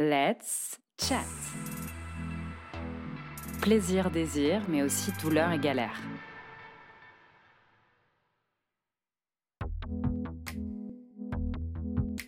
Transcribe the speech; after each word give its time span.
Let's 0.00 0.78
chat. 1.02 1.24
Plaisir, 3.60 4.12
désir, 4.12 4.62
mais 4.68 4.82
aussi 4.82 5.10
douleur 5.20 5.50
et 5.50 5.58
galère. 5.58 6.00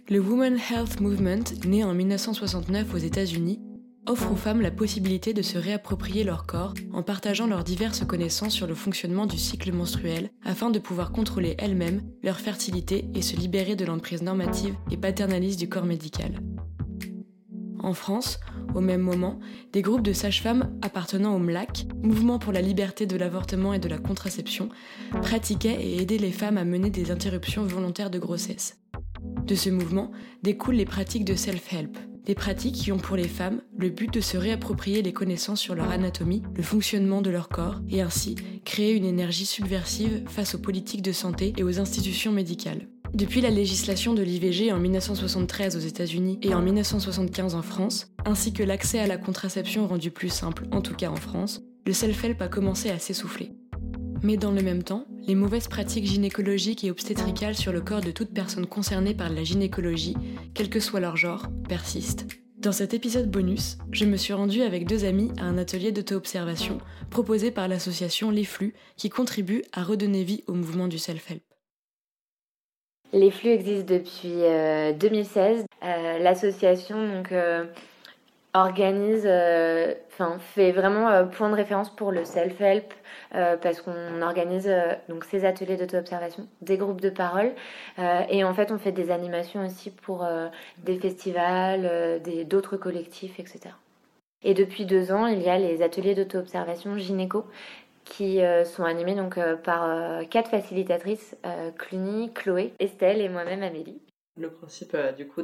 Le 0.09 0.19
Women 0.19 0.59
Health 0.59 0.99
Movement, 0.99 1.45
né 1.65 1.85
en 1.85 1.95
1969 1.95 2.93
aux 2.93 2.99
États-Unis, 2.99 3.61
offre 4.09 4.33
aux 4.33 4.37
femmes 4.37 4.63
la 4.63 4.73
possibilité 4.73 5.33
de 5.33 5.43
se 5.43 5.57
réapproprier 5.57 6.25
leur 6.25 6.47
corps 6.47 6.75
en 6.93 7.05
partageant 7.05 7.47
leurs 7.47 7.63
diverses 7.63 8.05
connaissances 8.05 8.55
sur 8.55 8.67
le 8.67 8.75
fonctionnement 8.75 9.27
du 9.27 9.39
cycle 9.39 9.71
menstruel 9.73 10.31
afin 10.45 10.71
de 10.71 10.81
pouvoir 10.81 11.13
contrôler 11.13 11.55
elles-mêmes 11.59 12.03
leur 12.25 12.41
fertilité 12.41 13.05
et 13.15 13.23
se 13.23 13.37
libérer 13.37 13.77
de 13.77 13.85
l'emprise 13.85 14.23
normative 14.23 14.75
et 14.91 14.97
paternaliste 14.97 15.61
du 15.61 15.69
corps 15.69 15.87
médical. 15.87 16.41
En 17.83 17.95
France, 17.95 18.39
au 18.75 18.81
même 18.81 19.01
moment, 19.01 19.41
des 19.73 19.83
groupes 19.83 20.03
de 20.03 20.13
sages-femmes 20.13 20.79
appartenant 20.83 21.35
au 21.35 21.39
MLAC, 21.39 21.87
Mouvement 22.03 22.39
pour 22.39 22.53
la 22.53 22.61
liberté 22.61 23.07
de 23.07 23.17
l'avortement 23.17 23.73
et 23.73 23.79
de 23.79 23.89
la 23.89 23.99
contraception, 23.99 24.69
pratiquaient 25.23 25.81
et 25.81 26.01
aidaient 26.01 26.19
les 26.19 26.33
femmes 26.33 26.59
à 26.59 26.65
mener 26.65 26.91
des 26.91 27.11
interruptions 27.11 27.65
volontaires 27.65 28.11
de 28.11 28.19
grossesse. 28.19 28.79
De 29.47 29.55
ce 29.55 29.71
mouvement 29.71 30.11
découlent 30.43 30.77
les 30.77 30.85
pratiques 30.85 31.25
de 31.25 31.35
self-help, 31.35 31.97
des 32.25 32.35
pratiques 32.35 32.75
qui 32.75 32.93
ont 32.93 32.99
pour 32.99 33.17
les 33.17 33.29
femmes 33.29 33.63
le 33.79 33.89
but 33.89 34.13
de 34.13 34.21
se 34.21 34.37
réapproprier 34.37 35.03
les 35.03 35.13
connaissances 35.13 35.61
sur 35.61 35.75
leur 35.75 35.91
anatomie, 35.91 36.43
le 36.55 36.63
fonctionnement 36.63 37.23
de 37.23 37.31
leur 37.31 37.49
corps, 37.49 37.81
et 37.89 38.03
ainsi 38.03 38.37
créer 38.65 38.95
une 38.95 39.07
énergie 39.07 39.47
subversive 39.47 40.23
face 40.27 40.55
aux 40.55 40.61
politiques 40.61 41.03
de 41.03 41.13
santé 41.13 41.55
et 41.57 41.63
aux 41.63 41.81
institutions 41.81 42.33
médicales. 42.33 42.87
Depuis 43.13 43.41
la 43.41 43.51
législation 43.51 44.15
de 44.15 44.23
l'IVG 44.23 44.73
en 44.73 44.79
1973 44.79 45.77
aux 45.77 45.81
États-Unis 45.81 46.39
et 46.43 46.55
en 46.55 46.63
1975 46.63 47.57
en 47.57 47.63
France, 47.63 48.13
ainsi 48.25 48.53
que 48.53 48.63
l'accès 48.63 49.01
à 49.01 49.09
la 49.09 49.19
contraception 49.19 49.89
rendu 49.89 50.11
plus 50.13 50.29
simple, 50.29 50.65
en 50.71 50.81
tout 50.81 50.95
cas 50.95 51.11
en 51.11 51.17
France, 51.17 51.61
le 51.87 51.93
self-help 51.93 52.41
a 52.41 52.49
commencé 52.49 52.89
à 52.89 53.01
s'essouffler. 53.01 53.51
Mais 54.23 54.37
dans 54.37 54.53
le 54.53 54.63
même 54.63 54.85
temps, 54.85 55.07
les 55.27 55.35
mauvaises 55.35 55.67
pratiques 55.67 56.07
gynécologiques 56.07 56.85
et 56.85 56.91
obstétricales 56.91 57.57
sur 57.57 57.73
le 57.73 57.81
corps 57.81 58.01
de 58.01 58.13
toute 58.13 58.33
personne 58.33 58.67
concernée 58.67 59.15
par 59.15 59.29
la 59.29 59.43
gynécologie, 59.43 60.17
quel 60.55 60.71
que 60.71 60.81
soit 60.81 61.01
leur 61.01 61.17
genre, 61.17 61.49
persistent. 61.69 62.27
Dans 62.59 62.73
cet 62.73 62.95
épisode 62.95 63.31
bonus, 63.31 63.79
je 63.91 64.05
me 64.05 64.19
suis 64.19 64.35
rendue 64.35 64.63
avec 64.63 64.87
deux 64.87 65.05
amis 65.05 65.33
à 65.39 65.45
un 65.45 65.59
atelier 65.59 65.93
d'auto-observation 65.93 66.79
proposé 67.09 67.51
par 67.51 67.67
l'association 67.67 68.31
Les 68.31 68.45
Flux 68.45 68.75
qui 68.97 69.09
contribue 69.09 69.63
à 69.73 69.83
redonner 69.83 70.23
vie 70.23 70.45
au 70.47 70.53
mouvement 70.53 70.87
du 70.87 70.99
self-help. 70.99 71.43
Les 73.13 73.31
flux 73.31 73.51
existent 73.51 73.93
depuis 73.93 74.35
2016. 74.99 75.61
Euh, 75.61 75.65
euh, 75.83 76.19
l'association 76.19 77.09
donc 77.09 77.33
euh, 77.33 77.65
organise, 78.55 79.27
enfin 80.13 80.39
fait 80.39 80.71
vraiment 80.73 81.27
point 81.27 81.51
de 81.51 81.55
référence 81.55 81.95
pour 81.95 82.13
le 82.13 82.25
self-help 82.25 82.93
parce 83.31 83.81
qu'on 83.81 84.23
organise 84.23 84.69
donc 85.09 85.25
ces 85.25 85.45
ateliers 85.45 85.77
d'auto-observation, 85.77 86.49
des 86.61 86.77
groupes 86.77 87.01
de 87.01 87.11
parole 87.11 87.53
et 88.29 88.43
en 88.43 88.53
fait 88.53 88.73
on 88.73 88.79
fait 88.79 88.91
des 88.91 89.13
animations 89.13 89.65
aussi 89.65 89.91
pour 89.91 90.27
des 90.79 90.99
festivals, 90.99 92.21
d'autres 92.49 92.77
collectifs, 92.77 93.39
etc. 93.39 93.71
Et 94.43 94.53
depuis 94.53 94.85
deux 94.85 95.13
ans, 95.13 95.27
il 95.27 95.41
y 95.43 95.49
a 95.49 95.57
les 95.57 95.81
ateliers 95.81 96.17
d'auto-observation 96.17 96.97
gynéco 96.99 97.45
qui 98.11 98.43
euh, 98.43 98.65
sont 98.65 98.85
animés 98.85 99.15
donc, 99.15 99.39
euh, 99.39 99.57
par 99.57 99.85
euh, 99.89 100.25
quatre 100.25 100.51
facilitatrices, 100.51 101.37
Cluny, 101.79 102.33
Chloé, 102.35 102.75
Estelle 102.79 103.21
et 103.21 103.29
moi-même 103.31 103.63
Amélie. 103.63 104.03
Le 104.37 104.51
principe 104.51 104.97
du 105.17 105.27
coup 105.27 105.43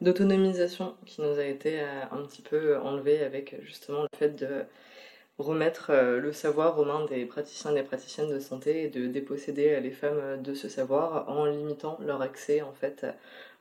d'autonomisation 0.00 0.94
qui 1.06 1.22
nous 1.22 1.38
a 1.38 1.44
été 1.44 1.80
un 1.80 2.22
petit 2.22 2.42
peu 2.42 2.78
enlevé 2.78 3.22
avec 3.22 3.56
justement 3.62 4.02
le 4.02 4.08
fait 4.16 4.30
de 4.30 4.64
remettre 5.38 5.92
le 5.92 6.32
savoir 6.32 6.78
aux 6.78 6.84
mains 6.84 7.04
des 7.06 7.24
praticiens 7.24 7.72
et 7.72 7.74
des 7.74 7.82
praticiennes 7.82 8.30
de 8.30 8.38
santé 8.38 8.84
et 8.84 8.88
de 8.88 9.08
déposséder 9.08 9.80
les 9.80 9.90
femmes 9.90 10.40
de 10.40 10.54
ce 10.54 10.68
savoir 10.68 11.28
en 11.28 11.46
limitant 11.46 11.98
leur 12.00 12.22
accès 12.22 12.62
en 12.62 12.72
fait 12.72 13.06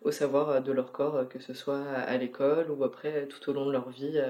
au 0.04 0.12
savoir 0.12 0.62
de 0.62 0.72
leur 0.72 0.92
corps, 0.92 1.28
que 1.28 1.40
ce 1.40 1.54
soit 1.56 1.84
à 1.84 2.16
l'école 2.18 2.70
ou 2.70 2.84
après 2.84 3.26
tout 3.28 3.50
au 3.50 3.54
long 3.54 3.66
de 3.66 3.72
leur 3.72 3.90
vie 3.90 4.22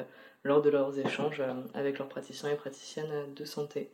lors 0.44 0.62
de 0.62 0.70
leurs 0.70 0.98
échanges 1.00 1.40
euh, 1.42 1.54
avec 1.74 2.00
leurs 2.00 2.10
praticiens 2.10 2.50
et 2.50 2.56
praticiennes 2.56 3.34
de 3.34 3.46
santé. 3.46 3.92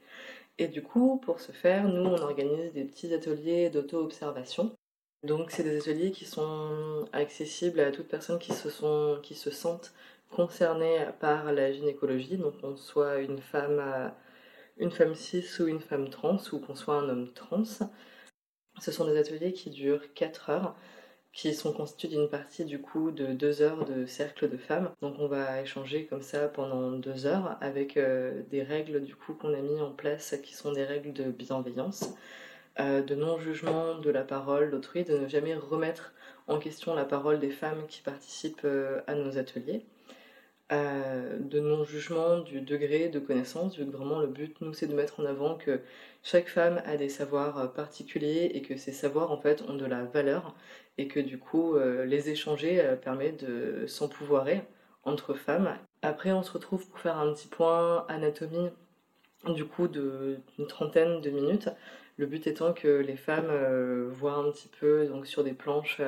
Et 0.58 0.68
du 0.68 0.82
coup, 0.82 1.18
pour 1.18 1.40
ce 1.40 1.52
faire, 1.52 1.88
nous, 1.88 2.04
on 2.04 2.22
organise 2.22 2.74
des 2.74 2.84
petits 2.84 3.14
ateliers 3.14 3.70
d'auto-observation. 3.70 4.76
Donc, 5.24 5.52
c'est 5.52 5.64
des 5.64 5.78
ateliers 5.78 6.12
qui 6.12 6.26
sont 6.26 7.06
accessibles 7.14 7.80
à 7.80 7.92
toute 7.92 8.08
personne 8.08 8.40
qui 8.40 8.54
se, 8.54 8.70
sont, 8.70 9.20
concernées 10.32 11.06
par 11.20 11.52
la 11.54 11.72
gynécologie, 11.72 12.38
donc 12.38 12.60
qu'on 12.62 12.76
soit 12.76 13.20
une 13.20 13.40
femme, 13.40 13.80
euh, 13.80 14.10
une 14.78 14.92
femme 14.92 15.16
cis 15.16 15.46
ou 15.60 15.68
une 15.68 15.80
femme 15.80 16.10
trans, 16.10 16.38
ou 16.52 16.60
qu'on 16.60 16.76
soit 16.76 16.96
un 16.96 17.10
homme 17.10 17.32
trans. 17.34 17.64
Ce 18.80 18.92
sont 18.92 19.06
des 19.06 19.18
ateliers 19.18 19.54
qui 19.54 19.70
durent 19.70 20.14
4 20.14 20.50
heures 20.50 20.76
qui 21.38 21.54
sont 21.54 21.72
constitués 21.72 22.08
d'une 22.08 22.28
partie 22.28 22.66
du 22.66 22.82
coup 22.82 23.12
de 23.12 23.28
deux 23.28 23.62
heures 23.62 23.86
de 23.86 24.08
cercle 24.08 24.50
de 24.50 24.58
femmes. 24.58 24.90
Donc 25.04 25.18
on 25.20 25.28
va 25.28 25.62
échanger 25.62 26.06
comme 26.06 26.24
ça 26.24 26.48
pendant 26.48 26.92
deux 26.94 27.28
heures 27.28 27.58
avec 27.62 27.96
euh, 27.96 28.42
des 28.50 28.64
règles 28.64 29.04
du 29.04 29.16
coup 29.16 29.36
qu'on 29.36 29.54
a 29.54 29.62
mis 29.62 29.80
en 29.80 29.92
place 29.92 30.36
qui 30.44 30.56
sont 30.56 30.72
des 30.72 30.84
règles 30.84 31.14
de 31.14 31.26
bienveillance, 31.26 32.16
euh, 32.80 33.04
de 33.04 33.14
non-jugement 33.14 34.00
de 34.00 34.10
la 34.10 34.24
parole 34.24 34.72
d'autrui, 34.72 35.04
de 35.04 35.16
ne 35.16 35.28
jamais 35.28 35.54
remettre 35.54 36.12
en 36.48 36.58
question 36.58 36.96
la 36.96 37.06
parole 37.06 37.40
des 37.40 37.52
femmes 37.52 37.86
qui 37.88 38.02
participent 38.02 38.66
euh, 38.66 39.02
à 39.06 39.14
nos 39.14 39.38
ateliers. 39.38 39.86
de 40.72 41.60
non-jugement 41.60 42.40
du 42.40 42.62
degré 42.62 43.10
de 43.10 43.20
connaissance, 43.20 43.78
vu 43.78 43.86
que 43.86 43.96
vraiment 43.96 44.20
le 44.20 44.28
but, 44.28 44.60
nous, 44.60 44.74
c'est 44.74 44.88
de 44.88 44.96
mettre 44.96 45.20
en 45.22 45.26
avant 45.26 45.56
que 45.56 45.80
chaque 46.24 46.50
femme 46.50 46.82
a 46.86 46.98
des 46.98 47.10
savoirs 47.10 47.72
particuliers 47.74 48.52
et 48.54 48.62
que 48.62 48.76
ces 48.76 48.92
savoirs, 48.92 49.32
en 49.32 49.40
fait, 49.40 49.62
ont 49.70 49.76
de 49.76 49.86
la 49.86 50.04
valeur 50.04 50.56
et 50.98 51.08
que 51.08 51.20
du 51.20 51.38
coup 51.38 51.76
euh, 51.76 52.06
les 52.06 52.30
échanger 52.30 52.82
euh, 52.82 52.96
permet 52.96 53.32
de 53.32 53.86
s'empouvoirer 53.88 54.64
entre 55.04 55.34
femmes. 55.34 55.76
Après 56.02 56.32
on 56.32 56.44
se 56.44 56.52
retrouve 56.52 56.88
pour 56.88 57.00
faire 57.00 57.18
un 57.18 57.34
petit 57.34 57.48
point 57.48 58.06
anatomie 58.08 58.70
du 59.48 59.66
coup 59.66 59.88
d'une 59.88 60.68
trentaine 60.68 61.22
de 61.22 61.30
minutes. 61.30 61.70
Le 62.18 62.26
but 62.26 62.48
étant 62.48 62.74
que 62.74 62.88
les 62.88 63.16
femmes 63.16 63.50
euh, 63.50 64.10
voient 64.12 64.36
un 64.36 64.52
petit 64.52 64.70
peu 64.80 65.08
sur 65.24 65.44
des 65.44 65.54
planches 65.54 66.02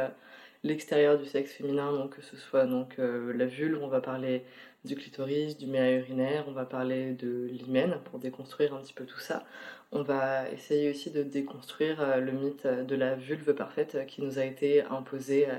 l'extérieur 0.64 1.18
du 1.18 1.26
sexe 1.26 1.54
féminin, 1.54 1.92
donc 1.94 2.16
que 2.16 2.22
ce 2.22 2.38
soit 2.38 2.66
donc 2.66 2.98
la 2.98 3.46
vulve, 3.46 3.80
on 3.82 3.88
va 3.88 4.02
parler 4.02 4.44
du 4.86 4.96
clitoris, 4.96 5.58
du 5.58 5.68
méa 5.68 5.92
urinaire, 5.92 6.46
on 6.48 6.52
va 6.52 6.66
parler 6.66 7.12
de 7.12 7.48
l'hymen 7.52 8.00
pour 8.06 8.20
déconstruire 8.20 8.74
un 8.74 8.82
petit 8.82 8.94
peu 8.94 9.06
tout 9.06 9.20
ça. 9.20 9.46
On 9.92 10.04
va 10.04 10.50
essayer 10.52 10.90
aussi 10.90 11.12
de 11.12 11.24
déconstruire 11.24 12.00
euh, 12.02 12.18
le 12.18 12.32
mythe 12.32 12.68
de 12.68 12.96
la 12.96 13.16
vulve 13.16 13.54
parfaite 13.54 13.96
euh, 13.96 14.04
qui 14.06 14.22
nous 14.22 14.40
a 14.40 14.46
été 14.46 14.84
imposé 14.84 15.50
euh, 15.50 15.56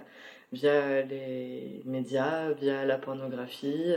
via 0.53 1.03
les 1.03 1.82
médias, 1.84 2.53
via 2.53 2.84
la 2.84 2.97
pornographie, 2.97 3.94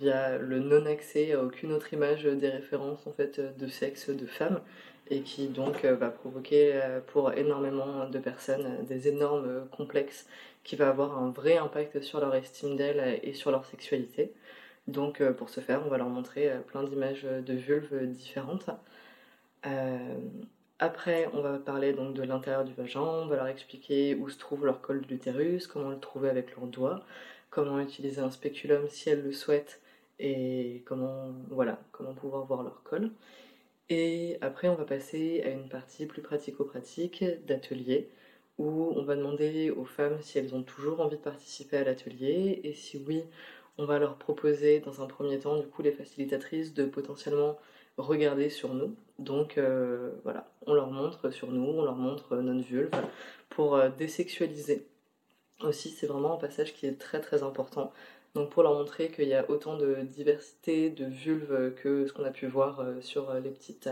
via 0.00 0.38
le 0.38 0.60
non-accès 0.60 1.32
à 1.32 1.42
aucune 1.42 1.72
autre 1.72 1.92
image 1.92 2.24
des 2.24 2.48
références 2.48 3.06
en 3.06 3.12
fait 3.12 3.40
de 3.58 3.66
sexe 3.66 4.10
de 4.10 4.26
femmes 4.26 4.60
et 5.10 5.22
qui 5.22 5.48
donc 5.48 5.84
va 5.84 6.10
provoquer 6.10 6.80
pour 7.08 7.32
énormément 7.32 8.08
de 8.08 8.18
personnes 8.18 8.84
des 8.86 9.08
énormes 9.08 9.66
complexes 9.70 10.26
qui 10.64 10.76
va 10.76 10.88
avoir 10.88 11.18
un 11.18 11.30
vrai 11.30 11.56
impact 11.58 12.00
sur 12.02 12.20
leur 12.20 12.34
estime 12.34 12.76
d'elles 12.76 13.20
et 13.22 13.32
sur 13.34 13.50
leur 13.50 13.64
sexualité. 13.66 14.32
Donc 14.88 15.22
pour 15.32 15.48
ce 15.48 15.60
faire, 15.60 15.82
on 15.84 15.88
va 15.88 15.98
leur 15.98 16.08
montrer 16.08 16.50
plein 16.66 16.82
d'images 16.82 17.22
de 17.24 17.54
vulves 17.54 18.06
différentes. 18.06 18.70
Euh, 19.66 20.18
après, 20.78 21.28
on 21.32 21.40
va 21.40 21.58
parler 21.58 21.92
donc 21.92 22.14
de 22.14 22.22
l'intérieur 22.22 22.64
du 22.64 22.74
vagin, 22.74 23.00
on 23.00 23.26
va 23.26 23.36
leur 23.36 23.46
expliquer 23.46 24.14
où 24.14 24.28
se 24.28 24.38
trouve 24.38 24.66
leur 24.66 24.80
col 24.80 25.00
de 25.00 25.06
l'utérus, 25.08 25.66
comment 25.66 25.90
le 25.90 25.98
trouver 25.98 26.28
avec 26.28 26.54
leurs 26.54 26.66
doigts, 26.66 27.00
comment 27.50 27.80
utiliser 27.80 28.20
un 28.20 28.30
spéculum 28.30 28.86
si 28.88 29.08
elles 29.08 29.22
le 29.22 29.32
souhaitent 29.32 29.80
et 30.18 30.82
comment, 30.86 31.32
voilà, 31.50 31.78
comment 31.92 32.14
pouvoir 32.14 32.44
voir 32.44 32.62
leur 32.62 32.82
col. 32.84 33.10
Et 33.88 34.38
après, 34.40 34.68
on 34.68 34.74
va 34.74 34.84
passer 34.84 35.42
à 35.44 35.50
une 35.50 35.68
partie 35.68 36.06
plus 36.06 36.22
pratico-pratique 36.22 37.24
d'atelier 37.46 38.08
où 38.58 38.92
on 38.96 39.02
va 39.04 39.16
demander 39.16 39.70
aux 39.70 39.84
femmes 39.84 40.18
si 40.22 40.38
elles 40.38 40.54
ont 40.54 40.62
toujours 40.62 41.00
envie 41.00 41.16
de 41.16 41.22
participer 41.22 41.76
à 41.76 41.84
l'atelier 41.84 42.60
et 42.64 42.72
si 42.72 42.98
oui, 43.06 43.22
on 43.78 43.84
va 43.84 43.98
leur 43.98 44.16
proposer 44.16 44.80
dans 44.80 45.02
un 45.02 45.06
premier 45.06 45.38
temps, 45.38 45.58
du 45.58 45.66
coup, 45.66 45.82
les 45.82 45.92
facilitatrices 45.92 46.74
de 46.74 46.84
potentiellement 46.84 47.58
regarder 47.98 48.50
sur 48.50 48.74
nous. 48.74 48.96
Donc 49.18 49.58
euh, 49.58 50.12
voilà, 50.24 50.46
on 50.66 50.74
leur 50.74 50.90
montre 50.90 51.30
sur 51.30 51.50
nous, 51.52 51.64
on 51.64 51.84
leur 51.84 51.96
montre 51.96 52.36
notre 52.36 52.66
vulve 52.66 52.90
pour 53.50 53.76
euh, 53.76 53.88
désexualiser. 53.88 54.86
Aussi, 55.60 55.90
c'est 55.90 56.06
vraiment 56.06 56.34
un 56.34 56.38
passage 56.38 56.74
qui 56.74 56.86
est 56.86 56.98
très 56.98 57.20
très 57.20 57.42
important. 57.42 57.92
Donc 58.36 58.50
pour 58.50 58.62
leur 58.62 58.74
montrer 58.74 59.08
qu'il 59.08 59.28
y 59.28 59.34
a 59.34 59.50
autant 59.50 59.76
de 59.78 59.96
diversité 60.02 60.90
de 60.90 61.06
vulves 61.06 61.74
que 61.82 62.06
ce 62.06 62.12
qu'on 62.12 62.24
a 62.24 62.30
pu 62.30 62.46
voir 62.46 62.80
euh, 62.80 63.00
sur 63.00 63.32
les 63.34 63.50
petites, 63.50 63.88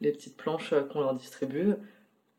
les 0.00 0.12
petites 0.12 0.36
planches 0.36 0.74
qu'on 0.92 1.00
leur 1.00 1.14
distribue. 1.14 1.74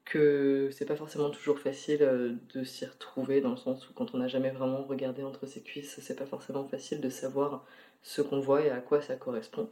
que 0.06 0.70
c'est 0.72 0.86
pas 0.86 0.96
forcément 0.96 1.30
toujours 1.30 1.60
facile 1.60 2.04
euh, 2.04 2.34
de 2.54 2.64
s'y 2.64 2.86
retrouver 2.86 3.42
dans 3.42 3.52
le 3.52 3.58
sens 3.58 3.90
où 3.90 3.94
quand 3.94 4.14
on 4.16 4.18
n'a 4.20 4.28
jamais 4.28 4.52
vraiment 4.52 4.84
regardé 4.84 5.24
entre 5.24 5.46
ses 5.46 5.62
cuisses, 5.62 6.00
c'est 6.02 6.16
pas 6.16 6.26
forcément 6.26 6.66
facile 6.68 7.02
de 7.02 7.10
savoir 7.10 7.66
ce 8.02 8.22
qu'on 8.22 8.40
voit 8.40 8.62
et 8.64 8.70
à 8.70 8.80
quoi 8.80 9.02
ça 9.02 9.16
correspond. 9.16 9.70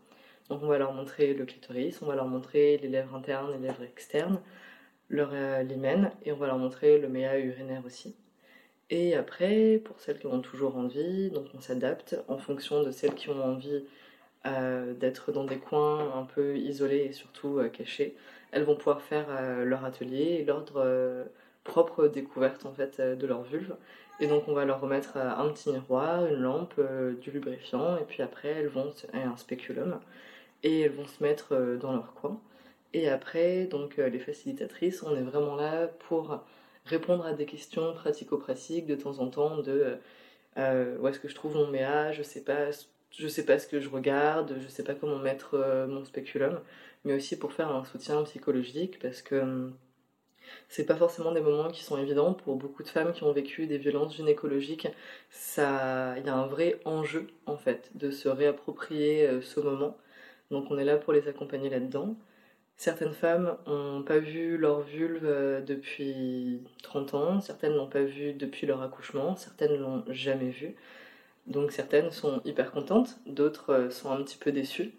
Donc 0.49 0.63
on 0.63 0.67
va 0.67 0.77
leur 0.77 0.93
montrer 0.93 1.33
le 1.33 1.45
clitoris, 1.45 2.01
on 2.01 2.07
va 2.07 2.15
leur 2.15 2.27
montrer 2.27 2.77
les 2.79 2.89
lèvres 2.89 3.15
internes 3.15 3.53
et 3.53 3.57
les 3.57 3.67
lèvres 3.67 3.83
externes, 3.83 4.41
leur 5.09 5.31
euh, 5.33 5.63
et 6.25 6.31
on 6.33 6.37
va 6.37 6.47
leur 6.47 6.57
montrer 6.57 6.99
le 6.99 7.09
méa 7.09 7.39
urinaire 7.39 7.85
aussi. 7.85 8.15
Et 8.91 9.15
après, 9.15 9.81
pour 9.83 9.99
celles 9.99 10.19
qui 10.19 10.27
ont 10.27 10.41
toujours 10.41 10.77
envie, 10.77 11.31
donc 11.31 11.47
on 11.55 11.61
s'adapte 11.61 12.17
en 12.27 12.37
fonction 12.37 12.83
de 12.83 12.91
celles 12.91 13.15
qui 13.15 13.29
ont 13.29 13.43
envie 13.43 13.83
euh, 14.45 14.93
d'être 14.93 15.31
dans 15.31 15.45
des 15.45 15.57
coins 15.57 16.13
un 16.15 16.25
peu 16.25 16.57
isolés 16.57 17.07
et 17.09 17.13
surtout 17.13 17.59
cachés 17.73 18.15
elles 18.51 18.63
vont 18.63 18.75
pouvoir 18.75 19.01
faire 19.01 19.25
euh, 19.29 19.65
leur 19.65 19.85
atelier 19.85 20.39
et 20.39 20.45
leur 20.45 20.65
euh, 20.75 21.23
propre 21.63 22.07
découverte 22.07 22.65
en 22.65 22.73
fait 22.73 22.99
euh, 22.99 23.15
de 23.15 23.25
leur 23.25 23.43
vulve. 23.43 23.75
Et 24.19 24.27
donc 24.27 24.47
on 24.47 24.53
va 24.53 24.65
leur 24.65 24.81
remettre 24.81 25.17
un 25.17 25.49
petit 25.49 25.71
miroir, 25.71 26.27
une 26.27 26.41
lampe, 26.41 26.79
du 27.21 27.31
lubrifiant, 27.31 27.97
et 27.97 28.03
puis 28.03 28.21
après 28.21 28.49
elles 28.49 28.67
vont 28.67 28.93
un 29.13 29.35
spéculum 29.35 29.99
et 30.61 30.81
elles 30.81 30.91
vont 30.91 31.07
se 31.07 31.23
mettre 31.23 31.55
dans 31.81 31.91
leur 31.91 32.13
coin. 32.13 32.39
Et 32.93 33.09
après, 33.09 33.65
donc 33.65 33.97
les 33.97 34.19
facilitatrices, 34.19 35.01
on 35.01 35.15
est 35.15 35.23
vraiment 35.23 35.55
là 35.55 35.87
pour 36.07 36.43
répondre 36.85 37.25
à 37.25 37.33
des 37.33 37.45
questions 37.45 37.93
pratico-pratiques 37.93 38.87
de 38.87 38.95
temps 38.95 39.19
en 39.19 39.29
temps 39.29 39.57
de 39.57 39.97
où 40.57 41.07
est-ce 41.07 41.19
que 41.19 41.29
je 41.29 41.35
trouve 41.35 41.55
mon 41.55 41.67
méa, 41.67 42.11
je 42.11 42.23
sais 42.23 42.43
pas, 42.43 42.71
je 43.11 43.27
sais 43.27 43.45
pas 43.45 43.57
ce 43.59 43.67
que 43.67 43.79
je 43.79 43.89
regarde, 43.89 44.55
je 44.61 44.67
sais 44.67 44.83
pas 44.83 44.95
comment 44.95 45.17
mettre 45.17 45.57
mon 45.87 46.03
spéculum 46.05 46.59
mais 47.05 47.13
aussi 47.13 47.37
pour 47.37 47.53
faire 47.53 47.71
un 47.71 47.83
soutien 47.85 48.23
psychologique 48.23 48.99
parce 48.99 49.21
que 49.21 49.35
hum, 49.35 49.75
c'est 50.69 50.85
pas 50.85 50.95
forcément 50.95 51.31
des 51.31 51.41
moments 51.41 51.69
qui 51.69 51.83
sont 51.83 51.97
évidents 51.97 52.33
pour 52.33 52.55
beaucoup 52.55 52.83
de 52.83 52.89
femmes 52.89 53.13
qui 53.13 53.23
ont 53.23 53.31
vécu 53.31 53.67
des 53.67 53.77
violences 53.77 54.15
gynécologiques. 54.15 54.87
Ça, 55.29 56.15
il 56.17 56.25
y 56.25 56.29
a 56.29 56.35
un 56.35 56.47
vrai 56.47 56.79
enjeu 56.85 57.27
en 57.45 57.57
fait 57.57 57.91
de 57.95 58.11
se 58.11 58.27
réapproprier 58.29 59.27
euh, 59.27 59.41
ce 59.41 59.59
moment. 59.59 59.97
Donc 60.51 60.67
on 60.69 60.77
est 60.77 60.83
là 60.85 60.97
pour 60.97 61.13
les 61.13 61.27
accompagner 61.27 61.69
là-dedans. 61.69 62.15
Certaines 62.81 63.13
femmes 63.13 63.57
n'ont 63.67 64.01
pas 64.01 64.17
vu 64.17 64.57
leur 64.57 64.81
vulve 64.81 65.23
euh, 65.23 65.61
depuis 65.61 66.63
30 66.81 67.13
ans, 67.13 67.39
certaines 67.39 67.75
l'ont 67.75 67.85
pas 67.85 68.01
vu 68.01 68.33
depuis 68.33 68.65
leur 68.65 68.81
accouchement, 68.81 69.35
certaines 69.35 69.79
l'ont 69.79 70.03
jamais 70.07 70.49
vu. 70.49 70.75
Donc 71.45 71.73
certaines 71.73 72.09
sont 72.09 72.41
hyper 72.43 72.71
contentes, 72.71 73.19
d'autres 73.27 73.71
euh, 73.71 73.89
sont 73.91 74.09
un 74.09 74.23
petit 74.23 74.39
peu 74.39 74.51
déçues. 74.51 74.95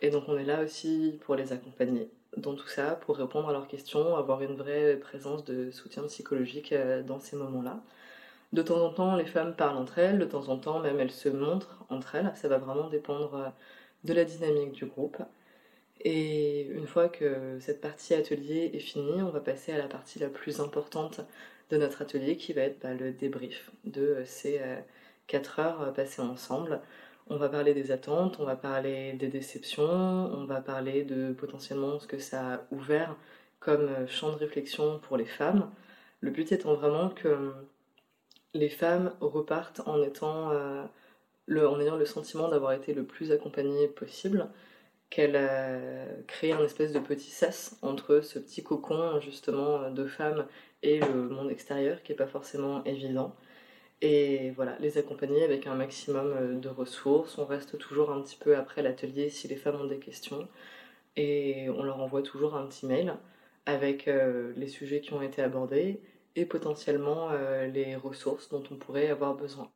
Et 0.00 0.10
donc 0.10 0.24
on 0.26 0.36
est 0.36 0.44
là 0.44 0.64
aussi 0.64 1.20
pour 1.20 1.36
les 1.36 1.52
accompagner 1.52 2.10
dans 2.36 2.56
tout 2.56 2.66
ça, 2.66 2.96
pour 2.96 3.16
répondre 3.16 3.48
à 3.48 3.52
leurs 3.52 3.68
questions, 3.68 4.16
avoir 4.16 4.42
une 4.42 4.56
vraie 4.56 4.96
présence 4.96 5.44
de 5.44 5.70
soutien 5.70 6.02
psychologique 6.08 6.72
euh, 6.72 7.04
dans 7.04 7.20
ces 7.20 7.36
moments-là. 7.36 7.80
De 8.52 8.62
temps 8.62 8.84
en 8.84 8.92
temps, 8.92 9.14
les 9.14 9.24
femmes 9.24 9.54
parlent 9.54 9.76
entre 9.78 10.00
elles, 10.00 10.18
de 10.18 10.24
temps 10.24 10.48
en 10.48 10.58
temps, 10.58 10.80
même 10.80 10.98
elles 10.98 11.12
se 11.12 11.28
montrent 11.28 11.84
entre 11.90 12.16
elles. 12.16 12.32
Ça 12.34 12.48
va 12.48 12.58
vraiment 12.58 12.88
dépendre 12.88 13.52
de 14.02 14.14
la 14.14 14.24
dynamique 14.24 14.72
du 14.72 14.86
groupe. 14.86 15.22
Et 16.00 16.62
une 16.62 16.86
fois 16.86 17.08
que 17.08 17.58
cette 17.60 17.80
partie 17.80 18.14
atelier 18.14 18.70
est 18.74 18.80
finie, 18.80 19.22
on 19.22 19.30
va 19.30 19.40
passer 19.40 19.72
à 19.72 19.78
la 19.78 19.88
partie 19.88 20.18
la 20.18 20.28
plus 20.28 20.60
importante 20.60 21.20
de 21.70 21.76
notre 21.76 22.02
atelier 22.02 22.36
qui 22.36 22.52
va 22.52 22.62
être 22.62 22.80
bah, 22.80 22.94
le 22.94 23.12
débrief 23.12 23.70
de 23.84 24.02
euh, 24.02 24.24
ces 24.24 24.60
4 25.28 25.60
heures 25.60 25.92
passées 25.94 26.22
ensemble 26.22 26.80
on 27.30 27.36
va 27.36 27.48
parler 27.48 27.74
des 27.74 27.92
attentes, 27.92 28.38
on 28.40 28.44
va 28.44 28.56
parler 28.56 29.12
des 29.12 29.28
déceptions, 29.28 29.84
on 29.84 30.44
va 30.46 30.60
parler 30.60 31.04
de 31.04 31.32
potentiellement 31.32 32.00
ce 32.00 32.08
que 32.08 32.18
ça 32.18 32.54
a 32.54 32.60
ouvert 32.72 33.16
comme 33.60 33.82
euh, 33.82 34.06
champ 34.08 34.32
de 34.32 34.36
réflexion 34.36 34.98
pour 34.98 35.16
les 35.16 35.24
femmes. 35.24 35.70
Le 36.20 36.30
but 36.30 36.50
étant 36.50 36.74
vraiment 36.74 37.08
que 37.08 37.52
les 38.52 38.68
femmes 38.68 39.12
repartent 39.20 39.80
euh, 39.86 40.86
en 41.48 41.80
ayant 41.80 41.96
le 41.96 42.04
sentiment 42.04 42.48
d'avoir 42.48 42.72
été 42.72 42.94
le 42.94 43.04
plus 43.04 43.30
accompagnées 43.30 43.86
possible, 43.86 44.48
qu'elles 45.10 45.36
euh, 45.36 46.06
créent 46.26 46.52
un 46.52 46.64
espèce 46.64 46.92
de 46.92 47.00
petit 47.00 47.30
sas 47.30 47.76
entre 47.82 48.20
ce 48.20 48.38
petit 48.38 48.62
cocon 48.62 49.20
justement 49.20 49.90
de 49.90 50.06
femmes 50.06 50.46
et 50.82 51.00
le 51.00 51.28
monde 51.28 51.50
extérieur 51.50 52.02
qui 52.02 52.12
n'est 52.12 52.16
pas 52.16 52.26
forcément 52.26 52.84
évident 52.84 53.34
et 54.02 54.50
voilà, 54.52 54.76
les 54.80 54.98
accompagner 54.98 55.44
avec 55.44 55.66
un 55.66 55.74
maximum 55.74 56.32
euh, 56.32 56.54
de 56.58 56.68
ressources. 56.68 57.38
On 57.38 57.44
reste 57.44 57.78
toujours 57.78 58.10
un 58.10 58.20
petit 58.22 58.36
peu 58.36 58.56
après 58.56 58.82
l'atelier 58.82 59.28
si 59.30 59.48
les 59.48 59.56
femmes 59.56 59.80
ont 59.80 59.86
des 59.86 59.98
questions 59.98 60.48
et 61.16 61.68
on 61.70 61.82
leur 61.82 62.00
envoie 62.00 62.22
toujours 62.22 62.56
un 62.56 62.66
petit 62.66 62.86
mail 62.86 63.14
avec 63.66 64.08
euh, 64.08 64.52
les 64.56 64.68
sujets 64.68 65.00
qui 65.00 65.12
ont 65.12 65.22
été 65.22 65.42
abordés 65.42 66.00
et 66.36 66.46
potentiellement 66.46 67.30
euh, 67.32 67.66
les 67.66 67.96
ressources 67.96 68.48
dont 68.48 68.62
on 68.70 68.76
pourrait 68.76 69.08
avoir 69.08 69.34
besoin. 69.34 69.70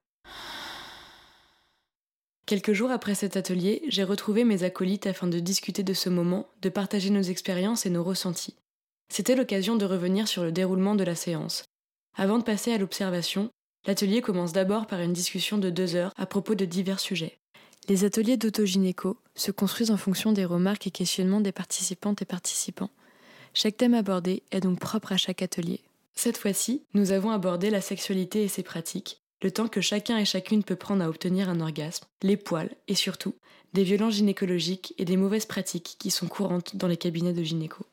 Quelques 2.46 2.72
jours 2.72 2.90
après 2.90 3.14
cet 3.14 3.36
atelier, 3.36 3.82
j'ai 3.88 4.04
retrouvé 4.04 4.44
mes 4.44 4.64
acolytes 4.64 5.06
afin 5.06 5.26
de 5.26 5.40
discuter 5.40 5.82
de 5.82 5.94
ce 5.94 6.08
moment, 6.08 6.46
de 6.62 6.68
partager 6.68 7.10
nos 7.10 7.22
expériences 7.22 7.86
et 7.86 7.90
nos 7.90 8.04
ressentis. 8.04 8.56
C'était 9.08 9.36
l'occasion 9.36 9.76
de 9.76 9.84
revenir 9.84 10.28
sur 10.28 10.42
le 10.42 10.52
déroulement 10.52 10.94
de 10.94 11.04
la 11.04 11.14
séance. 11.14 11.64
Avant 12.16 12.38
de 12.38 12.44
passer 12.44 12.72
à 12.72 12.78
l'observation, 12.78 13.50
L'atelier 13.86 14.22
commence 14.22 14.52
d'abord 14.52 14.86
par 14.86 15.00
une 15.00 15.12
discussion 15.12 15.58
de 15.58 15.68
deux 15.68 15.94
heures 15.94 16.12
à 16.16 16.26
propos 16.26 16.54
de 16.54 16.64
divers 16.64 17.00
sujets. 17.00 17.38
Les 17.88 18.04
ateliers 18.04 18.38
d'autogynéco 18.38 19.18
se 19.34 19.50
construisent 19.50 19.90
en 19.90 19.98
fonction 19.98 20.32
des 20.32 20.46
remarques 20.46 20.86
et 20.86 20.90
questionnements 20.90 21.42
des 21.42 21.52
participantes 21.52 22.22
et 22.22 22.26
participants. 22.26 22.90
Chaque 23.52 23.76
thème 23.76 23.92
abordé 23.92 24.42
est 24.52 24.60
donc 24.60 24.78
propre 24.78 25.12
à 25.12 25.18
chaque 25.18 25.42
atelier. 25.42 25.80
Cette 26.14 26.38
fois-ci, 26.38 26.82
nous 26.94 27.12
avons 27.12 27.30
abordé 27.30 27.68
la 27.68 27.82
sexualité 27.82 28.42
et 28.42 28.48
ses 28.48 28.62
pratiques, 28.62 29.20
le 29.44 29.50
temps 29.50 29.68
que 29.68 29.82
chacun 29.82 30.16
et 30.16 30.24
chacune 30.24 30.64
peut 30.64 30.74
prendre 30.74 31.04
à 31.04 31.08
obtenir 31.08 31.50
un 31.50 31.60
orgasme, 31.60 32.06
les 32.22 32.38
poils 32.38 32.70
et 32.88 32.94
surtout 32.94 33.34
des 33.74 33.84
violences 33.84 34.14
gynécologiques 34.14 34.94
et 34.96 35.04
des 35.04 35.18
mauvaises 35.18 35.44
pratiques 35.44 35.96
qui 35.98 36.10
sont 36.10 36.28
courantes 36.28 36.76
dans 36.76 36.88
les 36.88 36.96
cabinets 36.96 37.34
de 37.34 37.42
gynéco. 37.42 37.84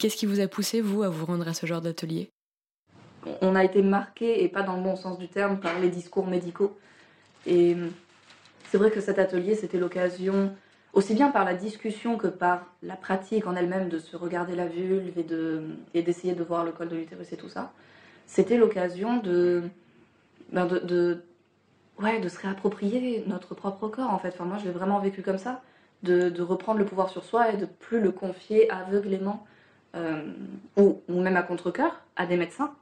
Qu'est-ce 0.00 0.16
qui 0.16 0.26
vous 0.26 0.40
a 0.40 0.48
poussé, 0.48 0.80
vous, 0.80 1.04
à 1.04 1.08
vous 1.08 1.26
rendre 1.26 1.46
à 1.46 1.54
ce 1.54 1.66
genre 1.66 1.80
d'atelier? 1.80 2.28
On 3.40 3.54
a 3.54 3.62
été 3.62 3.82
marqué, 3.82 4.42
et 4.42 4.48
pas 4.48 4.62
dans 4.62 4.76
le 4.76 4.82
bon 4.82 4.96
sens 4.96 5.16
du 5.16 5.28
terme, 5.28 5.60
par 5.60 5.78
les 5.78 5.90
discours 5.90 6.26
médicaux. 6.26 6.76
Et 7.46 7.76
c'est 8.68 8.78
vrai 8.78 8.90
que 8.90 9.00
cet 9.00 9.20
atelier, 9.20 9.54
c'était 9.54 9.78
l'occasion, 9.78 10.56
aussi 10.92 11.14
bien 11.14 11.30
par 11.30 11.44
la 11.44 11.54
discussion 11.54 12.18
que 12.18 12.26
par 12.26 12.66
la 12.82 12.96
pratique 12.96 13.46
en 13.46 13.54
elle-même, 13.54 13.90
de 13.90 14.00
se 14.00 14.16
regarder 14.16 14.56
la 14.56 14.66
vulve 14.66 15.16
et, 15.16 15.22
de, 15.22 15.62
et 15.94 16.02
d'essayer 16.02 16.34
de 16.34 16.42
voir 16.42 16.64
le 16.64 16.72
col 16.72 16.88
de 16.88 16.96
l'utérus 16.96 17.32
et 17.32 17.36
tout 17.36 17.48
ça. 17.48 17.72
C'était 18.32 18.56
l'occasion 18.56 19.18
de, 19.18 19.62
ben 20.52 20.66
de, 20.66 21.22
ouais, 22.00 22.18
de 22.18 22.28
se 22.28 22.38
réapproprier 22.38 23.24
notre 23.26 23.54
propre 23.54 23.88
corps, 23.88 24.10
en 24.10 24.18
fait. 24.18 24.28
Enfin, 24.28 24.44
moi, 24.44 24.56
je 24.58 24.64
l'ai 24.64 24.70
vraiment 24.70 25.00
vécu 25.00 25.20
comme 25.20 25.38
ça, 25.38 25.60
de, 26.02 26.40
reprendre 26.40 26.78
le 26.78 26.86
pouvoir 26.86 27.10
sur 27.10 27.24
soi 27.24 27.52
et 27.52 27.56
de 27.56 27.66
plus 27.66 28.00
le 28.00 28.10
confier 28.10 28.70
aveuglément, 28.70 29.46
euh, 29.94 30.32
ou, 30.78 31.02
ou 31.08 31.20
même 31.20 31.36
à 31.36 31.42
contre-coeur, 31.42 32.00
à 32.16 32.24
des 32.24 32.36
médecins 32.38 32.72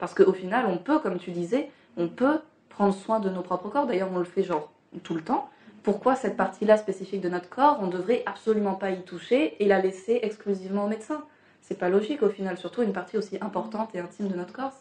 parce 0.00 0.14
qu'au 0.14 0.32
final, 0.32 0.66
on 0.66 0.78
peut, 0.78 0.98
comme 0.98 1.18
tu 1.18 1.30
disais, 1.30 1.70
on 1.96 2.08
peut 2.08 2.38
prendre 2.70 2.94
soin 2.94 3.20
de 3.20 3.28
nos 3.28 3.42
propres 3.42 3.68
corps. 3.68 3.86
D'ailleurs, 3.86 4.08
on 4.12 4.18
le 4.18 4.24
fait 4.24 4.42
genre 4.42 4.72
tout 5.02 5.14
le 5.14 5.20
temps. 5.20 5.50
Pourquoi 5.82 6.14
cette 6.16 6.36
partie-là 6.36 6.76
spécifique 6.78 7.20
de 7.20 7.28
notre 7.28 7.48
corps, 7.48 7.78
on 7.82 7.86
ne 7.86 7.92
devrait 7.92 8.22
absolument 8.26 8.74
pas 8.74 8.90
y 8.90 9.02
toucher 9.02 9.62
et 9.62 9.66
la 9.66 9.80
laisser 9.80 10.20
exclusivement 10.22 10.86
au 10.86 10.88
médecin? 10.88 11.24
C'est 11.70 11.78
pas 11.78 11.88
logique 11.88 12.22
au 12.24 12.28
final, 12.28 12.58
surtout 12.58 12.82
une 12.82 12.92
partie 12.92 13.16
aussi 13.16 13.38
importante 13.40 13.94
et 13.94 14.00
intime 14.00 14.26
de 14.26 14.34
notre 14.34 14.52
corps. 14.52 14.72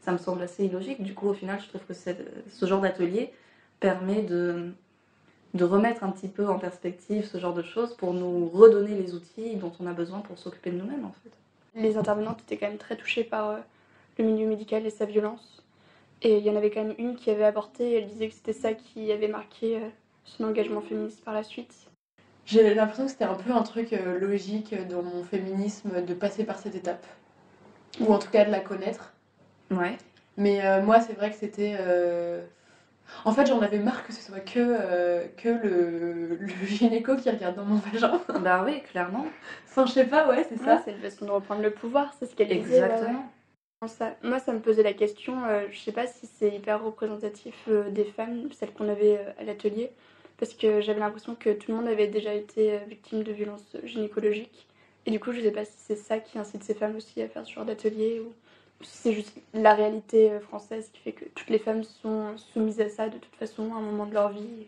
Ça 0.00 0.12
me 0.12 0.18
semble 0.18 0.40
assez 0.42 0.64
illogique. 0.64 1.02
Du 1.02 1.14
coup, 1.14 1.28
au 1.28 1.34
final, 1.34 1.60
je 1.60 1.68
trouve 1.68 1.82
que 1.84 1.94
ce 1.94 2.66
genre 2.66 2.80
d'atelier 2.80 3.32
permet 3.80 4.22
de, 4.22 4.70
de 5.54 5.64
remettre 5.64 6.04
un 6.04 6.10
petit 6.10 6.28
peu 6.28 6.48
en 6.48 6.60
perspective 6.60 7.26
ce 7.26 7.38
genre 7.38 7.54
de 7.54 7.62
choses 7.62 7.94
pour 7.96 8.14
nous 8.14 8.48
redonner 8.48 8.94
les 8.94 9.14
outils 9.14 9.56
dont 9.56 9.72
on 9.80 9.86
a 9.86 9.92
besoin 9.92 10.20
pour 10.20 10.38
s'occuper 10.38 10.70
de 10.70 10.76
nous-mêmes 10.76 11.04
en 11.04 11.12
fait. 11.24 11.30
Les 11.74 11.96
intervenantes 11.96 12.40
étaient 12.42 12.56
quand 12.56 12.68
même 12.68 12.78
très 12.78 12.96
touchées 12.96 13.24
par 13.24 13.50
euh, 13.50 13.58
le 14.18 14.24
milieu 14.24 14.46
médical 14.46 14.86
et 14.86 14.90
sa 14.90 15.06
violence. 15.06 15.64
Et 16.22 16.38
il 16.38 16.44
y 16.44 16.50
en 16.50 16.56
avait 16.56 16.70
quand 16.70 16.84
même 16.84 16.94
une 16.98 17.16
qui 17.16 17.30
avait 17.30 17.44
avorté, 17.44 17.94
elle 17.98 18.06
disait 18.06 18.28
que 18.28 18.34
c'était 18.34 18.52
ça 18.52 18.74
qui 18.74 19.10
avait 19.10 19.28
marqué 19.28 19.78
euh, 19.78 19.88
son 20.24 20.44
engagement 20.44 20.82
féministe 20.82 21.24
par 21.24 21.34
la 21.34 21.42
suite. 21.42 21.91
J'ai 22.44 22.74
l'impression 22.74 23.04
que 23.04 23.10
c'était 23.10 23.24
un 23.24 23.34
peu 23.34 23.52
un 23.52 23.62
truc 23.62 23.92
euh, 23.92 24.18
logique 24.18 24.74
dans 24.88 25.02
mon 25.02 25.22
féminisme 25.22 26.04
de 26.04 26.14
passer 26.14 26.44
par 26.44 26.58
cette 26.58 26.74
étape. 26.74 27.06
Ou 28.00 28.12
en 28.12 28.18
tout 28.18 28.30
cas 28.30 28.44
de 28.44 28.50
la 28.50 28.60
connaître. 28.60 29.12
Ouais. 29.70 29.96
Mais 30.36 30.64
euh, 30.64 30.82
moi, 30.82 31.00
c'est 31.00 31.12
vrai 31.12 31.30
que 31.30 31.36
c'était. 31.36 31.76
En 33.24 33.32
fait, 33.32 33.46
j'en 33.46 33.60
avais 33.60 33.78
marre 33.78 34.06
que 34.06 34.12
ce 34.12 34.22
soit 34.22 34.40
que, 34.40 35.26
que 35.36 35.48
le, 35.48 36.36
le, 36.40 36.66
gynéco 36.66 37.14
qui 37.16 37.30
regarde 37.30 37.56
dans 37.56 37.64
mon 37.64 37.76
vagin. 37.76 38.20
Bah 38.40 38.62
oui, 38.64 38.82
clairement. 38.90 39.26
Enfin, 39.68 39.84
je 39.86 39.92
sais 39.92 40.06
pas, 40.06 40.28
ouais, 40.28 40.46
c'est 40.48 40.58
ça. 40.58 40.80
c'est 40.84 40.92
une 40.92 41.00
façon 41.00 41.26
de 41.26 41.30
reprendre 41.30 41.62
le 41.62 41.70
pouvoir, 41.70 42.14
c'est 42.18 42.26
ce 42.26 42.34
qu'elle 42.34 42.48
disait. 42.48 42.78
Exactement 42.78 43.28
moi, 44.22 44.38
ça 44.38 44.52
me 44.52 44.60
posait 44.60 44.82
la 44.82 44.92
question, 44.92 45.44
euh, 45.44 45.66
je 45.70 45.78
sais 45.78 45.92
pas 45.92 46.06
si 46.06 46.26
c'est 46.26 46.54
hyper 46.54 46.82
représentatif 46.82 47.54
euh, 47.68 47.90
des 47.90 48.04
femmes, 48.04 48.48
celles 48.52 48.72
qu'on 48.72 48.88
avait 48.88 49.18
euh, 49.18 49.32
à 49.40 49.44
l'atelier, 49.44 49.90
parce 50.42 50.54
que 50.54 50.80
j'avais 50.80 51.00
l'impression 51.00 51.36
que 51.36 51.50
tout 51.52 51.70
le 51.70 51.76
monde 51.78 51.88
avait 51.88 52.08
déjà 52.08 52.34
été 52.34 52.78
victime 52.88 53.22
de 53.22 53.32
violences 53.32 53.76
gynécologiques 53.84 54.66
Et 55.06 55.10
du 55.12 55.20
coup, 55.20 55.32
je 55.32 55.40
sais 55.40 55.52
pas 55.52 55.64
si 55.64 55.74
c'est 55.76 55.96
ça 55.96 56.18
qui 56.18 56.38
incite 56.38 56.64
ces 56.64 56.74
femmes 56.74 56.96
aussi 56.96 57.22
à 57.22 57.28
faire 57.28 57.46
ce 57.46 57.52
genre 57.52 57.64
d'atelier 57.64 58.20
ou 58.20 58.32
si 58.84 58.96
c'est 58.98 59.12
juste 59.12 59.32
la 59.54 59.74
réalité 59.74 60.32
euh, 60.32 60.40
française 60.40 60.90
qui 60.92 61.00
fait 61.00 61.12
que 61.12 61.24
toutes 61.36 61.50
les 61.50 61.60
femmes 61.60 61.84
sont 61.84 62.36
soumises 62.38 62.80
à 62.80 62.88
ça 62.88 63.08
de 63.08 63.18
toute 63.18 63.36
façon 63.36 63.72
à 63.74 63.78
un 63.78 63.82
moment 63.82 64.06
de 64.06 64.14
leur 64.14 64.30
vie. 64.30 64.66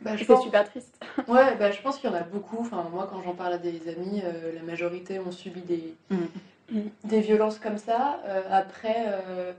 Bah, 0.00 0.16
je 0.16 0.24
c'est 0.24 0.26
pense, 0.26 0.42
super 0.44 0.64
triste. 0.68 0.98
ouais, 1.28 1.56
bah, 1.56 1.70
je 1.72 1.80
pense 1.82 1.98
qu'il 1.98 2.10
y 2.10 2.12
en 2.12 2.16
a 2.16 2.22
beaucoup. 2.22 2.58
Enfin, 2.60 2.88
moi, 2.90 3.08
quand 3.10 3.22
j'en 3.22 3.34
parle 3.34 3.54
à 3.54 3.58
des 3.58 3.88
amis, 3.88 4.22
euh, 4.24 4.52
la 4.54 4.62
majorité 4.62 5.18
ont 5.18 5.32
subi 5.32 5.62
des, 5.62 5.94
Mm. 6.70 6.88
des 7.04 7.20
violences 7.20 7.58
comme 7.58 7.78
ça. 7.78 8.20
Euh, 8.26 8.42
après, 8.50 8.96
euh, 9.08 9.52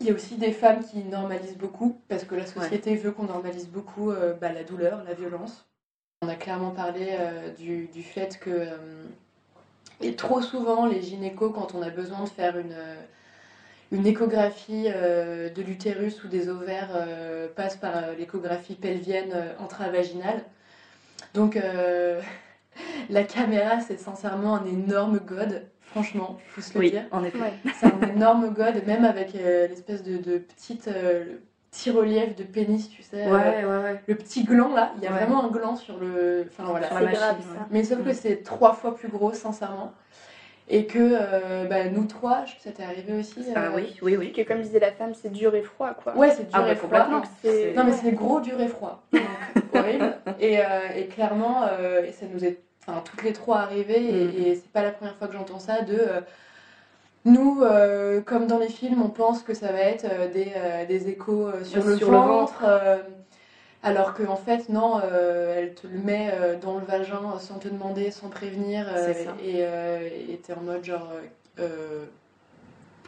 il 0.00 0.06
y 0.06 0.10
a 0.10 0.14
aussi 0.14 0.36
des 0.36 0.52
femmes 0.52 0.84
qui 0.84 0.98
normalisent 1.04 1.56
beaucoup, 1.56 1.98
parce 2.08 2.24
que 2.24 2.34
la 2.34 2.46
société 2.46 2.96
veut 2.96 3.12
qu'on 3.12 3.24
normalise 3.24 3.68
beaucoup 3.68 4.10
euh, 4.10 4.34
bah, 4.34 4.52
la 4.52 4.62
douleur, 4.62 5.02
la 5.04 5.14
violence. 5.14 5.66
On 6.22 6.28
a 6.28 6.34
clairement 6.34 6.70
parlé 6.70 7.08
euh, 7.10 7.52
du, 7.54 7.86
du 7.86 8.02
fait 8.02 8.38
que 8.38 8.50
euh, 8.50 9.04
et 10.00 10.14
trop 10.14 10.42
souvent, 10.42 10.86
les 10.86 11.00
gynécos, 11.00 11.52
quand 11.54 11.74
on 11.74 11.80
a 11.80 11.88
besoin 11.88 12.24
de 12.24 12.28
faire 12.28 12.58
une, 12.58 12.76
une 13.90 14.06
échographie 14.06 14.84
de 14.84 15.62
l'utérus 15.62 16.22
ou 16.22 16.28
des 16.28 16.50
ovaires, 16.50 16.90
passent 17.56 17.78
par 17.78 18.12
l'échographie 18.18 18.74
pelvienne 18.74 19.32
intravaginale. 19.58 20.44
Donc, 21.32 21.58
la 23.08 23.24
caméra, 23.24 23.80
c'est 23.80 23.98
sincèrement 23.98 24.56
un 24.56 24.66
énorme 24.66 25.18
god, 25.18 25.66
franchement, 26.00 26.36
faut 26.48 26.60
se 26.60 26.74
le 26.74 26.80
Oui, 26.80 26.90
dire. 26.90 27.04
en 27.10 27.24
effet. 27.24 27.38
Ouais. 27.38 27.52
C'est 27.80 27.86
un 27.86 28.08
énorme 28.14 28.50
god, 28.50 28.82
même 28.86 29.04
avec 29.04 29.34
euh, 29.34 29.66
l'espèce 29.68 30.02
de, 30.02 30.18
de 30.18 30.38
petite 30.38 30.88
euh, 30.88 31.24
le 31.24 31.40
petit 31.70 31.90
relief 31.90 32.34
de 32.36 32.42
pénis, 32.42 32.88
tu 32.90 33.02
sais. 33.02 33.26
euh, 33.26 33.30
Ouais, 33.30 33.64
ouais, 33.64 33.82
ouais. 33.92 34.00
le 34.06 34.14
petit 34.14 34.44
gland 34.44 34.74
là, 34.74 34.92
il 34.98 35.04
y 35.04 35.06
a 35.06 35.10
Ouais. 35.12 35.18
vraiment 35.18 35.44
un 35.44 35.48
gland 35.48 35.76
sur 35.76 35.98
le. 35.98 36.46
Enfin 36.50 36.64
voilà. 36.70 36.88
C'est 36.88 36.94
machine, 36.94 37.10
grave, 37.12 37.36
ça. 37.54 37.66
Mais 37.70 37.84
sauf 37.84 38.02
que 38.04 38.10
Mm. 38.10 38.14
c'est 38.14 38.42
trois 38.42 38.72
fois 38.74 38.94
plus 38.94 39.08
gros, 39.08 39.32
sincèrement. 39.32 39.92
Et 40.68 40.86
que 40.86 40.98
euh, 40.98 41.64
bah, 41.66 41.84
nous 41.90 42.06
trois, 42.06 42.44
je- 42.44 42.60
ça 42.60 42.72
t'est 42.72 42.82
arrivé 42.82 43.12
aussi. 43.12 43.44
Ah 43.54 43.66
euh, 43.66 43.70
oui, 43.76 43.96
oui, 44.02 44.16
oui. 44.16 44.32
Que 44.32 44.42
comme 44.42 44.60
disait 44.62 44.80
la 44.80 44.90
femme, 44.90 45.12
c'est 45.14 45.30
dur 45.30 45.54
et 45.54 45.62
froid 45.62 45.94
quoi. 45.94 46.16
Ouais, 46.16 46.30
c'est 46.30 46.48
dur 46.50 46.60
Ah 46.60 46.70
et 46.70 46.74
froid. 46.74 46.88
complètement. 46.90 47.18
Donc 47.20 47.26
c'est. 47.42 47.72
Non 47.74 47.84
mais 47.84 47.92
c'est 47.92 48.10
gros, 48.12 48.40
dur 48.40 48.60
et 48.60 48.66
froid. 48.68 49.02
Donc 49.12 49.22
horrible. 49.74 50.16
Et, 50.40 50.58
euh, 50.58 50.64
et 50.96 51.06
clairement, 51.06 51.62
euh, 51.70 52.02
ça 52.12 52.26
nous 52.32 52.44
est 52.44 52.58
enfin, 52.86 53.02
toutes 53.04 53.22
les 53.22 53.32
trois 53.32 53.58
arrivé 53.58 53.96
et, 53.96 54.24
Mm. 54.26 54.42
et 54.44 54.54
c'est 54.54 54.70
pas 54.72 54.82
la 54.82 54.90
première 54.90 55.16
fois 55.16 55.28
que 55.28 55.34
j'entends 55.34 55.58
ça 55.58 55.82
de 55.82 55.96
euh, 55.98 56.20
nous, 57.24 57.60
euh, 57.62 58.20
comme 58.20 58.46
dans 58.46 58.58
les 58.58 58.68
films, 58.68 59.02
on 59.02 59.08
pense 59.08 59.42
que 59.42 59.52
ça 59.52 59.72
va 59.72 59.80
être 59.80 60.06
euh, 60.08 60.28
des, 60.32 60.52
des 60.86 61.08
échos 61.08 61.50
sur, 61.64 61.84
le, 61.84 61.96
sur 61.96 62.10
le 62.12 62.18
ventre, 62.18 62.64
alors 63.82 64.14
qu'en 64.14 64.36
fait 64.36 64.68
non, 64.68 65.00
elle 65.00 65.74
te 65.74 65.86
le 65.86 65.98
met 65.98 66.32
dans 66.62 66.78
le 66.78 66.84
vagin 66.84 67.38
sans 67.40 67.58
te 67.58 67.68
demander, 67.68 68.10
sans 68.10 68.28
prévenir 68.28 68.86
et 69.42 70.40
t'es 70.44 70.52
en 70.52 70.60
mode 70.60 70.84
genre 70.84 71.08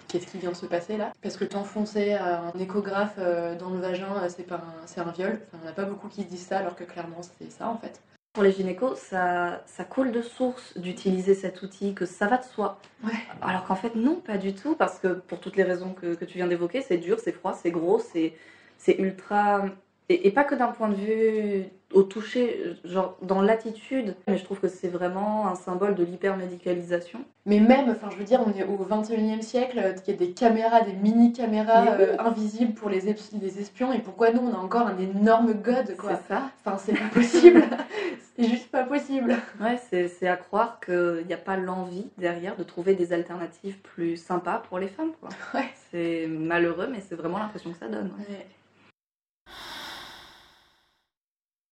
qu'est-ce 0.08 0.26
qui 0.26 0.38
vient 0.38 0.50
de 0.50 0.56
se 0.56 0.66
passer 0.66 0.96
là? 0.96 1.12
Parce 1.22 1.36
que 1.36 1.44
t'enfoncer 1.44 2.14
un 2.14 2.52
échographe 2.58 3.18
dans 3.60 3.70
le 3.70 3.78
vagin, 3.78 4.08
c'est 4.28 4.42
pas 4.46 4.56
un, 4.56 4.86
c'est 4.86 5.00
un 5.00 5.10
viol. 5.10 5.38
Enfin, 5.52 5.62
on 5.64 5.68
a 5.68 5.72
pas 5.72 5.84
beaucoup 5.84 6.08
qui 6.08 6.22
se 6.22 6.28
disent 6.28 6.46
ça, 6.46 6.58
alors 6.58 6.74
que 6.74 6.84
clairement 6.84 7.20
c'est 7.22 7.50
ça 7.52 7.68
en 7.68 7.76
fait. 7.76 8.00
Pour 8.38 8.44
les 8.44 8.52
gynécos, 8.52 8.96
ça, 8.96 9.64
ça 9.66 9.82
coule 9.82 10.12
de 10.12 10.22
source 10.22 10.78
d'utiliser 10.78 11.34
cet 11.34 11.60
outil, 11.62 11.92
que 11.92 12.06
ça 12.06 12.28
va 12.28 12.36
de 12.36 12.44
soi. 12.44 12.78
Ouais. 13.02 13.10
Alors 13.42 13.64
qu'en 13.64 13.74
fait, 13.74 13.96
non, 13.96 14.14
pas 14.24 14.38
du 14.38 14.54
tout, 14.54 14.76
parce 14.76 15.00
que 15.00 15.08
pour 15.08 15.40
toutes 15.40 15.56
les 15.56 15.64
raisons 15.64 15.92
que, 15.92 16.14
que 16.14 16.24
tu 16.24 16.38
viens 16.38 16.46
d'évoquer, 16.46 16.80
c'est 16.80 16.98
dur, 16.98 17.18
c'est 17.18 17.32
froid, 17.32 17.52
c'est 17.52 17.72
gros, 17.72 17.98
c'est 17.98 18.34
c'est 18.76 18.94
ultra. 19.00 19.64
Et, 20.08 20.28
et 20.28 20.30
pas 20.30 20.44
que 20.44 20.54
d'un 20.54 20.68
point 20.68 20.88
de 20.88 20.94
vue 20.94 21.64
au 21.94 22.02
toucher, 22.02 22.76
genre 22.84 23.16
dans 23.22 23.40
l'attitude, 23.40 24.14
mais 24.26 24.36
je 24.36 24.44
trouve 24.44 24.60
que 24.60 24.68
c'est 24.68 24.88
vraiment 24.88 25.48
un 25.48 25.54
symbole 25.54 25.94
de 25.94 26.04
l'hypermédicalisation. 26.04 27.20
Mais 27.46 27.60
même, 27.60 27.88
enfin 27.88 28.08
je 28.10 28.16
veux 28.16 28.24
dire, 28.24 28.42
on 28.46 28.52
est 28.52 28.64
au 28.64 28.76
21e 28.84 29.40
siècle, 29.40 29.78
euh, 29.82 29.94
il 30.06 30.10
y 30.10 30.14
a 30.14 30.18
des 30.18 30.32
caméras, 30.32 30.82
des 30.82 30.92
mini-caméras 30.92 31.92
euh, 31.98 32.16
invisibles 32.18 32.74
pour 32.74 32.90
les, 32.90 33.00
les 33.40 33.58
espions, 33.60 33.92
et 33.92 34.00
pourquoi 34.00 34.32
nous 34.32 34.40
on 34.40 34.54
a 34.54 34.58
encore 34.58 34.86
un 34.86 34.98
énorme 34.98 35.54
god 35.54 35.96
quoi 35.96 36.16
C'est 36.16 36.34
ça. 36.34 36.50
Enfin 36.62 36.76
c'est 36.78 36.92
pas 36.92 37.08
possible, 37.08 37.62
c'est 38.38 38.48
juste 38.48 38.70
pas 38.70 38.84
possible. 38.84 39.36
Ouais, 39.60 39.80
c'est 39.88 40.28
à 40.28 40.36
croire 40.36 40.78
qu'il 40.80 41.24
n'y 41.26 41.34
a 41.34 41.38
pas 41.38 41.56
l'envie 41.56 42.06
derrière 42.18 42.56
de 42.56 42.62
trouver 42.62 42.94
des 42.94 43.12
alternatives 43.12 43.78
plus 43.78 44.16
sympas 44.16 44.62
pour 44.68 44.78
les 44.78 44.88
femmes. 44.88 45.12
Quoi. 45.20 45.30
Ouais. 45.54 45.68
C'est 45.90 46.26
malheureux, 46.28 46.88
mais 46.90 47.00
c'est 47.00 47.16
vraiment 47.16 47.38
l'impression 47.38 47.72
que 47.72 47.78
ça 47.78 47.88
donne. 47.88 48.12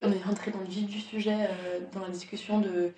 On 0.02 0.10
est 0.10 0.22
rentré 0.22 0.50
dans 0.50 0.60
le 0.60 0.66
vif 0.66 0.86
du 0.86 1.00
sujet, 1.00 1.36
euh, 1.48 1.80
dans 1.92 2.00
la 2.00 2.08
discussion 2.08 2.60
de, 2.60 2.92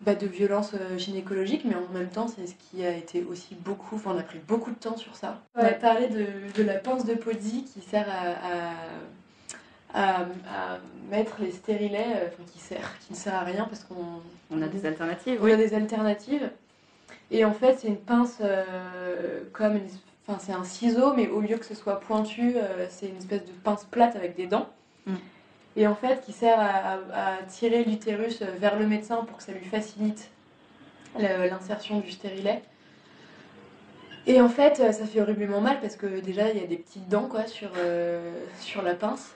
bah, 0.00 0.14
de 0.14 0.26
violences 0.26 0.74
euh, 0.74 0.98
gynécologiques, 0.98 1.64
mais 1.64 1.74
en 1.74 1.88
même 1.92 2.08
temps, 2.08 2.28
c'est 2.28 2.46
ce 2.46 2.54
qui 2.54 2.84
a 2.84 2.94
été 2.96 3.24
aussi 3.24 3.54
beaucoup. 3.54 3.96
Enfin, 3.96 4.12
on 4.14 4.18
a 4.18 4.22
pris 4.22 4.38
beaucoup 4.38 4.70
de 4.70 4.76
temps 4.76 4.96
sur 4.96 5.14
ça. 5.14 5.42
On 5.54 5.64
a 5.64 5.72
parlé 5.72 6.08
de, 6.08 6.26
de 6.56 6.62
la 6.62 6.74
pince 6.74 7.04
de 7.04 7.14
Podzi 7.14 7.64
qui 7.64 7.80
sert 7.80 8.08
à, 8.08 8.70
à, 8.70 8.74
à- 9.94 10.20
à 10.22 10.78
mettre 11.10 11.36
les 11.40 11.52
stérilets, 11.52 12.04
euh, 12.16 12.26
enfin, 12.28 12.42
qui, 12.52 12.58
sert, 12.58 12.98
qui 13.00 13.12
ne 13.12 13.16
sert 13.16 13.34
à 13.34 13.44
rien 13.44 13.64
parce 13.64 13.84
qu'on 13.84 14.20
On 14.50 14.60
a 14.62 14.66
des 14.66 14.84
alternatives. 14.86 15.38
on 15.42 15.46
a 15.52 15.56
des 15.56 15.74
alternatives. 15.74 16.50
Et 17.30 17.44
en 17.44 17.52
fait, 17.52 17.78
c'est 17.80 17.88
une 17.88 17.96
pince 17.96 18.38
euh, 18.40 19.40
comme 19.52 19.76
une- 19.76 19.88
enfin, 20.26 20.38
c'est 20.40 20.52
un 20.52 20.64
ciseau, 20.64 21.14
mais 21.14 21.28
au 21.28 21.40
lieu 21.40 21.56
que 21.56 21.64
ce 21.64 21.74
soit 21.74 22.00
pointu, 22.00 22.54
euh, 22.56 22.86
c'est 22.90 23.06
une 23.08 23.16
espèce 23.18 23.44
de 23.44 23.52
pince 23.62 23.84
plate 23.84 24.16
avec 24.16 24.36
des 24.36 24.46
dents. 24.46 24.68
Mm. 25.06 25.14
Et 25.76 25.86
en 25.86 25.94
fait, 25.94 26.20
qui 26.24 26.32
sert 26.32 26.58
à, 26.58 26.64
à- 27.12 27.34
à 27.38 27.42
tirer 27.48 27.84
l'utérus 27.84 28.42
vers 28.42 28.78
le 28.78 28.86
médecin 28.86 29.16
pour 29.24 29.38
que 29.38 29.42
ça 29.42 29.52
lui 29.52 29.64
facilite 29.64 30.30
l'insertion 31.18 32.00
du 32.00 32.10
stérilet. 32.10 32.62
Et 34.26 34.40
en 34.40 34.48
fait, 34.48 34.76
ça 34.76 35.04
fait 35.06 35.20
horriblement 35.20 35.60
mal 35.60 35.80
parce 35.80 35.96
que 35.96 36.06
déjà, 36.20 36.50
il 36.50 36.58
y 36.60 36.64
a 36.64 36.66
des 36.66 36.76
petites 36.78 37.08
dents 37.08 37.28
quoi, 37.28 37.46
sur, 37.46 37.70
euh, 37.76 38.32
sur 38.60 38.82
la 38.82 38.94
pince. 38.94 39.34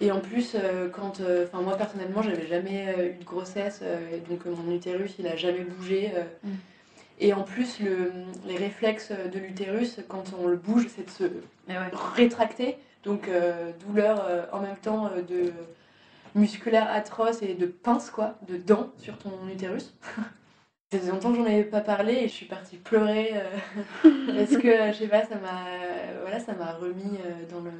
Et 0.00 0.10
en 0.10 0.20
plus, 0.20 0.54
euh, 0.54 0.88
quand, 0.88 1.20
euh, 1.20 1.46
enfin 1.46 1.62
moi 1.62 1.76
personnellement, 1.76 2.22
j'avais 2.22 2.46
jamais 2.46 2.94
euh, 2.96 3.10
eu 3.10 3.14
de 3.18 3.24
grossesse, 3.24 3.82
et 4.12 4.18
donc 4.30 4.46
mon 4.46 4.72
utérus, 4.72 5.14
il 5.18 5.26
a 5.26 5.36
jamais 5.36 5.60
bougé. 5.64 6.10
Mm. 6.42 6.48
Et 7.22 7.34
en 7.34 7.42
plus, 7.42 7.80
le, 7.80 8.12
les 8.46 8.56
réflexes 8.56 9.12
de 9.12 9.38
l'utérus, 9.38 10.00
quand 10.08 10.32
on 10.40 10.48
le 10.48 10.56
bouge, 10.56 10.86
c'est 10.88 11.04
de 11.04 11.10
se 11.10 11.24
ouais. 11.68 11.90
rétracter. 12.14 12.78
Donc 13.04 13.28
euh, 13.28 13.72
douleur 13.86 14.24
euh, 14.26 14.44
en 14.52 14.60
même 14.60 14.76
temps 14.76 15.06
euh, 15.06 15.22
de 15.22 15.52
musculaire 16.34 16.90
atroce 16.90 17.42
et 17.42 17.54
de 17.54 17.66
pince 17.66 18.10
quoi, 18.10 18.36
de 18.46 18.56
dents 18.56 18.90
sur 18.98 19.16
ton 19.18 19.48
utérus. 19.48 19.94
Ça 20.92 20.98
faisait 20.98 21.12
longtemps 21.12 21.30
que 21.30 21.36
j'en 21.36 21.44
avais 21.44 21.64
pas 21.64 21.80
parlé 21.80 22.14
et 22.14 22.28
je 22.28 22.32
suis 22.32 22.46
partie 22.46 22.76
pleurer 22.76 23.32
parce 24.02 24.56
que 24.56 24.92
je 24.92 24.96
sais 24.98 25.06
pas, 25.06 25.24
ça 25.24 25.36
m'a 25.36 25.66
voilà, 26.22 26.40
ça 26.40 26.52
remis 26.80 27.16
dans 27.48 27.60
le 27.60 27.70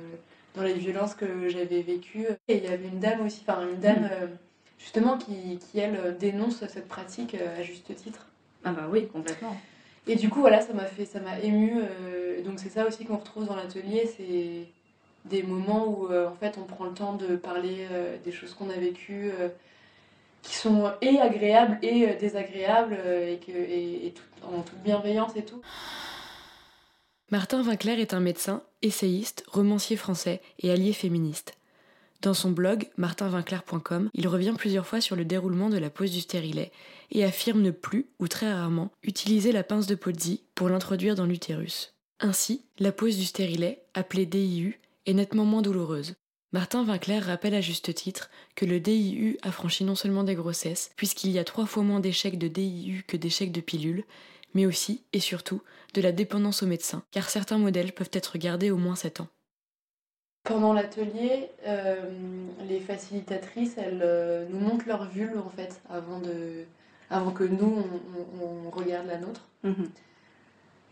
dans 0.55 0.63
les 0.63 0.75
violences 0.75 1.15
que 1.15 1.49
j'avais 1.49 1.83
vécues. 1.83 2.27
Et 2.49 2.57
il 2.59 2.65
y 2.65 2.69
avait 2.69 2.89
une 2.89 3.01
dame 3.01 3.25
aussi, 3.27 3.43
enfin 3.47 3.63
une 3.69 3.79
dame 3.81 4.09
euh, 4.11 4.27
justement 4.79 5.19
qui, 5.19 5.59
qui 5.59 5.79
elle 5.79 5.97
euh, 5.97 6.13
dénonce 6.13 6.67
cette 6.67 6.89
pratique 6.89 7.35
euh, 7.35 7.61
à 7.61 7.63
juste 7.63 7.95
titre. 7.95 8.27
Ah 8.65 8.73
bah 8.73 8.87
oui, 8.91 9.09
complètement. 9.09 9.57
Et 10.07 10.17
du 10.17 10.29
coup, 10.29 10.41
voilà, 10.41 10.61
ça 10.61 10.73
m'a 10.73 10.87
fait, 10.87 11.05
ça 11.05 11.21
m'a 11.21 11.39
ému. 11.41 11.81
donc 12.45 12.59
c'est 12.59 12.71
ça 12.71 12.87
aussi 12.87 13.05
qu'on 13.05 13.17
retrouve 13.19 13.47
dans 13.47 13.55
l'atelier, 13.57 14.11
c'est 14.17 14.67
des 15.27 15.43
moments 15.43 15.87
où 15.87 16.09
euh, 16.11 16.29
en 16.29 16.35
fait 16.35 16.57
on 16.59 16.65
prend 16.65 16.85
le 16.87 16.95
temps 16.95 17.15
de 17.15 17.37
parler 17.37 17.87
euh, 17.93 18.17
des 18.25 18.33
choses 18.33 18.55
qu'on 18.55 18.71
a 18.71 18.75
vécues, 18.75 19.31
euh, 19.39 19.49
qui 20.43 20.55
sont 20.55 20.91
et 21.03 21.19
agréables 21.21 21.79
et 21.83 22.07
désagréables 22.15 22.95
et 22.95 23.39
que 23.45 23.53
et, 23.53 24.07
et 24.07 24.13
tout- 24.13 24.23
en 24.47 24.63
toute 24.63 24.79
bienveillance 24.83 25.37
et 25.37 25.45
tout. 25.45 25.61
Martin 27.31 27.63
Vinclair 27.63 28.01
est 28.01 28.13
un 28.13 28.19
médecin, 28.19 28.65
essayiste, 28.83 29.45
romancier 29.47 29.97
français 29.97 30.41
et 30.59 30.73
allié 30.73 30.93
féministe. 30.93 31.53
Dans 32.23 32.35
son 32.35 32.51
blog 32.51 32.89
martinvinclair.com, 32.97 34.11
il 34.15 34.27
revient 34.27 34.55
plusieurs 34.59 34.85
fois 34.85 35.01
sur 35.01 35.15
le 35.15 35.25
déroulement 35.25 35.71
de 35.71 35.79
la 35.79 35.91
pose 35.91 36.11
du 36.11 36.21
stérilet 36.21 36.73
et 37.13 37.23
affirme 37.23 37.63
ne 37.63 37.71
plus, 37.71 38.07
ou 38.19 38.27
très 38.27 38.53
rarement, 38.53 38.91
utiliser 39.05 39.53
la 39.53 39.63
pince 39.63 39.87
de 39.87 39.95
Pozzi 39.95 40.43
pour 40.57 40.69
l'introduire 40.69 41.15
dans 41.15 41.25
l'utérus. 41.25 41.95
Ainsi, 42.19 42.65
la 42.81 42.91
pose 42.91 43.17
du 43.17 43.25
stérilet, 43.25 43.85
appelée 43.95 44.27
DIU, 44.27 44.81
est 45.07 45.15
nettement 45.15 45.45
moins 45.45 45.63
douloureuse. 45.63 46.15
Martin 46.53 46.83
Vinclair 46.83 47.25
rappelle 47.25 47.55
à 47.55 47.61
juste 47.61 47.95
titre 47.95 48.29
que 48.57 48.65
le 48.65 48.81
DIU 48.81 49.39
affranchit 49.43 49.85
non 49.85 49.95
seulement 49.95 50.25
des 50.25 50.35
grossesses, 50.35 50.91
puisqu'il 50.97 51.31
y 51.31 51.39
a 51.39 51.45
trois 51.45 51.67
fois 51.67 51.85
moins 51.85 52.01
d'échecs 52.01 52.39
de 52.39 52.49
DIU 52.49 53.05
que 53.07 53.17
d'échecs 53.17 53.53
de 53.53 53.61
pilules, 53.61 54.05
mais 54.55 54.67
aussi, 54.67 55.05
et 55.13 55.21
surtout, 55.21 55.63
de 55.95 56.01
la 56.01 56.13
dépendance 56.13 56.63
au 56.63 56.67
médecin, 56.67 57.03
car 57.11 57.29
certains 57.31 57.59
modèles 57.59 57.93
peuvent 57.93 58.11
être 58.13 58.39
gardés 58.39 58.71
au 58.71 58.77
moins 58.77 58.97
7 58.97 59.21
ans. 59.21 59.29
Pendant 60.45 60.73
l'atelier, 60.75 61.51
euh, 61.67 62.11
les 62.69 62.81
facilitatrices, 62.81 63.77
elles 63.79 64.01
euh, 64.03 64.47
nous 64.51 64.59
montrent 64.59 64.87
leur 64.87 65.09
vulve 65.09 65.39
en 65.39 65.49
fait 65.51 65.81
avant 65.89 66.19
de, 66.21 66.65
avant 67.11 67.31
que 67.31 67.45
nous 67.45 67.85
on, 67.85 68.45
on- 68.45 68.67
on 68.67 68.71
regarde 68.71 69.07
la 69.07 69.19
nôtre. 69.19 69.49
Mhm. 69.63 69.91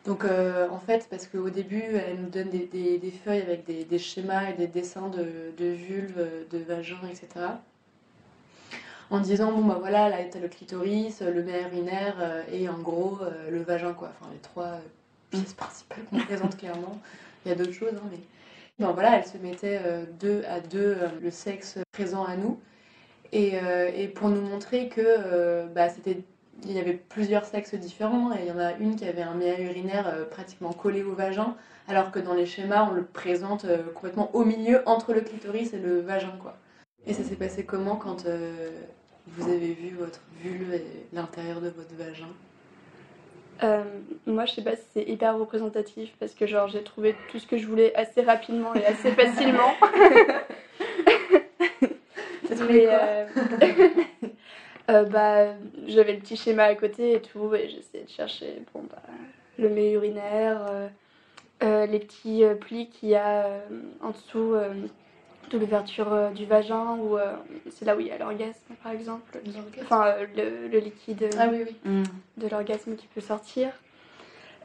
Donc 0.04 0.24
euh, 0.24 0.68
en 0.70 0.78
fait, 0.78 1.06
parce 1.10 1.26
qu'au 1.26 1.50
début, 1.50 1.82
elle 1.82 2.20
nous 2.22 2.30
donne 2.30 2.50
des, 2.50 2.66
des- 2.66 2.98
des 2.98 3.10
feuilles 3.10 3.42
avec 3.42 3.64
des, 3.66 3.84
des 3.84 3.98
schémas 3.98 4.50
et 4.50 4.54
des 4.54 4.66
dessins 4.66 5.08
de, 5.08 5.52
de 5.56 5.66
vulves, 5.66 6.46
de 6.50 6.58
vagins, 6.58 7.06
etc. 7.10 7.62
en 9.10 9.20
disant 9.20 9.52
bon 9.52 9.64
bah 9.64 9.76
voilà, 9.78 10.08
là 10.08 10.16
t'as 10.30 10.38
le 10.38 10.48
clitoris, 10.48 11.20
le 11.22 11.42
mer 11.42 11.68
urinaire 11.68 12.44
et 12.52 12.68
en 12.68 12.78
gros 12.78 13.18
le 13.50 13.62
vagin 13.62 13.92
quoi. 13.94 14.10
Enfin 14.20 14.30
les 14.32 14.40
trois 14.40 14.80
pièces 15.30 15.54
principales 15.54 16.04
qu'on 16.10 16.18
présente 16.18 16.56
clairement. 16.58 16.98
Il 17.44 17.48
y 17.48 17.52
a 17.52 17.54
d'autres 17.54 17.72
choses, 17.72 17.94
hein, 17.94 18.08
mais 18.10 18.18
ben, 18.78 18.92
voilà, 18.92 19.16
elle 19.16 19.24
se 19.24 19.38
mettait 19.38 19.80
deux 20.20 20.44
à 20.48 20.60
deux 20.60 20.96
le 21.22 21.30
sexe 21.30 21.78
présent 21.92 22.24
à 22.24 22.36
nous. 22.36 22.60
Et, 23.32 23.54
et 23.94 24.08
pour 24.08 24.28
nous 24.28 24.42
montrer 24.42 24.88
que 24.88 25.66
bah, 25.68 25.88
c'était 25.88 26.22
il 26.64 26.72
y 26.72 26.78
avait 26.78 26.94
plusieurs 26.94 27.44
sexes 27.44 27.74
différents 27.74 28.32
et 28.32 28.40
il 28.42 28.46
y 28.46 28.52
en 28.52 28.58
a 28.58 28.72
une 28.74 28.96
qui 28.96 29.04
avait 29.04 29.22
un 29.22 29.34
méa 29.34 29.60
urinaire 29.60 30.08
euh, 30.08 30.24
pratiquement 30.24 30.72
collé 30.72 31.02
au 31.02 31.14
vagin, 31.14 31.56
alors 31.86 32.10
que 32.10 32.18
dans 32.18 32.34
les 32.34 32.46
schémas, 32.46 32.88
on 32.90 32.92
le 32.92 33.04
présente 33.04 33.64
euh, 33.64 33.78
complètement 33.94 34.34
au 34.34 34.44
milieu 34.44 34.82
entre 34.86 35.12
le 35.12 35.20
clitoris 35.20 35.72
et 35.72 35.78
le 35.78 36.00
vagin. 36.00 36.34
quoi. 36.40 36.56
Et 37.06 37.14
ça 37.14 37.22
s'est 37.22 37.36
passé 37.36 37.64
comment 37.64 37.96
quand 37.96 38.26
euh, 38.26 38.70
vous 39.36 39.50
avez 39.50 39.72
vu 39.72 39.94
votre 39.96 40.20
vulve 40.42 40.74
et 40.74 40.84
l'intérieur 41.12 41.60
de 41.60 41.68
votre 41.68 41.94
vagin 41.94 42.28
moi, 44.26 44.44
je 44.44 44.52
sais 44.52 44.62
pas 44.62 44.76
si 44.76 44.82
c'est 44.94 45.02
hyper 45.02 45.36
représentatif 45.36 46.12
parce 46.20 46.32
que 46.32 46.46
genre 46.46 46.68
j'ai 46.68 46.84
trouvé 46.84 47.16
tout 47.30 47.40
ce 47.40 47.46
que 47.46 47.58
je 47.58 47.66
voulais 47.66 47.92
assez 47.96 48.22
rapidement 48.22 48.72
et 48.74 48.84
assez 48.84 49.10
facilement. 49.10 49.74
Mais, 52.68 52.86
euh, 54.90 55.04
bah, 55.04 55.54
j'avais 55.86 56.14
le 56.14 56.18
petit 56.18 56.36
schéma 56.36 56.64
à 56.64 56.74
côté 56.74 57.14
et 57.14 57.22
tout, 57.22 57.54
et 57.54 57.68
j'essayais 57.68 58.04
de 58.04 58.10
chercher 58.10 58.62
bon, 58.74 58.82
bah, 58.90 59.02
le 59.58 59.68
mets 59.68 59.92
urinaire, 59.92 60.66
euh, 60.70 60.88
euh, 61.62 61.86
les 61.86 61.98
petits 61.98 62.42
plis 62.60 62.88
qu'il 62.88 63.10
y 63.10 63.14
a 63.14 63.48
en 64.02 64.10
dessous 64.10 64.54
de 65.50 65.58
l'ouverture 65.58 66.30
du 66.34 66.46
vagin, 66.46 66.96
ou 67.00 67.16
c'est 67.70 67.84
là 67.84 67.96
où 67.96 68.00
il 68.00 68.06
y 68.06 68.10
a 68.10 68.18
l'orgasme 68.18 68.74
par 68.82 68.92
exemple, 68.92 69.38
enfin 69.82 70.14
le, 70.36 70.78
liquide 70.78 71.28
ah 71.38 71.46
mm. 71.46 72.02
de 72.36 72.48
l'orgasme 72.48 72.96
qui 72.96 73.06
peut 73.06 73.20
sortir. 73.20 73.70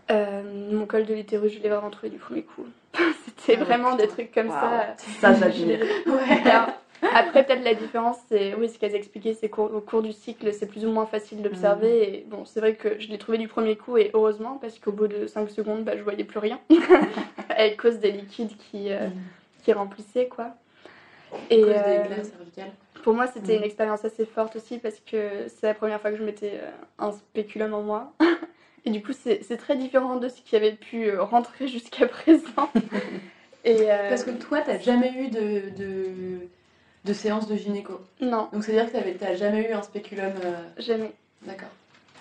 mon 0.09 0.85
col 0.85 1.05
de 1.05 1.13
l'utérus, 1.13 1.53
je 1.53 1.59
l'ai 1.59 1.69
vraiment 1.69 1.89
trouvé 1.89 2.09
du 2.09 2.17
premier 2.17 2.43
coup. 2.43 2.65
C'était 3.25 3.57
ah 3.59 3.63
vraiment 3.63 3.95
des 3.95 4.07
trucs 4.07 4.31
comme 4.31 4.49
ça. 4.49 4.95
Ça, 5.19 5.33
j'admire. 5.33 5.79
ouais. 6.07 6.43
Après, 7.13 7.43
peut-être 7.43 7.63
la 7.63 7.73
différence, 7.73 8.17
c'est 8.29 8.55
oui, 8.55 8.69
ce 8.69 8.79
qu'elles 8.79 8.95
expliquaient, 8.95 9.33
c'est 9.33 9.49
qu'au 9.49 9.67
cours 9.81 10.01
du 10.01 10.13
cycle, 10.13 10.53
c'est 10.53 10.67
plus 10.67 10.85
ou 10.85 10.89
moins 10.89 11.05
facile 11.05 11.41
d'observer. 11.41 11.89
Mm. 11.89 12.13
Et 12.13 12.25
bon, 12.29 12.45
c'est 12.45 12.59
vrai 12.59 12.75
que 12.75 12.99
je 12.99 13.09
l'ai 13.09 13.17
trouvé 13.17 13.37
du 13.37 13.47
premier 13.47 13.75
coup, 13.75 13.97
et 13.97 14.11
heureusement, 14.13 14.57
parce 14.61 14.79
qu'au 14.79 14.91
bout 14.91 15.07
de 15.07 15.27
5 15.27 15.49
secondes, 15.49 15.83
bah, 15.83 15.97
je 15.97 16.03
voyais 16.03 16.23
plus 16.23 16.39
rien, 16.39 16.59
à 17.49 17.69
cause 17.71 17.99
des 17.99 18.11
liquides 18.11 18.55
qui, 18.57 18.91
euh, 18.91 19.07
mm. 19.07 19.11
qui 19.63 19.73
remplissaient, 19.73 20.27
quoi. 20.27 20.55
Et 21.49 21.63
euh, 21.63 22.03
des 22.07 22.23
cervicales. 22.23 22.71
Pour 23.03 23.13
moi, 23.13 23.27
c'était 23.27 23.55
mm. 23.55 23.57
une 23.57 23.63
expérience 23.63 24.05
assez 24.05 24.25
forte 24.25 24.55
aussi, 24.55 24.77
parce 24.77 24.99
que 24.99 25.47
c'est 25.47 25.67
la 25.67 25.73
première 25.73 25.99
fois 25.99 26.11
que 26.11 26.17
je 26.17 26.23
mettais 26.23 26.59
euh, 26.61 26.71
un 26.99 27.11
spéculum 27.11 27.73
en 27.73 27.81
moi. 27.81 28.13
et 28.85 28.89
du 28.89 29.01
coup, 29.03 29.11
c'est 29.13 29.57
très 29.57 29.75
différent 29.75 30.15
de 30.15 30.29
ce 30.29 30.41
qui 30.41 30.55
avait 30.55 30.73
pu 30.73 31.17
rentrer 31.17 31.67
jusqu'à 31.69 32.07
présent. 32.07 32.69
et, 33.65 33.87
Parce 34.09 34.23
que 34.23 34.31
toi, 34.31 34.61
t'as 34.61 34.79
jamais 34.79 35.11
eu 35.13 35.29
de... 35.29 35.69
de 35.77 36.47
de 37.05 37.13
séance 37.13 37.47
de 37.47 37.55
gynéco 37.55 37.99
Non. 38.21 38.49
Donc 38.53 38.63
c'est-à-dire 38.63 38.91
que 38.91 39.17
tu 39.17 39.23
n'as 39.23 39.35
jamais 39.35 39.69
eu 39.69 39.73
un 39.73 39.81
spéculum 39.81 40.33
euh, 40.43 40.55
Jamais. 40.77 41.11
D'accord. 41.41 41.69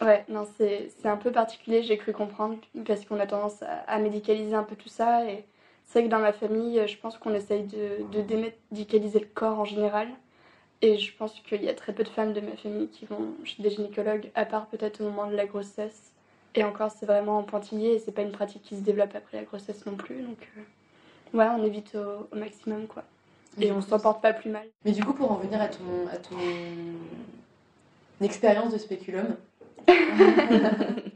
Ouais, 0.00 0.24
non, 0.28 0.48
c'est 0.58 0.90
un 1.04 1.16
peu 1.16 1.30
particulier, 1.30 1.84
j'ai 1.84 1.96
cru 1.96 2.12
comprendre, 2.12 2.56
parce 2.84 3.04
qu'on 3.04 3.20
a 3.20 3.26
tendance 3.26 3.62
à, 3.86 3.98
médicaliser 3.98 4.54
un 4.54 4.64
peu 4.64 4.74
tout 4.74 4.88
ça. 4.88 5.24
Et 5.26 5.44
c'est 5.92 5.98
vrai 5.98 6.08
que 6.08 6.10
dans 6.10 6.20
ma 6.20 6.32
famille, 6.32 6.80
je 6.88 6.96
pense 6.96 7.18
qu'on 7.18 7.34
essaye 7.34 7.64
de, 7.64 8.02
de, 8.10 8.22
démédicaliser 8.22 9.20
le 9.20 9.26
corps 9.26 9.58
en 9.58 9.66
général. 9.66 10.08
Et 10.80 10.96
je 10.96 11.14
pense 11.14 11.38
qu'il 11.40 11.62
y 11.62 11.68
a 11.68 11.74
très 11.74 11.92
peu 11.92 12.02
de 12.02 12.08
femmes 12.08 12.32
de 12.32 12.40
ma 12.40 12.56
famille 12.56 12.88
qui 12.88 13.04
vont 13.04 13.34
chez 13.44 13.62
des 13.62 13.68
gynécologues, 13.68 14.30
à 14.34 14.46
part 14.46 14.68
peut-être 14.68 15.02
au 15.02 15.04
moment 15.04 15.26
de 15.26 15.36
la 15.36 15.44
grossesse. 15.44 16.12
Et 16.54 16.64
encore, 16.64 16.90
c'est 16.90 17.04
vraiment 17.04 17.36
en 17.38 17.42
pointillé 17.42 17.92
et 17.92 17.98
c'est 17.98 18.10
pas 18.10 18.22
une 18.22 18.32
pratique 18.32 18.62
qui 18.62 18.76
se 18.76 18.80
développe 18.80 19.14
après 19.14 19.36
la 19.36 19.44
grossesse 19.44 19.84
non 19.84 19.96
plus. 19.96 20.22
Donc, 20.22 20.48
euh, 20.56 21.38
ouais, 21.38 21.46
on 21.58 21.62
évite 21.62 21.94
au 21.94 22.34
maximum, 22.34 22.86
quoi. 22.86 23.04
Et 23.60 23.70
on 23.70 23.82
s'en 23.82 23.98
porte 24.00 24.22
pas 24.22 24.32
plus 24.32 24.48
mal. 24.48 24.66
Mais 24.86 24.92
du 24.92 25.04
coup, 25.04 25.12
pour 25.12 25.30
en 25.30 25.36
venir 25.36 25.60
à 25.60 25.68
ton, 25.68 26.08
à 26.10 26.16
ton 26.16 26.38
expérience 28.22 28.72
de 28.72 28.78
spéculum. 28.78 29.36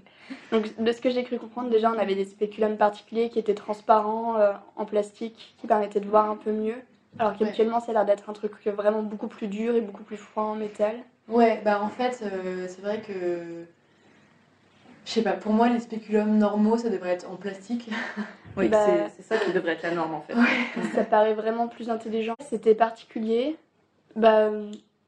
Donc, 0.53 0.81
de 0.81 0.93
ce 0.93 1.01
que 1.01 1.11
j'ai 1.11 1.25
cru 1.25 1.39
comprendre, 1.39 1.71
déjà, 1.71 1.91
on 1.91 1.99
avait 1.99 2.15
des 2.15 2.25
spéculums 2.25 2.77
particuliers 2.77 3.29
qui 3.31 3.39
étaient 3.39 3.55
transparents, 3.55 4.39
euh, 4.39 4.53
en 4.77 4.85
plastique, 4.85 5.55
qui 5.59 5.67
permettaient 5.67 6.01
de 6.01 6.09
voir 6.09 6.31
un 6.31 6.37
peu 6.37 6.53
mieux. 6.53 6.77
Alors 7.19 7.37
qu'actuellement, 7.37 7.81
ça 7.81 7.93
a 7.93 7.95
l'air 7.95 8.05
d'être 8.05 8.29
un 8.29 8.33
truc 8.33 8.53
vraiment 8.67 9.03
beaucoup 9.03 9.29
plus 9.29 9.49
dur 9.49 9.75
et 9.75 9.81
beaucoup 9.81 10.03
plus 10.03 10.19
froid 10.19 10.45
en 10.45 10.55
métal. 10.55 10.97
Ouais, 11.29 11.61
bah 11.65 11.81
en 11.83 11.89
fait, 11.89 12.23
euh, 12.23 12.67
c'est 12.69 12.83
vrai 12.83 13.01
que. 13.01 13.65
Je 15.05 15.11
sais 15.11 15.23
pas, 15.23 15.33
pour 15.33 15.53
moi, 15.53 15.69
les 15.69 15.81
spéculums 15.81 16.37
normaux, 16.37 16.77
ça 16.77 16.91
devrait 16.91 17.11
être 17.11 17.31
en 17.31 17.37
plastique. 17.37 17.89
Oui, 18.57 18.69
bah, 18.69 19.09
c'est 19.15 19.23
ça 19.23 19.37
qui 19.37 19.53
devrait 19.53 19.73
être 19.73 19.83
la 19.83 19.91
norme 19.91 20.15
en 20.15 20.23
fait. 20.23 20.35
ça 20.95 21.05
paraît 21.05 21.35
vraiment 21.35 21.69
plus 21.69 21.91
intelligent. 21.91 22.35
C'était 22.41 22.75
particulier. 22.75 23.59
Bah, 24.15 24.51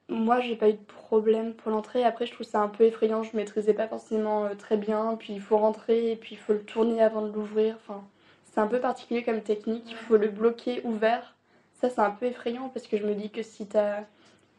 moi, 0.08 0.40
j'ai 0.40 0.56
pas 0.56 0.68
eu 0.68 0.74
de 0.74 0.84
problème 0.86 1.54
pour 1.54 1.70
l'entrée. 1.70 2.04
Après, 2.04 2.26
je 2.26 2.32
trouve 2.32 2.46
ça 2.46 2.60
un 2.60 2.68
peu 2.68 2.84
effrayant. 2.84 3.22
Je 3.22 3.36
maîtrisais 3.36 3.74
pas 3.74 3.88
forcément 3.88 4.44
euh, 4.44 4.54
très 4.54 4.76
bien. 4.76 5.16
Puis 5.18 5.34
il 5.34 5.40
faut 5.40 5.58
rentrer 5.58 6.12
et 6.12 6.16
puis 6.16 6.34
il 6.34 6.38
faut 6.38 6.52
le 6.52 6.62
tourner 6.62 7.02
avant 7.02 7.22
de 7.22 7.32
l'ouvrir. 7.32 7.76
Enfin, 7.76 8.02
c'est 8.44 8.60
un 8.60 8.66
peu 8.66 8.80
particulier 8.80 9.22
comme 9.22 9.42
technique. 9.42 9.84
Il 9.88 9.96
faut 9.96 10.16
le 10.16 10.28
bloquer 10.28 10.80
ouvert. 10.84 11.36
Ça, 11.80 11.90
c'est 11.90 12.00
un 12.00 12.10
peu 12.10 12.26
effrayant 12.26 12.70
parce 12.70 12.86
que 12.86 12.96
je 12.96 13.06
me 13.06 13.14
dis 13.14 13.30
que 13.30 13.42
si 13.42 13.66
t'as 13.66 14.00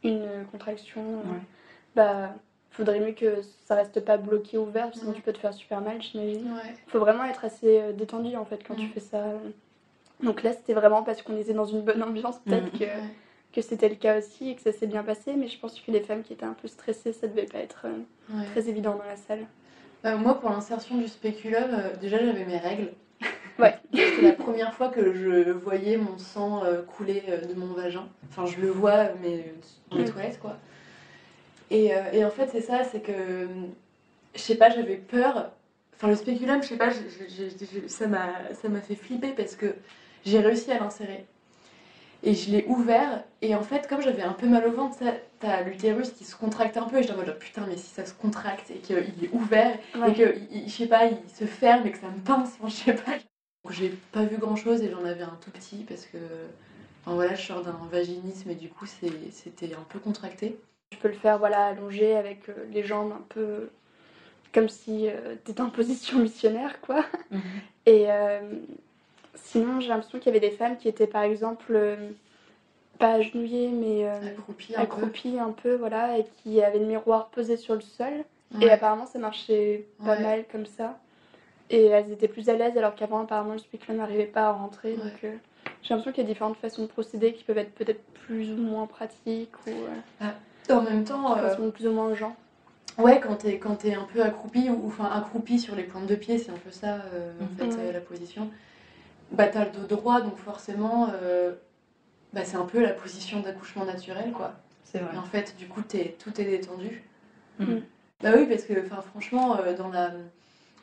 une 0.04 0.46
contraction, 0.52 1.02
euh, 1.02 1.38
bah 1.96 2.34
faudrait 2.72 3.00
mieux 3.00 3.12
que 3.12 3.42
ça 3.66 3.76
reste 3.76 4.00
pas 4.00 4.18
bloqué 4.18 4.58
ouvert, 4.58 4.90
sinon 4.94 5.12
tu 5.12 5.22
peux 5.22 5.34
te 5.34 5.38
faire 5.38 5.54
super 5.54 5.82
mal, 5.82 6.02
j'imagine. 6.02 6.48
Il 6.88 6.92
faut 6.92 7.00
vraiment 7.00 7.26
être 7.26 7.44
assez 7.44 7.82
euh, 7.82 7.92
détendu 7.92 8.36
en 8.38 8.46
fait 8.46 8.64
quand 8.66 8.76
tu 8.76 8.88
fais 8.88 9.00
ça. 9.02 9.26
Donc 10.24 10.44
là, 10.44 10.54
c'était 10.54 10.74
vraiment 10.74 11.04
parce 11.04 11.22
qu'on 11.22 11.38
était 11.38 11.54
dans 11.54 11.66
une 11.66 11.82
bonne 11.82 12.04
ambiance, 12.04 12.40
peut-être 12.40 12.72
que, 12.78 12.86
que 13.54 13.62
c'était 13.62 13.90
le 13.90 13.96
cas 13.96 14.20
aussi 14.20 14.52
et 14.52 14.56
que 14.56 14.62
ça 14.62 14.72
s'est 14.72 14.88
bien 14.88 15.04
passé, 15.04 15.34
mais 15.36 15.48
je 15.48 15.60
pense 15.60 15.80
que 15.80 15.92
les 15.92 16.02
femmes 16.02 16.24
qui 16.24 16.34
étaient 16.34 16.46
un 16.46 16.56
peu 16.60 16.68
stressées, 16.68 17.14
ça 17.14 17.28
devait 17.28 17.46
pas 17.46 17.60
être 17.60 17.86
euh, 17.86 18.44
très 18.52 18.70
évident 18.70 18.96
dans 18.96 19.06
la 19.06 19.16
salle. 19.16 19.46
Bah, 20.04 20.16
moi, 20.16 20.40
pour 20.40 20.50
l'insertion 20.50 20.98
du 20.98 21.08
spéculum, 21.08 21.70
euh, 21.72 21.96
déjà 22.00 22.20
j'avais 22.20 22.46
mes 22.46 22.58
règles. 22.58 22.92
Ouais. 23.60 23.78
C'était 23.94 24.22
la 24.22 24.32
première 24.32 24.74
fois 24.74 24.88
que 24.88 25.14
je 25.14 25.52
voyais 25.52 25.98
mon 25.98 26.18
sang 26.18 26.64
couler 26.96 27.22
de 27.46 27.54
mon 27.56 27.74
vagin. 27.74 28.08
Enfin, 28.30 28.46
je 28.46 28.58
le 28.62 28.70
vois, 28.70 29.10
mais 29.22 29.54
dans 29.92 29.98
les 29.98 30.06
toilettes, 30.06 30.40
quoi. 30.40 30.56
Et, 31.72 31.94
euh, 31.94 32.12
et 32.14 32.26
en 32.26 32.30
fait, 32.30 32.48
c'est 32.52 32.62
ça, 32.62 32.84
c'est 32.84 33.02
que, 33.02 33.48
je 34.34 34.40
sais 34.40 34.56
pas, 34.56 34.70
j'avais 34.70 34.96
peur. 34.96 35.52
Enfin, 35.96 36.08
le 36.08 36.16
spéculum, 36.16 36.64
je 36.64 36.70
sais 36.70 36.78
pas, 36.78 36.90
ça 37.88 38.08
m'a 38.70 38.82
fait 38.82 38.96
flipper 38.96 39.34
parce 39.36 39.56
que 39.56 39.76
j'ai 40.26 40.40
réussi 40.40 40.72
à 40.72 40.80
l'insérer. 40.80 41.26
Et 42.22 42.34
je 42.34 42.52
l'ai 42.52 42.66
ouvert, 42.68 43.24
et 43.42 43.56
en 43.56 43.62
fait, 43.62 43.88
comme 43.88 44.02
j'avais 44.02 44.24
un 44.24 44.34
peu 44.34 44.48
mal 44.48 44.68
au 44.68 44.72
ventre, 44.72 44.98
t'as 45.40 45.62
l'utérus 45.62 46.12
qui 46.12 46.26
se 46.26 46.36
contracte 46.36 46.76
un 46.76 46.84
peu, 46.84 46.98
et 46.98 47.04
je 47.04 47.14
me 47.14 47.24
dis, 47.24 47.32
putain, 47.40 47.66
mais 47.68 47.78
si 47.78 47.88
ça 47.88 48.06
se 48.06 48.14
contracte, 48.14 48.70
et 48.72 48.80
qu'il 48.80 48.98
est 48.98 49.30
ouvert, 49.32 49.78
et 50.06 50.14
que, 50.14 50.36
je 50.66 50.70
sais 50.70 50.88
pas, 50.88 51.06
il 51.06 51.18
se 51.30 51.46
ferme, 51.46 51.88
et 51.88 51.92
que 51.92 51.98
ça 51.98 52.08
me 52.08 52.20
pince, 52.20 52.58
enfin, 52.60 52.68
je 52.68 52.76
sais 52.76 52.94
pas. 52.94 53.14
J'ai 53.70 53.90
pas 54.12 54.24
vu 54.24 54.38
grand 54.38 54.56
chose, 54.56 54.82
et 54.82 54.90
j'en 54.90 55.06
avais 55.06 55.24
un 55.24 55.38
tout 55.42 55.52
petit, 55.52 55.86
parce 55.88 56.06
que, 56.06 56.18
enfin 57.02 57.16
voilà, 57.16 57.36
je 57.36 57.46
sors 57.46 57.62
d'un 57.62 57.80
vaginisme, 57.90 58.50
et 58.50 58.56
du 58.56 58.68
coup, 58.70 58.86
c'était 58.86 59.74
un 59.74 59.86
peu 59.88 60.00
contracté. 60.00 60.60
Tu 60.92 60.98
peux 60.98 61.08
le 61.08 61.14
faire 61.14 61.38
voilà, 61.38 61.68
allongé 61.68 62.16
avec 62.16 62.50
euh, 62.50 62.66
les 62.72 62.84
jambes 62.84 63.14
un 63.14 63.24
peu 63.30 63.70
comme 64.54 64.70
si 64.70 65.08
euh, 65.08 65.36
tu 65.46 65.52
étais 65.52 65.62
en 65.62 65.70
position 65.70 66.20
missionnaire, 66.20 66.82
quoi. 66.82 67.06
Mhm. 67.32 67.42
Et 67.86 68.06
euh, 68.08 68.42
sinon, 69.36 69.80
j'ai 69.80 69.90
l'impression 69.90 70.20
qu'il 70.20 70.34
y 70.34 70.38
avait 70.38 70.48
des 70.48 70.56
femmes 70.56 70.78
qui 70.78 70.88
étaient 70.88 71.08
par 71.08 71.24
exemple 71.24 71.98
pas 72.98 73.14
agenouillées, 73.14 73.70
mais 73.70 74.08
accroupies, 74.76 75.40
un, 75.40 75.52
peu. 75.52 75.76
voilà, 75.76 76.18
et 76.18 76.26
qui 76.38 76.62
avaient 76.62 76.80
le 76.80 76.86
miroir 76.86 77.30
posé 77.30 77.58
sur 77.58 77.76
le 77.76 77.82
sol. 77.82 78.14
Et 78.62 78.70
apparemment, 78.70 79.06
ça 79.06 79.20
marchait 79.20 79.86
pas 80.04 80.20
mal 80.20 80.46
comme 80.52 80.66
ça. 80.66 80.98
Et 81.70 81.86
elles 81.86 82.12
étaient 82.12 82.28
plus 82.28 82.50
à 82.50 82.56
l'aise, 82.56 82.78
alors 82.78 82.96
qu'avant, 82.96 83.22
apparemment, 83.22 83.54
le 83.54 83.60
spéculum 83.60 83.98
n'arrivait 83.98 84.26
pas 84.26 84.48
à 84.48 84.52
rentrer. 84.52 84.96
Donc, 84.96 85.24
j'ai 85.82 85.90
l'impression 85.90 86.12
qu'il 86.12 86.24
y 86.24 86.28
a 86.28 86.30
différentes 86.30 86.58
façons 86.58 86.84
de 86.84 86.88
procéder 86.88 87.34
qui 87.34 87.44
peuvent 87.44 87.58
être 87.58 87.74
peut-être 87.74 88.04
plus 88.26 88.52
ou 88.52 88.58
moins 88.58 88.86
pratiques. 88.86 89.54
Ou, 89.68 89.72
ah, 90.20 90.34
en 90.70 90.82
même 90.82 91.04
temps. 91.04 91.38
Euh, 91.38 91.72
plus 91.72 91.88
ou 91.88 91.92
moins 91.92 92.14
gens. 92.14 92.36
Ouais, 92.98 93.20
quand 93.20 93.36
t'es 93.36 93.60
quand 93.60 93.86
es 93.86 93.94
un 93.94 94.06
peu 94.14 94.22
accroupi 94.22 94.70
ou 94.70 94.88
enfin 94.88 95.06
accroupi 95.06 95.58
sur 95.58 95.76
les 95.76 95.84
pointes 95.84 96.06
de 96.06 96.16
pied, 96.16 96.38
c'est 96.38 96.52
un 96.52 96.58
peu 96.58 96.72
ça 96.72 96.96
euh, 97.14 97.32
en 97.42 97.58
fait 97.58 97.80
euh, 97.80 97.94
la 97.94 98.02
position. 98.02 98.50
Bah 99.32 99.48
t'as 99.48 99.66
le 99.66 99.72
dos 99.72 99.96
droit, 99.96 100.22
donc 100.22 100.38
forcément, 100.38 101.12
bah, 102.34 102.42
c'est 102.44 102.58
un 102.58 102.66
peu 102.66 102.82
la 102.82 102.94
position 102.94 103.42
d'accouchement 103.42 103.86
naturel, 103.86 104.32
quoi. 104.32 104.54
C'est 104.84 105.00
vrai. 105.00 105.16
en 105.18 105.24
fait, 105.24 105.56
du 105.58 105.68
coup, 105.68 105.84
es, 105.94 106.16
tout 106.18 106.42
est 106.42 106.46
détendu. 106.46 107.04
Mm. 107.60 107.76
Bah 108.22 108.32
oui, 108.36 108.48
parce 108.48 108.64
que 108.64 108.74
enfin 108.86 109.02
franchement, 109.02 109.60
dans 109.78 109.90
la 109.90 110.12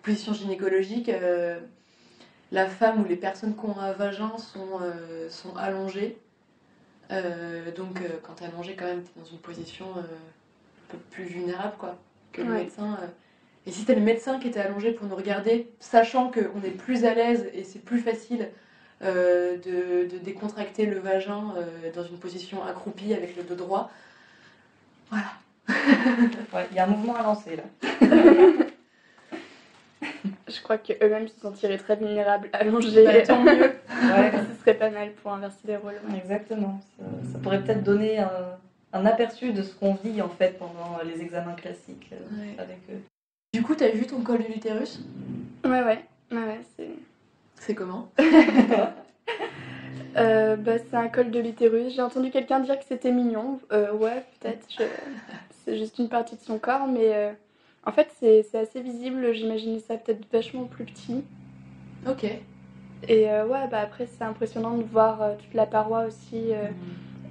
position 0.02 0.32
gynécologique, 0.32 1.10
la 2.52 2.66
femme 2.68 3.02
ou 3.02 3.04
les 3.04 3.16
personnes 3.16 3.56
qui 3.56 3.64
ont 3.64 3.78
un 3.78 3.92
vagin 3.92 4.38
sont, 4.38 4.80
sont 5.28 5.56
allongées. 5.56 6.18
Euh, 7.10 7.70
donc, 7.72 8.00
euh, 8.00 8.08
quand 8.22 8.34
t'es 8.34 8.46
allongé, 8.46 8.74
quand 8.74 8.86
même, 8.86 9.02
t'es 9.02 9.18
dans 9.18 9.26
une 9.26 9.38
position 9.38 9.86
euh, 9.96 10.02
peu 10.88 10.98
plus 11.10 11.24
vulnérable, 11.24 11.74
quoi, 11.78 11.96
que 12.32 12.42
le 12.42 12.52
médecin. 12.52 12.98
Et 13.66 13.72
si 13.72 13.80
c'était 13.80 13.94
le 13.94 14.00
médecin 14.00 14.38
qui 14.38 14.48
était 14.48 14.60
allongé 14.60 14.92
pour 14.92 15.06
nous 15.06 15.16
regarder, 15.16 15.70
sachant 15.80 16.30
qu'on 16.30 16.62
est 16.62 16.70
plus 16.70 17.04
à 17.04 17.14
l'aise 17.14 17.50
et 17.52 17.64
c'est 17.64 17.80
plus 17.80 17.98
facile 18.00 18.48
de, 19.02 20.08
de, 20.08 20.18
décontracter 20.18 20.86
le 20.86 20.98
vagin 21.00 21.54
dans 21.94 22.04
une 22.04 22.18
position 22.18 22.64
accroupie 22.64 23.12
avec 23.12 23.36
le 23.36 23.42
dos 23.42 23.56
droit, 23.56 23.90
voilà. 25.10 25.32
Il 26.70 26.76
y 26.76 26.78
a 26.78 26.84
un 26.84 26.88
mouvement 26.88 27.16
à 27.16 27.22
lancer 27.22 27.56
là. 27.56 27.64
Je 30.48 30.62
crois 30.62 30.78
qu'eux-mêmes 30.78 31.26
se 31.28 31.40
sentiraient 31.40 31.78
très 31.78 31.96
vulnérables, 31.96 32.48
allongés. 32.52 33.04
Bah, 33.04 33.20
tant 33.22 33.42
mieux. 33.42 33.50
ouais. 33.90 34.32
Ce 34.48 34.60
serait 34.60 34.74
pas 34.74 34.90
mal 34.90 35.10
pour 35.12 35.32
inverser 35.32 35.58
les 35.66 35.76
rôles. 35.76 36.00
Exactement. 36.16 36.80
Ça, 37.32 37.38
pourrait 37.40 37.62
peut-être 37.62 37.82
donner 37.82 38.18
un, 38.18 39.06
aperçu 39.06 39.52
de 39.52 39.62
ce 39.62 39.74
qu'on 39.74 39.94
vit 39.94 40.22
en 40.22 40.28
fait 40.28 40.58
pendant 40.58 40.98
les 41.04 41.20
examens 41.20 41.54
classiques 41.54 42.10
euh, 42.12 42.62
avec 42.62 42.78
eux. 42.90 43.00
Du 43.56 43.62
coup, 43.62 43.74
t'as 43.74 43.88
vu 43.88 44.06
ton 44.06 44.20
col 44.20 44.36
de 44.42 44.52
l'utérus? 44.52 45.00
Ouais, 45.64 45.82
ouais. 45.82 46.04
ouais, 46.30 46.36
ouais 46.36 46.60
c'est... 46.76 46.90
c'est 47.58 47.74
comment? 47.74 48.12
Euh, 50.18 50.56
bah, 50.56 50.78
C'est 50.78 50.96
un 50.96 51.08
col 51.08 51.30
de 51.30 51.38
l'utérus. 51.38 51.94
J'ai 51.94 52.00
entendu 52.00 52.30
quelqu'un 52.30 52.60
dire 52.60 52.78
que 52.78 52.86
c'était 52.86 53.12
mignon. 53.12 53.60
Euh, 53.70 53.92
ouais, 53.92 54.24
peut-être. 54.40 54.66
C'est 55.50 55.76
juste 55.76 55.98
une 55.98 56.08
partie 56.08 56.36
de 56.36 56.40
son 56.40 56.58
corps, 56.58 56.86
mais 56.86 57.14
euh, 57.14 57.32
en 57.84 57.92
fait, 57.92 58.08
c'est 58.18 58.54
assez 58.54 58.80
visible. 58.80 59.34
J'imaginais 59.34 59.78
ça 59.78 59.98
peut-être 59.98 60.24
vachement 60.32 60.64
plus 60.64 60.86
petit. 60.86 61.22
Ok. 62.08 62.24
Et 63.08 63.26
ouais, 63.26 63.68
bah 63.70 63.80
après, 63.80 64.06
c'est 64.06 64.24
impressionnant 64.24 64.78
de 64.78 64.84
voir 64.84 65.36
toute 65.36 65.52
la 65.52 65.66
paroi 65.66 66.06
aussi 66.06 66.52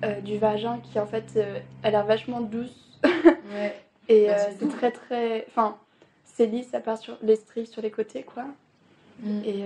mhm. 0.04 0.22
du 0.22 0.38
vagin 0.38 0.80
qui, 0.84 1.00
en 1.00 1.08
fait, 1.08 1.40
a 1.82 1.90
l'air 1.90 2.06
vachement 2.06 2.42
douce. 2.42 3.00
Ouais. 3.04 3.76
Et 4.10 4.28
bah, 4.28 4.38
c'est 4.60 4.70
très, 4.70 4.92
très. 4.92 5.46
Enfin, 5.48 5.76
c'est 6.36 6.46
lisse, 6.46 6.70
ça 6.70 6.80
part 6.80 6.98
sur 6.98 7.18
les 7.22 7.36
stries 7.36 7.66
sur 7.66 7.82
les 7.82 7.92
côtés, 7.92 8.24
quoi. 8.24 8.46
Mm. 9.22 9.42
Et 9.46 9.64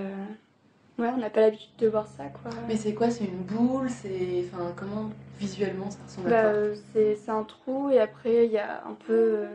ouais, 0.99 1.09
on 1.13 1.17
n'a 1.17 1.29
pas 1.29 1.41
l'habitude 1.41 1.75
de 1.79 1.87
voir 1.87 2.07
ça, 2.07 2.25
quoi. 2.25 2.51
Mais 2.67 2.77
c'est 2.77 2.93
quoi 2.93 3.09
C'est 3.09 3.25
une 3.25 3.43
boule 3.43 3.89
C'est. 3.89 4.45
Enfin, 4.45 4.71
comment 4.75 5.09
visuellement 5.39 5.89
ça 5.89 5.99
ressemble 6.05 6.33
à 6.33 6.41
quoi 6.41 6.51
bah, 6.51 6.75
C'est 6.93 7.31
un 7.31 7.43
trou 7.43 7.89
et 7.89 7.99
après, 7.99 8.45
il 8.45 8.51
y 8.51 8.57
a 8.57 8.83
un 8.85 8.95
peu 9.07 9.47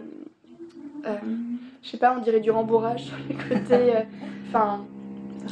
euh, 1.07 1.17
je 1.83 1.89
sais 1.89 1.97
pas, 1.97 2.17
on 2.17 2.21
dirait 2.21 2.41
du 2.41 2.51
rembourrage 2.51 3.05
sur 3.05 3.17
les 3.29 3.35
côtés. 3.35 3.97
Euh, 3.97 4.01
enfin, 4.49 4.85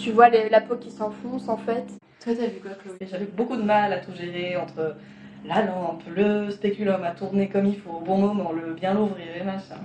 tu 0.01 0.13
vois 0.13 0.29
la 0.29 0.61
peau 0.61 0.77
qui 0.77 0.91
s'enfonce 0.91 1.49
en 1.49 1.57
fait. 1.57 1.85
Toi, 2.23 2.35
t'as 2.37 2.47
vu 2.47 2.61
quoi, 2.61 2.73
Chloé? 2.73 3.09
J'avais 3.11 3.27
beaucoup 3.27 3.57
de 3.57 3.63
mal 3.63 3.93
à 3.93 3.99
tout 3.99 4.13
gérer 4.15 4.57
entre 4.57 4.97
la 5.45 5.63
lampe, 5.67 6.03
le 6.15 6.51
spéculum 6.51 7.03
à 7.03 7.11
tourner 7.11 7.49
comme 7.49 7.67
il 7.67 7.79
faut 7.79 7.91
au 7.91 8.01
bon 8.01 8.17
moment, 8.17 8.53
le 8.53 8.75
bien 8.75 8.95
l'ouvrir 8.95 9.37
et 9.39 9.43
machin. 9.43 9.81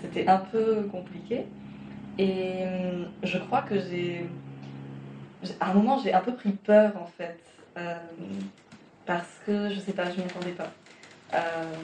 C'était 0.00 0.28
un 0.28 0.38
peu 0.38 0.82
compliqué. 0.90 1.46
Et 2.18 2.64
hum, 2.64 3.06
je 3.22 3.38
crois 3.38 3.62
que 3.62 3.78
j'ai. 3.78 4.26
À 5.60 5.70
un 5.70 5.74
moment, 5.74 5.98
j'ai 6.02 6.12
un 6.12 6.20
peu 6.20 6.34
pris 6.34 6.50
peur 6.50 6.92
en 7.00 7.06
fait. 7.06 7.38
Euh, 7.76 7.94
parce 9.06 9.40
que 9.46 9.70
je 9.70 9.78
sais 9.78 9.92
pas, 9.92 10.10
je 10.10 10.16
m'y 10.16 10.24
attendais 10.24 10.52
pas. 10.52 10.70
Euh, 11.34 11.74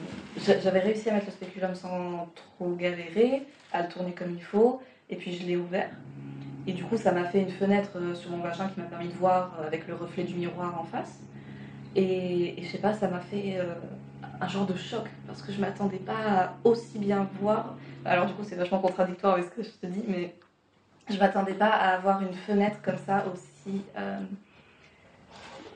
j'avais 0.61 0.79
réussi 0.79 1.09
à 1.09 1.13
mettre 1.13 1.27
le 1.27 1.31
spéculum 1.31 1.75
sans 1.75 2.29
trop 2.35 2.73
galérer, 2.75 3.43
à 3.71 3.83
le 3.83 3.87
tourner 3.87 4.11
comme 4.11 4.33
il 4.35 4.43
faut, 4.43 4.81
et 5.09 5.15
puis 5.15 5.33
je 5.33 5.45
l'ai 5.45 5.55
ouvert. 5.55 5.89
Et 6.67 6.73
du 6.73 6.83
coup, 6.83 6.97
ça 6.97 7.11
m'a 7.11 7.25
fait 7.25 7.41
une 7.41 7.51
fenêtre 7.51 7.91
euh, 7.95 8.15
sur 8.15 8.31
mon 8.31 8.39
vagin 8.39 8.67
qui 8.67 8.79
m'a 8.79 8.87
permis 8.87 9.07
de 9.07 9.13
voir 9.13 9.57
avec 9.65 9.87
le 9.87 9.95
reflet 9.95 10.23
du 10.23 10.33
miroir 10.33 10.79
en 10.79 10.83
face. 10.83 11.19
Et, 11.95 12.55
je 12.61 12.67
sais 12.67 12.79
pas, 12.79 12.93
ça 12.93 13.07
m'a 13.07 13.21
fait 13.21 13.57
un 14.41 14.47
genre 14.49 14.65
de 14.65 14.75
choc 14.75 15.05
parce 15.27 15.41
que 15.41 15.53
je 15.53 15.61
m'attendais 15.61 15.97
pas 15.97 16.13
à 16.13 16.53
aussi 16.65 16.99
bien 16.99 17.29
voir. 17.39 17.77
Alors, 18.05 18.25
du 18.25 18.33
coup, 18.33 18.43
c'est 18.43 18.55
vachement 18.55 18.79
contradictoire 18.79 19.33
avec 19.33 19.45
ce 19.45 19.49
que 19.51 19.63
je 19.63 19.69
te 19.69 19.85
dis, 19.85 20.03
mais 20.07 20.35
je 21.09 21.17
m'attendais 21.17 21.53
pas 21.53 21.69
à 21.69 21.95
avoir 21.95 22.21
une 22.21 22.33
fenêtre 22.33 22.77
comme 22.83 22.97
ça 22.97 23.25
aussi 23.31 23.81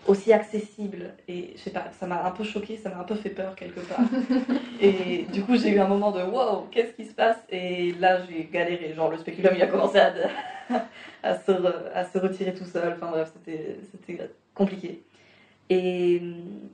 aussi 0.09 0.33
accessible. 0.33 1.13
Et 1.27 1.53
je 1.55 1.61
sais 1.61 1.69
pas, 1.69 1.85
ça 1.99 2.07
m'a 2.07 2.25
un 2.25 2.31
peu 2.31 2.43
choqué, 2.43 2.77
ça 2.77 2.89
m'a 2.89 2.99
un 2.99 3.03
peu 3.03 3.15
fait 3.15 3.29
peur 3.29 3.55
quelque 3.55 3.79
part. 3.81 3.99
et 4.81 5.25
du 5.31 5.43
coup, 5.43 5.55
j'ai 5.55 5.69
eu 5.69 5.79
un 5.79 5.87
moment 5.87 6.11
de 6.11 6.21
wow, 6.21 6.67
qu'est-ce 6.71 6.93
qui 6.93 7.05
se 7.05 7.13
passe? 7.13 7.37
Et 7.49 7.93
là, 7.93 8.25
j'ai 8.25 8.49
galéré. 8.51 8.93
Genre, 8.93 9.11
le 9.11 9.17
spéculum, 9.17 9.53
il 9.55 9.61
a 9.61 9.67
commencé 9.67 9.99
à, 9.99 10.13
à, 11.23 11.35
se, 11.37 11.51
à 11.93 12.03
se 12.05 12.17
retirer 12.17 12.53
tout 12.53 12.65
seul. 12.65 12.93
Enfin 12.95 13.11
bref, 13.11 13.31
c'était 13.43 14.29
compliqué. 14.55 15.03
Et 15.69 16.19
hum, 16.21 16.69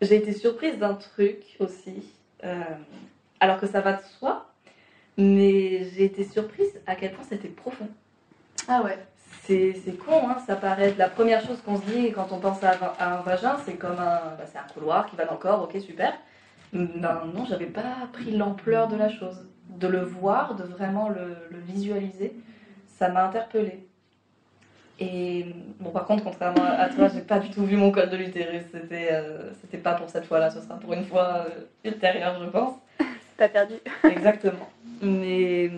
j'ai 0.00 0.16
été 0.16 0.32
surprise 0.32 0.78
d'un 0.78 0.94
truc 0.94 1.56
aussi, 1.58 2.12
euh, 2.44 2.62
alors 3.40 3.58
que 3.58 3.66
ça 3.66 3.80
va 3.80 3.94
de 3.94 4.02
soi, 4.18 4.47
mais 5.18 5.84
j'ai 5.90 6.04
été 6.04 6.24
surprise 6.24 6.80
à 6.86 6.94
quel 6.94 7.12
point 7.12 7.24
c'était 7.28 7.48
profond. 7.48 7.88
Ah 8.68 8.82
ouais 8.82 8.98
c'est 9.48 9.96
con, 9.98 10.28
hein, 10.28 10.36
ça 10.46 10.56
paraît 10.56 10.90
être 10.90 10.98
la 10.98 11.08
première 11.08 11.40
chose 11.40 11.60
qu'on 11.64 11.76
se 11.80 11.86
dit 11.86 12.12
quand 12.12 12.28
on 12.32 12.38
pense 12.38 12.62
à, 12.62 12.76
un 13.00 13.22
vagin, 13.22 13.56
c'est 13.64 13.74
comme 13.74 13.98
un, 13.98 14.36
bah, 14.36 14.44
c'est 14.46 14.58
un 14.58 14.66
couloir 14.74 15.06
qui 15.06 15.16
va 15.16 15.24
dans 15.24 15.32
le 15.32 15.38
corps, 15.38 15.62
ok 15.62 15.80
super. 15.80 16.12
Ben 16.72 17.22
non, 17.34 17.46
j'avais 17.46 17.66
pas 17.66 18.08
pris 18.12 18.30
l'ampleur 18.30 18.88
de 18.88 18.96
la 18.96 19.08
chose. 19.08 19.46
De 19.70 19.88
le 19.88 20.00
voir, 20.00 20.54
de 20.54 20.64
vraiment 20.64 21.08
le, 21.08 21.36
visualiser, 21.66 22.34
ça 22.86 23.08
m'a 23.08 23.24
interpellée. 23.24 23.86
Et 24.98 25.46
bon, 25.78 25.90
par 25.90 26.04
contre, 26.04 26.24
contrairement 26.24 26.64
à 26.64 26.88
toi, 26.88 27.08
j'ai 27.08 27.20
pas 27.20 27.38
du 27.38 27.50
tout 27.50 27.64
vu 27.64 27.76
mon 27.76 27.90
col 27.90 28.10
de 28.10 28.16
l'utérus. 28.16 28.64
C'était, 28.72 29.10
euh, 29.12 29.52
c'était 29.60 29.78
pas 29.78 29.94
pour 29.94 30.10
cette 30.10 30.24
fois-là, 30.24 30.50
ce 30.50 30.60
sera 30.60 30.76
pour 30.76 30.92
une 30.92 31.04
fois 31.04 31.46
euh, 31.46 31.88
ultérieure, 31.88 32.38
je 32.42 32.48
pense. 32.50 32.74
Pas 33.38 33.48
perdu. 33.48 33.74
Exactement. 34.02 34.68
Mais 35.02 35.70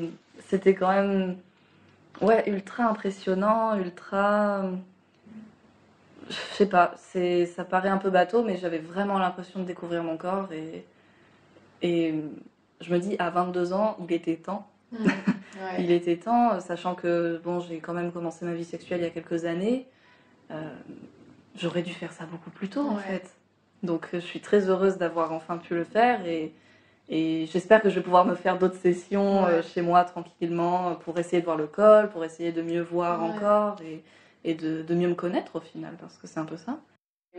c'était 0.49 0.75
quand 0.75 0.91
même 0.91 1.37
Ouais, 2.21 2.45
ultra 2.51 2.85
impressionnant, 2.85 3.77
ultra. 3.79 4.71
Je 6.29 6.35
sais 6.55 6.67
pas, 6.67 6.95
c'est, 6.99 7.47
ça 7.47 7.65
paraît 7.65 7.89
un 7.89 7.99
peu 7.99 8.11
bateau, 8.11 8.45
mais 8.45 8.57
j'avais 8.57 8.79
vraiment 8.79 9.19
l'impression 9.19 9.61
de 9.61 9.65
découvrir 9.65 10.05
mon 10.05 10.17
corps 10.17 10.53
et, 10.53 10.85
et 11.83 12.15
je 12.81 12.93
me 12.93 12.99
dis, 13.01 13.17
à 13.19 13.31
22 13.31 13.73
ans, 13.73 13.97
il 14.01 14.13
était 14.13 14.37
temps. 14.37 14.69
Mmh, 14.93 15.07
il 15.79 15.91
était 15.91 16.19
temps, 16.19 16.61
sachant 16.61 16.95
que 16.95 17.41
bon, 17.43 17.61
j'ai 17.61 17.79
quand 17.79 17.95
même 17.95 18.13
commencé 18.13 18.45
ma 18.45 18.53
vie 18.53 18.65
sexuelle 18.65 19.01
il 19.01 19.05
y 19.05 19.07
a 19.07 19.11
quelques 19.11 19.47
années. 19.47 19.87
Euh, 20.51 20.71
j'aurais 21.57 21.83
dû 21.83 21.93
faire 21.93 22.13
ça 22.13 22.27
beaucoup 22.27 22.51
plus 22.51 22.69
tôt, 22.69 22.87
en 22.87 22.97
fait. 22.97 23.35
Donc, 23.83 24.09
je 24.13 24.19
suis 24.19 24.41
très 24.41 24.69
heureuse 24.69 24.99
d'avoir 24.99 25.33
enfin 25.33 25.57
pu 25.57 25.75
le 25.75 25.85
faire 25.85 26.27
et 26.27 26.53
et 27.13 27.47
j'espère 27.47 27.83
que 27.83 27.91
je 27.91 27.97
vais 27.97 28.03
pouvoir 28.03 28.25
me 28.25 28.37
faire 28.37 28.57
d'autres 28.57 28.77
sessions 28.77 29.45
euh, 29.45 29.63
chez 29.63 29.83
moi 29.83 30.05
tranquillement 30.05 30.95
pour 30.95 31.19
essayer 31.19 31.41
de 31.41 31.45
voir 31.45 31.57
le 31.57 31.67
col, 31.67 32.09
pour 32.09 32.25
essayer 32.25 32.53
de 32.53 32.63
mieux 32.63 32.83
voir 32.83 33.25
encore 33.25 33.83
et, 33.83 34.05
et 34.45 34.55
de, 34.55 34.83
de, 34.83 34.95
mieux 34.95 35.09
me 35.09 35.17
connaître 35.17 35.57
au 35.57 35.61
final, 35.61 35.97
parce 36.01 36.17
que 36.19 36.29
c'est 36.29 36.39
un 36.39 36.45
peu 36.45 36.57
ça. 36.57 36.79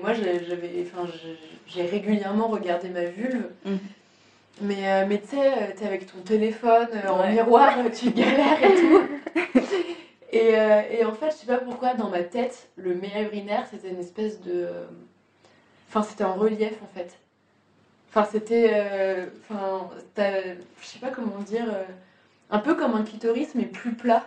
moi, 0.02 0.12
j'ai 0.14 1.86
régulièrement 1.86 2.50
regardé 2.50 2.90
ma 2.90 3.06
vulve. 3.06 3.48
Mmh. 3.64 3.76
Mais, 4.60 4.92
euh, 4.92 5.06
mais 5.08 5.22
tu 5.22 5.28
sais, 5.28 5.48
euh, 5.48 5.68
t'es 5.74 5.86
avec 5.86 6.06
ton 6.06 6.20
téléphone 6.20 6.90
en 7.08 7.32
miroir, 7.32 7.74
tu 7.98 8.12
galères 8.12 8.62
et 8.62 8.76
tout. 8.76 9.62
et, 10.34 10.54
et, 11.00 11.06
en 11.06 11.14
fait, 11.14 11.32
je 11.32 11.36
sais 11.38 11.48
pas 11.48 11.60
pourquoi, 11.60 11.94
dans 11.94 12.10
ma 12.10 12.24
tête, 12.24 12.68
le 12.76 12.94
méa 12.94 13.22
urinaire, 13.22 13.66
c'était 13.72 13.90
une 13.90 14.00
espèce 14.00 14.42
de. 14.42 14.68
Enfin, 15.88 16.04
c'était 16.04 16.26
en 16.26 16.34
relief 16.34 16.74
en 16.84 16.94
fait. 16.94 17.18
Enfin, 18.14 18.28
c'était. 18.30 18.72
Euh, 18.74 19.26
enfin, 19.50 19.90
je 20.18 20.86
sais 20.86 21.00
pas 21.00 21.12
comment 21.12 21.40
dire. 21.40 21.66
Euh, 21.68 21.84
un 22.50 22.60
peu 22.60 22.76
comme 22.76 22.94
un 22.96 23.04
clitoris, 23.04 23.56
mais 23.56 23.64
plus 23.64 23.94
plat. 23.94 24.26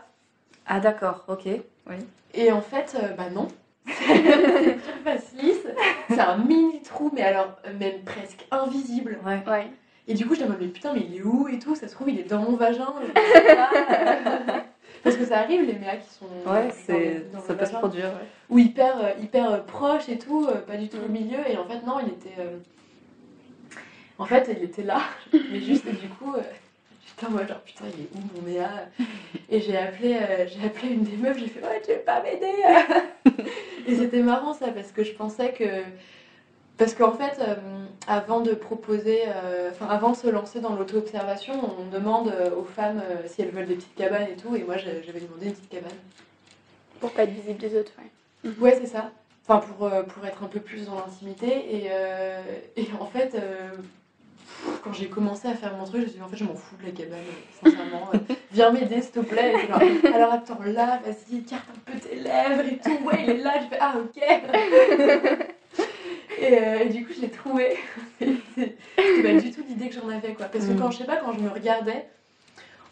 Ah, 0.67 0.81
d'accord, 0.81 1.25
ok. 1.29 1.45
Oui. 1.45 1.97
Et 2.33 2.51
en 2.51 2.63
fait, 2.63 2.97
euh, 2.97 3.09
bah 3.09 3.29
non. 3.31 3.49
c'est 3.87 4.79
face 5.05 5.33
lisse. 5.35 5.67
C'est 6.09 6.21
un 6.21 6.39
mini 6.39 6.81
trou, 6.81 7.11
mais 7.13 7.21
alors, 7.21 7.57
même 7.79 8.01
presque 8.05 8.47
invisible. 8.51 9.19
Ouais. 9.27 9.43
ouais. 9.47 9.67
Et 10.09 10.15
du 10.15 10.27
coup, 10.27 10.35
je 10.35 10.45
me 10.45 10.57
mais 10.59 10.69
putain, 10.69 10.95
mais 10.95 11.03
il 11.07 11.17
est 11.17 11.23
où 11.23 11.49
et 11.49 11.59
tout? 11.59 11.75
Ça 11.75 11.87
se 11.87 11.93
trouve, 11.93 12.09
il 12.09 12.19
est 12.19 12.25
dans 12.25 12.39
mon 12.39 12.57
vagin. 12.57 12.95
Parce 15.03 15.17
que 15.17 15.27
ça 15.27 15.41
arrive, 15.41 15.61
les 15.67 15.75
méas 15.75 15.97
qui 15.97 16.09
sont. 16.09 16.25
Ouais, 16.51 16.71
c'est, 16.87 17.27
ça 17.47 17.53
peut 17.53 17.67
se 17.67 17.73
produire. 17.73 18.13
Ou 18.49 18.59
hyper, 18.59 19.19
hyper 19.21 19.63
proche 19.65 20.09
et 20.09 20.17
tout, 20.17 20.49
pas 20.67 20.79
du 20.79 20.89
tout 20.89 20.97
au 20.97 21.09
mm. 21.09 21.13
milieu. 21.13 21.39
Et 21.47 21.59
en 21.59 21.67
fait, 21.67 21.85
non, 21.87 22.01
il 22.01 22.09
était. 22.09 22.41
En 24.19 24.27
fait, 24.27 24.49
il 24.57 24.63
était 24.63 24.83
là, 24.83 25.01
mais 25.33 25.61
juste 25.61 25.87
du 25.87 26.09
coup, 26.09 26.35
euh, 26.35 26.43
j'étais 27.07 27.27
en 27.27 27.31
mode 27.31 27.49
genre 27.49 27.61
putain, 27.61 27.85
il 27.93 28.05
est 28.05 28.09
où 28.15 28.37
mon 28.37 28.49
Méa 28.49 28.89
Et 29.51 29.61
j'ai 29.61 29.77
appelé, 29.77 30.17
euh, 30.17 30.47
j'ai 30.47 30.65
appelé 30.67 30.93
une 30.93 31.03
des 31.03 31.17
meufs, 31.17 31.39
j'ai 31.39 31.49
fait 31.49 31.61
ouais, 31.61 31.83
tu 31.85 31.93
veux 31.93 31.99
pas 31.99 32.23
m'aider? 32.23 32.53
Et 33.87 33.97
c'était 33.97 34.23
marrant 34.23 34.55
ça 34.55 34.69
parce 34.69 34.93
que 34.93 35.03
je 35.03 35.13
pensais 35.13 35.53
que. 35.53 35.83
Parce 36.77 36.95
qu'en 36.95 37.13
fait, 37.13 37.41
euh, 37.41 37.55
avant 38.09 38.41
de 38.41 38.53
proposer, 38.53 39.23
enfin 39.71 39.87
avant 39.87 40.11
de 40.11 40.17
se 40.17 40.27
lancer 40.27 40.61
dans 40.61 40.75
l'auto-observation, 40.75 41.55
on 41.79 41.87
demande 41.87 42.33
aux 42.57 42.65
femmes 42.65 43.01
si 43.27 43.43
elles 43.43 43.51
veulent 43.51 43.67
des 43.67 43.77
petites 43.77 43.95
cabanes 43.95 44.27
et 44.29 44.37
tout, 44.37 44.57
et 44.57 44.65
moi 44.65 44.77
j'avais 44.77 45.21
demandé 45.21 45.47
une 45.47 45.53
petite 45.53 45.69
cabane. 45.69 45.93
Pour 46.99 47.13
pas 47.13 47.25
être 47.25 47.31
visible 47.31 47.59
des 47.59 47.79
autres, 47.79 47.93
ouais. 47.99 48.51
Ouais, 48.59 48.77
c'est 48.81 48.89
ça. 48.89 49.13
Enfin, 49.47 49.65
pour, 49.65 49.89
pour 49.89 50.27
être 50.27 50.43
un 50.43 50.49
peu 50.49 50.59
plus 50.59 50.87
dans 50.87 50.97
l'intimité. 50.97 51.47
Et, 51.47 51.91
et 52.77 52.89
en 52.99 53.07
fait, 53.07 53.37
quand 54.83 54.93
j'ai 54.93 55.07
commencé 55.09 55.49
à 55.49 55.55
faire 55.55 55.75
mon 55.77 55.85
truc, 55.85 56.01
je 56.01 56.05
me 56.05 56.09
suis 56.09 56.17
dit 56.19 56.23
en 56.23 56.29
fait 56.29 56.37
je 56.37 56.45
m'en 56.45 56.55
fous 56.55 56.77
de 56.81 56.85
la 56.87 56.91
cabane, 56.93 57.19
sincèrement. 57.63 58.11
euh, 58.15 58.19
viens 58.53 58.71
m'aider 58.73 59.01
s'il 59.03 59.11
te 59.13 59.21
plaît. 59.21 59.55
Et 59.55 59.67
genre, 59.67 59.81
alors 60.15 60.33
attends 60.33 60.59
là, 60.65 61.01
vas-y, 61.05 61.39
écarte 61.39 61.65
un 61.71 61.91
peu 61.93 61.99
tes 61.99 62.17
lèvres 62.17 62.65
et 62.71 62.79
tout. 62.79 62.99
Ouais, 63.07 63.23
il 63.25 63.31
est 63.31 63.39
là. 63.39 63.55
Je 63.63 63.69
fais 63.69 63.79
ah 63.81 63.95
ok. 63.99 64.23
et, 66.41 66.59
euh, 66.59 66.79
et 66.81 66.89
du 66.89 67.05
coup 67.07 67.13
je 67.17 67.21
l'ai 67.23 67.31
trouvé. 67.31 67.77
C'était 68.21 69.23
pas 69.23 69.41
du 69.41 69.51
tout 69.51 69.63
l'idée 69.69 69.89
que 69.89 69.95
j'en 69.95 70.09
avais 70.09 70.35
quoi. 70.35 70.47
Parce 70.47 70.67
que 70.67 70.73
Mm. 70.73 70.79
quand 70.79 70.91
je 70.91 70.99
sais 70.99 71.05
pas, 71.05 71.17
quand 71.17 71.33
je 71.33 71.41
me 71.41 71.49
regardais, 71.51 72.07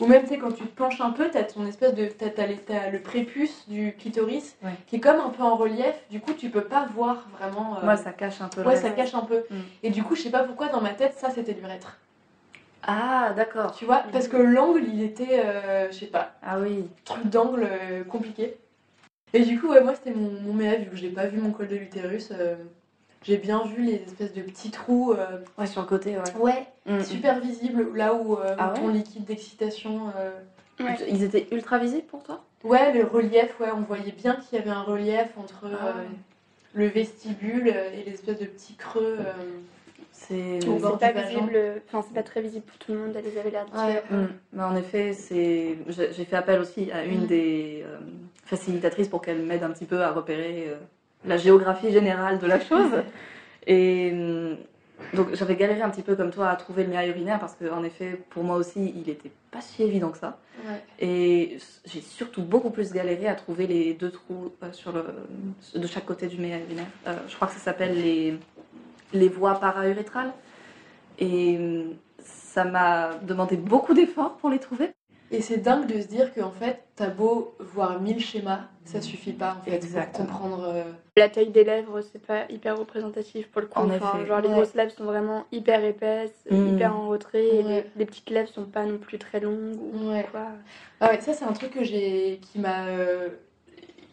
ou 0.02 0.06
même 0.06 0.22
tu 0.22 0.28
sais 0.30 0.38
quand 0.38 0.52
tu 0.52 0.64
te 0.64 0.76
penches 0.76 1.00
un 1.00 1.10
peu, 1.10 1.30
t'as 1.30 1.44
ton 1.44 1.66
espèce 1.66 1.94
de 1.94 2.06
t'as, 2.06 2.28
t'as 2.30 2.90
le 2.90 3.00
prépuce 3.00 3.68
du 3.68 3.94
clitoris 3.98 4.56
Ouais. 4.62 4.70
qui 4.86 4.96
est 4.96 5.00
comme 5.00 5.20
un 5.20 5.30
peu 5.30 5.42
en 5.42 5.56
relief. 5.56 5.94
Du 6.10 6.20
coup 6.20 6.32
tu 6.34 6.50
peux 6.50 6.64
pas 6.64 6.86
voir 6.94 7.26
vraiment. 7.38 7.78
euh, 7.78 7.84
Moi, 7.84 7.96
ça 7.96 8.12
cache 8.12 8.40
un 8.40 8.48
peu 8.48 8.62
Ouais, 8.62 8.76
ça 8.76 8.90
cache 8.90 9.14
un 9.14 9.22
peu. 9.22 9.44
Mm. 9.50 9.56
Et 9.84 9.90
du 9.90 10.02
coup, 10.02 10.14
je 10.16 10.22
sais 10.22 10.30
pas 10.30 10.44
pourquoi 10.44 10.68
dans 10.68 10.80
ma 10.80 10.90
tête, 10.90 11.14
ça 11.16 11.30
c'était 11.30 11.52
l'urètre. 11.54 11.98
Ah, 12.82 13.32
d'accord. 13.36 13.72
Tu 13.76 13.84
vois 13.84 14.02
Parce 14.12 14.26
que 14.28 14.36
l'angle, 14.36 14.82
il 14.92 15.02
était, 15.02 15.40
euh, 15.44 15.86
je 15.92 15.98
sais 15.98 16.06
pas, 16.06 16.32
Ah 16.42 16.58
oui. 16.58 16.84
truc 17.04 17.26
d'angle 17.28 17.64
euh, 17.70 18.02
compliqué. 18.04 18.56
Et 19.34 19.40
du 19.44 19.58
coup, 19.60 19.68
ouais, 19.68 19.82
moi 19.82 19.94
c'était 19.94 20.10
mon, 20.10 20.30
mon 20.42 20.52
méa, 20.52 20.74
vu 20.76 20.90
que 20.90 20.96
j'ai 20.96 21.08
pas 21.10 21.26
vu 21.26 21.38
mon 21.38 21.52
col 21.52 21.68
de 21.68 21.76
l'utérus. 21.76 22.32
J'ai 23.22 23.36
bien 23.36 23.64
vu 23.64 23.82
les 23.84 23.94
espèces 24.02 24.32
de 24.34 24.42
petits 24.42 24.70
trous. 24.70 25.12
euh, 25.12 25.38
Ouais, 25.58 25.66
sur 25.66 25.80
le 25.82 25.86
côté, 25.86 26.16
ouais. 26.16 26.36
ouais, 26.38 26.66
Mm, 26.86 27.00
super 27.02 27.38
visibles, 27.40 27.96
là 27.96 28.12
où, 28.14 28.34
euh, 28.36 28.56
Ah 28.58 28.72
ton 28.76 28.88
liquide 28.88 29.24
d'excitation. 29.24 30.08
euh, 30.16 30.30
mm. 30.80 30.84
Ouais. 30.86 30.96
Ils 31.08 31.22
étaient 31.22 31.46
ultra 31.52 31.78
visibles 31.78 32.06
pour 32.06 32.22
toi? 32.22 32.44
Ouais, 32.64 32.92
le 32.92 33.04
relief, 33.04 33.58
ouais, 33.60 33.70
on 33.74 33.82
voyait 33.82 34.12
bien 34.12 34.34
qu'il 34.36 34.58
y 34.58 34.62
avait 34.62 34.70
un 34.70 34.82
relief 34.82 35.28
entre 35.36 35.66
Ah. 35.72 35.86
euh, 35.86 35.92
le 36.74 36.86
vestibule 36.86 37.68
et 37.68 38.02
les 38.04 38.12
espèces 38.14 38.38
de 38.40 38.46
petits 38.46 38.74
creux. 38.74 39.18
C'est. 40.12 40.58
Pas 41.00 41.10
visible, 41.12 41.58
enfin 41.88 42.04
c'est 42.06 42.14
pas 42.14 42.22
très 42.22 42.40
visible 42.42 42.64
pour 42.64 42.78
tout 42.78 42.92
le 42.92 42.98
monde, 42.98 43.16
elles 43.16 43.38
avaient 43.38 43.50
l'air 43.50 43.66
de 43.66 43.76
Ouais. 43.76 43.92
dire. 43.92 44.02
Mm. 44.10 44.26
Mais 44.52 44.62
en 44.62 44.76
effet, 44.76 45.12
c'est. 45.12 45.76
J'ai 45.88 46.24
fait 46.24 46.36
appel 46.36 46.60
aussi 46.60 46.90
à 46.92 47.04
une 47.04 47.24
Mm. 47.24 47.26
des 47.26 47.84
facilitatrices 48.44 49.08
pour 49.08 49.20
qu'elle 49.22 49.42
m'aide 49.42 49.62
un 49.62 49.70
petit 49.70 49.84
peu 49.86 50.00
à 50.02 50.12
repérer 50.12 50.72
la 51.24 51.36
géographie 51.36 51.92
générale 51.92 52.38
de 52.38 52.46
la 52.46 52.60
chose. 52.60 52.90
Et 53.66 54.10
mm, 54.12 54.56
donc 55.14 55.34
j'avais 55.34 55.56
galéré 55.56 55.82
un 55.82 55.90
petit 55.90 56.02
peu 56.02 56.16
comme 56.16 56.30
toi 56.30 56.48
à 56.48 56.56
trouver 56.56 56.84
le 56.84 56.90
mien 56.90 57.04
urinaire 57.04 57.38
parce 57.38 57.54
qu'en 57.54 57.82
effet, 57.82 58.20
pour 58.30 58.44
moi 58.44 58.56
aussi, 58.56 58.92
il 58.96 59.08
était 59.10 59.30
pas 59.50 59.60
si 59.60 59.82
évident 59.82 60.10
que 60.10 60.18
ça. 60.18 60.38
ouais. 60.66 60.82
Et 60.98 61.58
j'ai 61.84 62.00
surtout 62.00 62.42
beaucoup 62.42 62.70
plus 62.70 62.92
galéré 62.92 63.26
à 63.26 63.34
trouver 63.34 63.66
les 63.66 63.94
deux 63.94 64.10
trous 64.10 64.52
euh, 64.62 64.72
sur 64.72 64.92
le, 64.92 65.04
de 65.74 65.86
chaque 65.86 66.06
côté 66.06 66.26
du 66.26 66.38
méa 66.38 66.58
urinaire. 66.58 66.86
Euh, 67.06 67.14
je 67.28 67.34
crois 67.36 67.48
que 67.48 67.54
ça 67.54 67.60
s'appelle 67.60 67.94
les, 67.94 68.38
les 69.12 69.28
voies 69.28 69.58
paraurétrales. 69.58 70.32
Et 71.18 71.56
hum, 71.58 71.94
ça 72.52 72.64
m'a 72.64 73.14
demandé 73.22 73.56
beaucoup 73.56 73.94
d'efforts 73.94 74.36
pour 74.36 74.50
les 74.50 74.58
trouver. 74.58 74.92
Et 75.34 75.40
c'est 75.40 75.56
dingue 75.56 75.86
de 75.86 75.98
se 76.00 76.06
dire 76.06 76.32
qu'en 76.34 76.50
fait, 76.50 76.82
t'as 76.94 77.08
beau 77.08 77.54
voir 77.58 78.00
mille 78.02 78.20
schémas, 78.20 78.60
ça 78.84 79.00
suffit 79.00 79.32
pas 79.32 79.56
en 79.58 79.64
fait 79.64 79.74
Exactement. 79.74 80.26
pour 80.28 80.38
comprendre. 80.40 80.64
euh, 80.68 80.84
La 81.16 81.30
taille 81.30 81.48
des 81.48 81.64
lèvres, 81.64 82.02
c'est 82.02 82.18
pas 82.24 82.44
hyper 82.50 82.78
représentatif 82.78 83.48
pour 83.50 83.62
le 83.62 83.68
coup. 83.68 83.80
En 83.80 83.88
Enfin, 83.88 84.16
effet. 84.18 84.26
genre 84.26 84.42
les 84.42 84.50
grosses 84.50 84.74
lèvres 84.74 84.92
sont 84.92 85.04
vraiment 85.04 85.46
hyper 85.50 85.82
épaisses, 85.84 86.44
Mm. 86.50 86.74
hyper 86.74 86.94
en 86.94 87.08
retrait, 87.08 87.46
et 87.46 87.62
les, 87.62 87.84
les 87.96 88.04
petites 88.04 88.28
lèvres 88.28 88.50
sont 88.50 88.66
pas 88.66 88.84
non 88.84 88.98
plus 88.98 89.18
très 89.18 89.40
longues 89.40 89.80
ou 89.80 90.10
Ouais. 90.10 90.26
quoi. 90.30 90.48
Ah 91.00 91.08
ouais, 91.10 91.20
ça 91.22 91.32
c'est 91.32 91.46
un 91.46 91.52
truc 91.54 91.70
que 91.72 91.82
j'ai 91.82 92.38
qui 92.52 92.58
m'a 92.58 92.86
euh, 92.88 93.30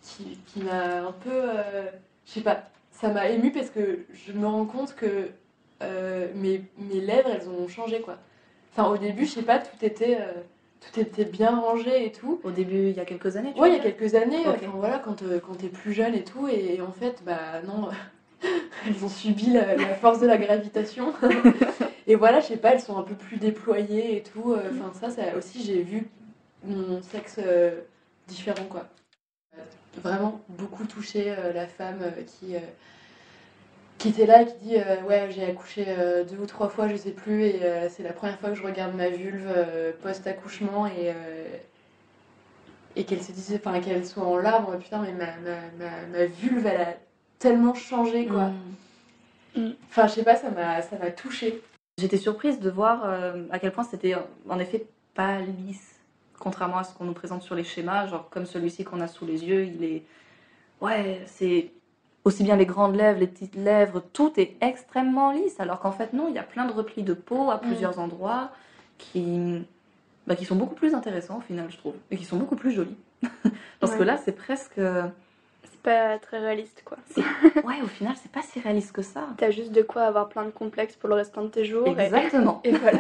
qui, 0.02 0.40
qui 0.48 0.62
m'a 0.62 1.02
un 1.06 1.12
peu 1.12 1.32
euh, 1.34 1.84
je 2.26 2.32
sais 2.32 2.42
pas, 2.42 2.64
ça 2.92 3.10
m'a 3.10 3.28
ému 3.28 3.52
parce 3.52 3.70
que 3.72 4.06
je 4.14 4.32
me 4.32 4.48
rends 4.48 4.66
compte 4.66 4.96
que 4.96 5.28
euh, 5.84 6.28
mes, 6.36 6.62
mes 6.78 7.02
lèvres 7.02 7.30
elles 7.30 7.50
ont 7.50 7.68
changé 7.68 8.00
quoi. 8.00 8.18
Enfin 8.72 8.90
au 8.90 8.98
début, 8.98 9.26
je 9.26 9.32
sais 9.32 9.42
pas, 9.44 9.60
tout 9.60 9.84
était 9.84 10.18
euh, 10.22 10.32
tout 10.80 11.00
était 11.00 11.26
bien 11.26 11.60
rangé 11.60 12.06
et 12.06 12.12
tout. 12.12 12.40
Au 12.44 12.52
début, 12.52 12.90
il 12.90 12.96
y 12.96 13.00
a 13.00 13.06
quelques 13.06 13.36
années, 13.38 13.54
tu 13.54 13.62
Ouais, 13.62 13.70
il 13.70 13.76
y 13.76 13.80
a 13.80 13.84
quelques 13.92 14.16
années, 14.16 14.48
enfin 14.48 14.72
voilà, 14.76 15.00
quand, 15.00 15.22
euh, 15.24 15.40
quand 15.40 15.56
t'es 15.56 15.68
plus 15.68 15.94
jeune 15.94 16.16
et 16.16 16.24
tout, 16.24 16.48
et, 16.48 16.82
en 16.82 16.92
fait, 16.92 17.22
bah 17.26 17.62
non, 17.66 17.90
elles 18.88 19.04
ont 19.04 19.10
subi 19.10 19.52
la, 19.52 19.76
la 19.76 19.96
force 19.96 20.20
de 20.20 20.28
la 20.28 20.38
gravitation. 20.38 21.14
et 22.08 22.16
voilà, 22.16 22.40
je 22.40 22.48
sais 22.48 22.58
pas, 22.58 22.74
elles 22.74 22.82
sont 22.82 22.98
un 22.98 23.04
peu 23.04 23.16
plus 23.16 23.38
déployées 23.38 24.18
et 24.18 24.24
tout. 24.24 24.54
euh, 24.54 24.72
Enfin, 24.72 24.92
ça, 25.00 25.10
ça 25.10 25.36
aussi, 25.38 25.64
j'ai 25.64 25.82
vu 25.82 26.08
mon 26.64 27.02
sexe 27.02 27.40
euh, 27.40 27.82
différent, 28.28 28.66
quoi. 28.70 28.88
Vraiment 30.02 30.42
beaucoup 30.50 30.86
touché 30.86 31.32
euh, 31.32 31.52
la 31.52 31.68
femme 31.68 32.00
euh, 32.02 32.24
qui, 32.24 32.56
qui 34.00 34.10
était 34.10 34.26
là 34.26 34.42
et 34.42 34.46
qui 34.48 34.56
dit 34.64 34.78
euh, 34.78 35.02
Ouais, 35.04 35.30
j'ai 35.30 35.46
accouché 35.46 35.86
euh, 35.88 36.24
deux 36.24 36.38
ou 36.38 36.46
trois 36.46 36.70
fois, 36.70 36.88
je 36.88 36.96
sais 36.96 37.12
plus, 37.12 37.44
et 37.44 37.64
euh, 37.64 37.90
c'est 37.90 38.02
la 38.02 38.14
première 38.14 38.40
fois 38.40 38.50
que 38.50 38.56
je 38.56 38.64
regarde 38.64 38.96
ma 38.96 39.10
vulve 39.10 39.46
euh, 39.56 39.92
post-accouchement, 40.02 40.88
et. 40.88 41.14
et 42.96 43.04
qu'elle 43.04 43.22
se 43.22 43.32
dise, 43.32 43.60
enfin 43.64 43.80
qu'elle 43.82 44.06
soit 44.06 44.24
en 44.26 44.38
larmes, 44.38 44.80
putain, 44.80 45.00
mais 45.02 45.12
ma, 45.12 45.38
ma, 45.38 45.62
ma, 45.78 46.08
ma 46.08 46.26
vulve, 46.26 46.66
elle 46.66 46.82
a 46.82 46.94
tellement 47.38 47.76
changé, 47.76 48.26
quoi. 48.26 48.52
Hum. 49.56 49.76
Enfin, 49.90 50.08
je 50.08 50.14
sais 50.14 50.24
pas, 50.24 50.36
ça 50.36 50.50
m'a, 50.50 50.82
ça 50.82 50.98
m'a 50.98 51.12
touchée. 51.12 51.62
J'étais 52.00 52.18
surprise 52.18 52.60
de 52.60 52.70
voir 52.70 53.04
à 53.52 53.60
quel 53.60 53.74
point 53.74 53.84
c'était 53.84 54.16
en 54.48 54.60
effet 54.60 54.86
pas 55.14 55.40
lisse, 55.40 56.00
contrairement 56.40 56.78
à 56.78 56.84
ce 56.86 56.94
qu'on 56.94 57.04
nous 57.04 57.14
présente 57.14 57.44
sur 57.44 57.56
les 57.56 57.66
schémas, 57.66 58.08
genre 58.08 58.30
comme 58.30 58.46
celui-ci 58.46 58.86
qu'on 58.86 59.02
a 59.02 59.08
sous 59.08 59.26
les 59.26 59.44
yeux, 59.44 59.66
il 59.66 59.84
est... 59.84 60.04
Ouais, 60.80 61.22
c'est 61.26 61.72
aussi 62.26 62.44
bien 62.44 62.56
les 62.56 62.66
grandes 62.66 62.96
lèvres, 62.96 63.20
les 63.20 63.28
petites 63.28 63.56
lèvres, 63.56 64.02
tout 64.14 64.34
est 64.40 64.56
extrêmement 64.62 65.32
lisse, 65.32 65.60
alors 65.60 65.80
qu'en 65.80 65.92
fait 65.92 66.14
non, 66.14 66.28
il 66.28 66.36
y 66.36 66.40
a 66.40 66.44
plein 66.44 66.66
de 66.66 66.72
replis 66.74 67.04
de 67.04 67.14
peau 67.14 67.50
à 67.52 67.60
plusieurs 67.60 68.00
endroits 68.00 68.52
qui, 68.98 69.66
bah, 70.28 70.36
qui 70.36 70.46
sont 70.46 70.56
beaucoup 70.56 70.76
plus 70.76 70.94
intéressants 70.94 71.38
au 71.38 71.42
final, 71.42 71.68
je 71.72 71.78
trouve, 71.78 71.96
et 72.12 72.18
qui 72.18 72.26
sont 72.26 72.38
beaucoup 72.38 72.56
plus 72.58 72.72
jolis. 72.72 72.98
Parce 73.80 73.96
que 73.96 74.04
là, 74.04 74.18
c'est 74.18 74.34
presque... 74.34 74.76
C'est 75.72 75.82
pas 75.82 76.20
très 76.20 76.40
réaliste 76.40 76.84
quoi. 76.86 76.98
Ouais, 77.64 77.82
au 77.82 77.88
final, 77.88 78.14
c'est 78.22 78.32
pas 78.32 78.42
si 78.42 78.60
réaliste 78.60 78.92
que 78.92 79.02
ça. 79.02 79.28
T'as 79.38 79.52
juste 79.52 79.72
de 79.72 79.82
quoi 79.82 80.04
avoir 80.04 80.28
plein 80.28 80.44
de 80.44 80.50
complexes 80.52 80.96
pour 80.98 81.08
le 81.10 81.16
restant 81.16 81.44
de 81.44 81.48
tes 81.48 81.64
jours. 81.64 81.88
Exactement. 81.88 82.60
Et, 82.66 82.72
voilà. 82.74 83.00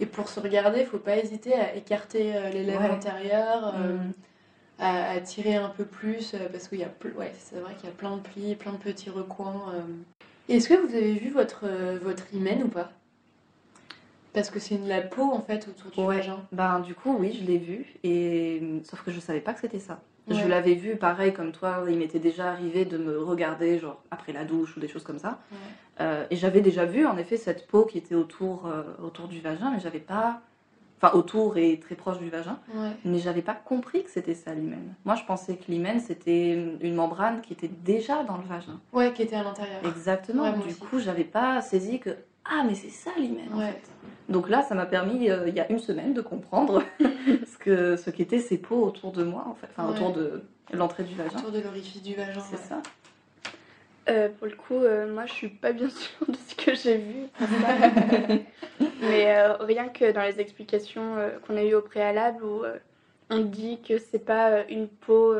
Et 0.00 0.06
pour 0.06 0.28
se 0.28 0.38
regarder, 0.40 0.84
faut 0.84 0.98
pas 0.98 1.16
hésiter 1.16 1.54
à 1.54 1.74
écarter 1.74 2.36
euh, 2.36 2.50
les 2.50 2.62
lèvres 2.64 2.80
Ouais. 2.82 2.90
intérieures, 2.90 3.74
euh, 3.76 3.96
Hum. 3.96 4.12
À, 4.78 5.10
à 5.12 5.20
tirer 5.20 5.54
un 5.56 5.68
peu 5.68 5.84
plus, 5.84 6.34
euh, 6.34 6.48
parce 6.50 6.68
qu'il 6.68 6.78
y 6.80 6.84
a, 6.84 6.90
ouais, 7.16 7.32
c'est 7.38 7.60
vrai 7.60 7.74
qu'il 7.76 7.88
y 7.88 7.92
a 7.92 7.94
plein 7.94 8.16
de 8.16 8.22
plis, 8.22 8.54
plein 8.56 8.72
de 8.72 8.76
petits 8.78 9.10
recoins. 9.10 9.72
euh. 9.74 9.82
Est-ce 10.48 10.68
que 10.68 10.74
vous 10.74 10.94
avez 10.94 11.14
vu 11.14 11.30
votre, 11.30 11.60
euh, 11.64 11.98
votre 12.02 12.24
hymen 12.34 12.62
ou 12.64 12.68
pas? 12.68 12.90
Parce 14.32 14.50
que 14.50 14.58
c'est 14.58 14.74
une- 14.74 14.88
la 14.88 15.00
peau 15.00 15.30
en 15.32 15.40
fait 15.40 15.68
autour 15.68 15.90
du 15.92 16.00
Ouais. 16.00 16.16
vagin. 16.16 16.40
Ben, 16.52 16.80
du 16.80 16.94
coup, 16.94 17.16
oui, 17.18 17.38
je 17.40 17.46
l'ai 17.46 17.58
vu, 17.58 17.94
et 18.02 18.60
sauf 18.84 19.02
que 19.04 19.12
je 19.12 19.20
savais 19.20 19.40
pas 19.40 19.54
que 19.54 19.60
c'était 19.60 19.78
ça. 19.78 20.00
Ouais. 20.28 20.34
Je 20.36 20.48
l'avais 20.48 20.74
vu, 20.74 20.96
pareil, 20.96 21.32
comme 21.32 21.52
toi, 21.52 21.84
il 21.88 21.96
m'était 21.98 22.18
déjà 22.18 22.50
arrivé 22.50 22.84
de 22.84 22.98
me 22.98 23.18
regarder, 23.18 23.78
genre 23.78 24.02
après 24.10 24.32
la 24.32 24.44
douche 24.44 24.76
ou 24.76 24.80
des 24.80 24.88
choses 24.88 25.04
comme 25.04 25.18
ça. 25.18 25.38
Ouais. 25.52 25.58
Euh, 26.00 26.26
et 26.30 26.36
j'avais 26.36 26.62
déjà 26.62 26.84
vu, 26.84 27.06
en 27.06 27.16
effet, 27.16 27.36
cette 27.36 27.66
peau 27.68 27.84
qui 27.84 27.98
était 27.98 28.14
autour, 28.16 28.66
euh, 28.66 28.82
autour 29.02 29.28
du 29.28 29.40
vagin, 29.40 29.70
mais 29.70 29.78
j'avais 29.80 30.00
pas. 30.00 30.40
Enfin, 31.04 31.18
autour 31.18 31.56
et 31.58 31.78
très 31.78 31.94
proche 31.94 32.18
du 32.18 32.30
vagin, 32.30 32.58
Ouais. 32.74 32.90
mais 33.04 33.18
j'avais 33.18 33.42
pas 33.42 33.54
compris 33.54 34.04
que 34.04 34.10
c'était 34.10 34.34
ça 34.34 34.54
l'hymen. 34.54 34.94
Moi, 35.04 35.14
je 35.16 35.24
pensais 35.24 35.56
que 35.56 35.64
l'hymen, 35.70 36.00
c'était 36.00 36.52
une 36.80 36.94
membrane 36.94 37.40
qui 37.42 37.52
était 37.52 37.68
déjà 37.68 38.22
dans 38.24 38.36
le 38.36 38.44
vagin. 38.44 38.80
Ouais, 38.92 39.12
qui 39.12 39.22
était 39.22 39.36
à 39.36 39.42
l'intérieur. 39.42 39.80
Exactement. 39.84 40.44
Ouais, 40.44 40.52
du 40.52 40.68
aussi. 40.68 40.78
coup, 40.78 40.98
j'avais 40.98 41.24
pas 41.24 41.60
saisi 41.60 42.00
que. 42.00 42.10
Ah, 42.44 42.62
mais 42.66 42.74
c'est 42.74 42.90
ça 42.90 43.10
l'hymen, 43.18 43.48
en 43.54 43.58
fait. 43.60 43.80
Donc 44.28 44.48
là, 44.48 44.62
ça 44.62 44.74
m'a 44.74 44.86
permis, 44.86 45.30
euh, 45.30 45.48
il 45.48 45.54
y 45.54 45.60
a 45.60 45.70
une 45.70 45.78
semaine, 45.78 46.14
de 46.14 46.20
comprendre 46.22 46.82
ce 47.00 47.58
que 47.58 47.96
ce 47.96 48.10
qu'étaient 48.10 48.38
ces 48.38 48.58
peaux 48.58 48.84
autour 48.84 49.12
de 49.12 49.24
moi, 49.24 49.44
en 49.46 49.54
fait, 49.54 49.68
enfin 49.76 49.88
autour 49.90 50.12
de 50.12 50.42
l'entrée 50.72 51.04
du 51.04 51.14
vagin. 51.14 51.38
Autour 51.38 51.52
de 51.52 51.60
l'orifice 51.60 52.02
du 52.02 52.14
vagin. 52.14 52.40
C'est 52.40 52.58
ça. 52.58 52.80
Euh, 54.08 54.28
pour 54.28 54.46
le 54.46 54.54
coup, 54.54 54.76
euh, 54.76 55.12
moi 55.12 55.24
je 55.26 55.32
suis 55.32 55.48
pas 55.48 55.72
bien 55.72 55.88
sûre 55.88 56.26
de 56.28 56.36
ce 56.36 56.54
que 56.54 56.74
j'ai 56.74 56.98
vu. 56.98 57.26
Mais 59.00 59.36
euh, 59.36 59.54
rien 59.60 59.88
que 59.88 60.12
dans 60.12 60.22
les 60.22 60.40
explications 60.40 61.16
qu'on 61.46 61.56
a 61.56 61.62
eues 61.62 61.74
au 61.74 61.82
préalable 61.82 62.44
où 62.44 62.62
on 63.30 63.40
dit 63.40 63.80
que 63.80 63.98
c'est 63.98 64.24
pas 64.24 64.64
une 64.68 64.88
peau 64.88 65.34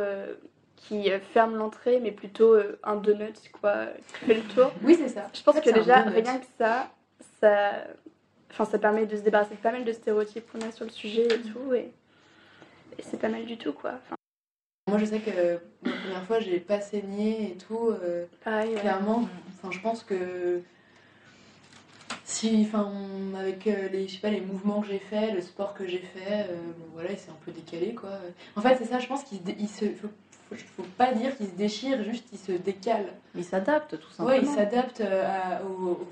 qui 0.76 1.10
ferme 1.32 1.56
l'entrée, 1.56 1.98
mais 2.00 2.12
plutôt 2.12 2.56
un 2.82 2.96
donut 2.96 3.32
quoi, 3.60 3.86
qui 4.08 4.26
fait 4.26 4.34
le 4.34 4.42
tour. 4.42 4.72
Oui, 4.82 4.96
c'est 4.98 5.08
ça. 5.08 5.28
Je 5.32 5.42
pense 5.42 5.56
En 5.56 5.60
fait, 5.60 5.72
que 5.72 5.78
déjà, 5.78 6.02
rien 6.02 6.38
que 6.38 6.46
ça, 6.58 6.90
ça, 7.40 7.84
enfin, 8.50 8.64
ça 8.64 8.78
permet 8.78 9.06
de 9.06 9.16
se 9.16 9.22
débarrasser 9.22 9.54
de 9.54 9.60
pas 9.60 9.72
mal 9.72 9.84
de 9.84 9.92
stéréotypes 9.92 10.44
qu'on 10.52 10.60
a 10.66 10.70
sur 10.72 10.84
le 10.84 10.90
sujet 10.90 11.26
et 11.26 11.40
tout. 11.40 11.72
Et, 11.74 11.90
et 12.98 13.02
c'est 13.02 13.18
pas 13.18 13.28
mal 13.28 13.44
du 13.44 13.56
tout 13.56 13.72
quoi. 13.72 13.92
Enfin, 13.94 14.16
Moi, 14.86 14.98
je 14.98 15.06
sais 15.06 15.18
que 15.20 15.30
la 15.30 15.92
première 15.92 16.22
fois, 16.26 16.40
j'ai 16.40 16.60
pas 16.60 16.80
saigné 16.80 17.52
et 17.52 17.56
tout. 17.56 17.88
euh, 17.88 18.26
pareil. 18.44 18.74
ouais. 18.74 18.80
clairement, 18.80 19.28
enfin, 19.48 19.70
je 19.70 19.80
pense 19.80 20.02
que 20.04 20.60
si, 22.24 22.66
enfin, 22.68 22.92
avec 23.38 23.66
euh, 23.66 23.88
les, 23.88 24.08
je 24.08 24.14
sais 24.14 24.20
pas, 24.20 24.30
les 24.30 24.40
mouvements 24.40 24.82
que 24.82 24.88
j'ai 24.88 24.98
fait, 24.98 25.30
le 25.32 25.40
sport 25.40 25.74
que 25.74 25.86
j'ai 25.86 25.98
fait, 25.98 26.46
euh, 26.50 26.56
bon, 26.78 26.84
voilà, 26.94 27.12
il 27.12 27.18
s'est 27.18 27.30
un 27.30 27.44
peu 27.44 27.52
décalé, 27.52 27.94
quoi. 27.94 28.10
En 28.56 28.60
fait, 28.60 28.76
c'est 28.76 28.84
ça, 28.86 28.98
je 28.98 29.06
pense 29.06 29.24
qu'il 29.24 29.38
se, 29.38 29.84
il 29.86 29.94
faut, 29.96 30.08
faut, 30.50 30.56
faut 30.76 30.82
pas 30.98 31.12
dire 31.12 31.34
qu'il 31.36 31.46
se 31.46 31.52
déchire, 31.52 32.02
juste 32.04 32.26
il 32.32 32.38
se 32.38 32.52
décale. 32.52 33.06
Il 33.34 33.44
s'adapte, 33.44 33.98
tout 33.98 34.10
simplement. 34.10 34.28
Ouais, 34.28 34.42
il 34.42 34.48
s'adapte 34.48 35.02
aux, 35.66 35.90
aux 35.92 36.08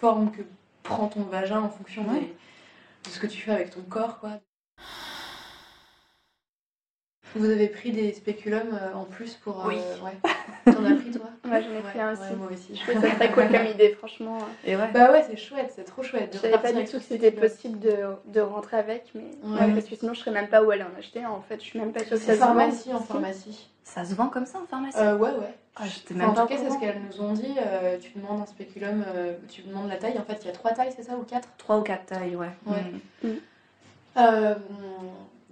formes 0.00 0.30
que 0.30 0.42
prends 0.84 1.08
ton 1.08 1.22
vagin 1.22 1.60
en 1.62 1.68
fonction 1.68 2.06
Ouais. 2.08 2.20
des- 2.20 2.34
de 3.04 3.10
ce 3.10 3.18
que 3.20 3.26
tu 3.26 3.40
fais 3.40 3.50
avec 3.52 3.70
ton 3.70 3.82
corps, 3.82 4.18
quoi. 4.20 4.38
Vous 7.36 7.50
avez 7.50 7.66
pris 7.68 7.90
des 7.92 8.12
spéculums 8.12 8.78
euh, 8.80 8.94
en 8.94 9.04
plus 9.04 9.34
pour. 9.34 9.64
euh, 9.66 9.68
Oui. 9.68 9.76
Ouais. 10.04 10.72
T'en 10.72 10.84
as 10.84 10.94
pris 10.94 11.10
toi 11.10 11.26
Moi, 11.44 11.60
j'en 11.60 11.70
ai 11.70 11.74
Ouais, 11.76 11.80
pris 11.82 12.00
un 12.00 12.12
aussi. 12.12 12.22
ouais, 12.22 12.36
moi 12.36 12.48
aussi. 12.52 12.74
Je 12.76 12.90
trouve 12.90 13.02
ça 13.02 13.10
très 13.16 13.30
cool 13.32 13.48
comme 13.50 13.66
idée, 13.66 13.90
franchement. 13.98 14.38
Et 14.64 14.76
ouais. 14.76 14.90
Bah 14.92 15.10
ouais, 15.12 15.24
c'est 15.28 15.36
chouette, 15.36 15.72
c'est 15.74 15.84
trop 15.84 16.02
chouette. 16.02 16.30
Je 16.32 16.38
savais 16.38 16.58
pas 16.58 16.72
du 16.72 16.84
tout 16.84 16.98
que 16.98 17.02
c'était 17.04 17.32
possible 17.32 17.78
de, 17.80 17.96
de 18.26 18.40
rentrer 18.40 18.76
avec, 18.78 19.10
mais 19.14 19.24
Ouais. 19.42 19.60
ouais, 19.66 19.72
parce 19.74 19.86
que 19.86 19.96
sinon 19.96 20.14
je 20.14 20.20
serais 20.20 20.30
même 20.30 20.48
pas 20.48 20.62
où 20.62 20.70
aller 20.70 20.84
en 20.84 20.98
acheter. 20.98 21.26
En 21.26 21.40
fait, 21.42 21.56
je 21.60 21.64
suis 21.66 21.78
même 21.78 21.92
pas 21.92 22.00
sûre 22.00 22.10
que 22.10 22.16
ça 22.18 22.26
C'est 22.26 22.34
se 22.34 22.38
vend. 22.40 22.46
pharmacie 22.46 22.92
en 22.94 23.00
pharmacie. 23.00 23.68
Ça 23.82 24.04
se 24.04 24.14
vend 24.14 24.28
comme 24.28 24.46
ça 24.46 24.58
en 24.62 24.66
pharmacie 24.66 24.96
Euh, 24.98 25.16
ouais, 25.16 25.30
ouais. 25.30 25.54
Ah, 25.76 25.82
même 26.12 26.28
en 26.30 26.34
tout 26.34 26.46
cas, 26.46 26.56
c'est 26.56 26.70
ce 26.70 26.78
qu'elles 26.78 27.00
nous 27.10 27.20
ont 27.20 27.32
dit. 27.32 27.54
euh, 27.58 27.98
tu 27.98 28.12
demandes 28.16 28.40
un 28.42 28.46
spéculum, 28.46 29.04
euh, 29.14 29.34
tu 29.48 29.62
demandes 29.62 29.88
la 29.88 29.96
taille. 29.96 30.16
En 30.18 30.22
fait, 30.24 30.38
il 30.42 30.46
y 30.46 30.50
a 30.50 30.52
trois 30.52 30.70
tailles, 30.70 30.92
c'est 30.96 31.02
ça, 31.02 31.16
ou 31.16 31.24
quatre 31.24 31.48
Trois 31.58 31.78
ou 31.78 31.82
quatre 31.82 32.06
tailles, 32.06 32.36
ouais. 32.36 32.48
Ouais. 32.64 32.84
Mm. 33.24 33.28
Euh, 34.16 34.54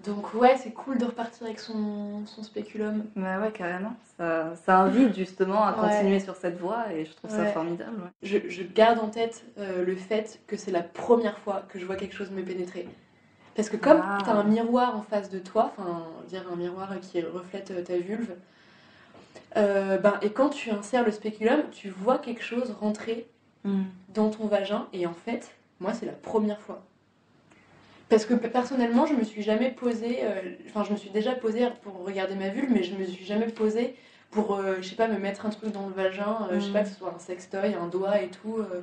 Donc, 0.04 0.34
ouais, 0.34 0.56
c'est 0.56 0.72
cool 0.72 0.98
de 0.98 1.04
repartir 1.04 1.46
avec 1.46 1.60
son, 1.60 2.26
son 2.26 2.42
spéculum. 2.42 3.04
Ouais, 3.14 3.36
ouais, 3.36 3.52
carrément. 3.52 3.94
Ça, 4.16 4.54
ça 4.64 4.78
invite 4.80 5.14
justement 5.14 5.62
à 5.64 5.72
Ouais. 5.80 5.88
continuer 5.90 6.18
sur 6.20 6.34
cette 6.36 6.58
voie 6.58 6.92
et 6.92 7.04
je 7.04 7.12
trouve 7.14 7.30
ça 7.30 7.46
formidable. 7.46 7.96
ouais. 8.02 8.10
Je, 8.22 8.38
je 8.48 8.62
garde 8.62 8.98
en 8.98 9.08
tête 9.08 9.44
euh, 9.58 9.84
le 9.84 9.94
fait 9.96 10.40
que 10.46 10.56
c'est 10.56 10.70
la 10.72 10.82
première 10.82 11.38
fois 11.38 11.62
que 11.68 11.78
je 11.78 11.84
vois 11.84 11.96
quelque 11.96 12.14
chose 12.14 12.30
me 12.30 12.42
pénétrer. 12.42 12.88
Parce 13.54 13.68
que 13.68 13.76
comme 13.76 14.00
Ah. 14.02 14.18
tu 14.24 14.30
as 14.30 14.34
un 14.34 14.44
miroir 14.44 14.96
en 14.96 15.02
face 15.02 15.28
de 15.30 15.38
toi, 15.38 15.72
enfin, 15.76 16.04
dire 16.28 16.44
un 16.52 16.56
miroir 16.56 16.90
qui 17.00 17.20
reflète 17.22 17.70
euh, 17.70 17.82
ta 17.82 17.96
vulve, 17.98 18.34
euh, 19.56 19.98
ben, 19.98 20.14
et 20.22 20.30
quand 20.30 20.48
tu 20.48 20.70
insères 20.70 21.04
le 21.04 21.12
spéculum, 21.12 21.60
tu 21.70 21.90
vois 21.90 22.18
quelque 22.18 22.42
chose 22.42 22.74
rentrer 22.80 23.26
Mm. 23.64 23.82
dans 24.12 24.28
ton 24.30 24.48
vagin, 24.48 24.88
et 24.92 25.06
en 25.06 25.12
fait, 25.12 25.54
moi, 25.78 25.92
c'est 25.92 26.06
la 26.06 26.10
première 26.12 26.60
fois. 26.60 26.82
Parce 28.12 28.26
que 28.26 28.34
pe- 28.34 28.48
personnellement, 28.48 29.06
je 29.06 29.14
me 29.14 29.24
suis 29.24 29.40
jamais 29.42 29.70
posée, 29.70 30.18
euh, 30.22 30.42
enfin, 30.68 30.84
je 30.84 30.92
me 30.92 30.98
suis 30.98 31.08
déjà 31.08 31.32
posée 31.32 31.66
pour 31.82 32.04
regarder 32.04 32.34
ma 32.34 32.50
vulve, 32.50 32.68
mais 32.70 32.82
je 32.82 32.94
me 32.94 33.06
suis 33.06 33.24
jamais 33.24 33.46
posée 33.46 33.96
pour, 34.30 34.54
euh, 34.54 34.76
je 34.82 34.88
sais 34.90 34.96
pas, 34.96 35.08
me 35.08 35.16
mettre 35.16 35.46
un 35.46 35.48
truc 35.48 35.72
dans 35.72 35.86
le 35.86 35.94
vagin, 35.94 36.46
euh, 36.50 36.60
je 36.60 36.66
sais 36.66 36.72
pas, 36.72 36.82
que 36.82 36.90
ce 36.90 36.94
soit 36.96 37.14
un 37.16 37.18
sextoy, 37.18 37.72
un 37.74 37.86
doigt 37.86 38.20
et 38.20 38.28
tout. 38.28 38.58
euh, 38.58 38.82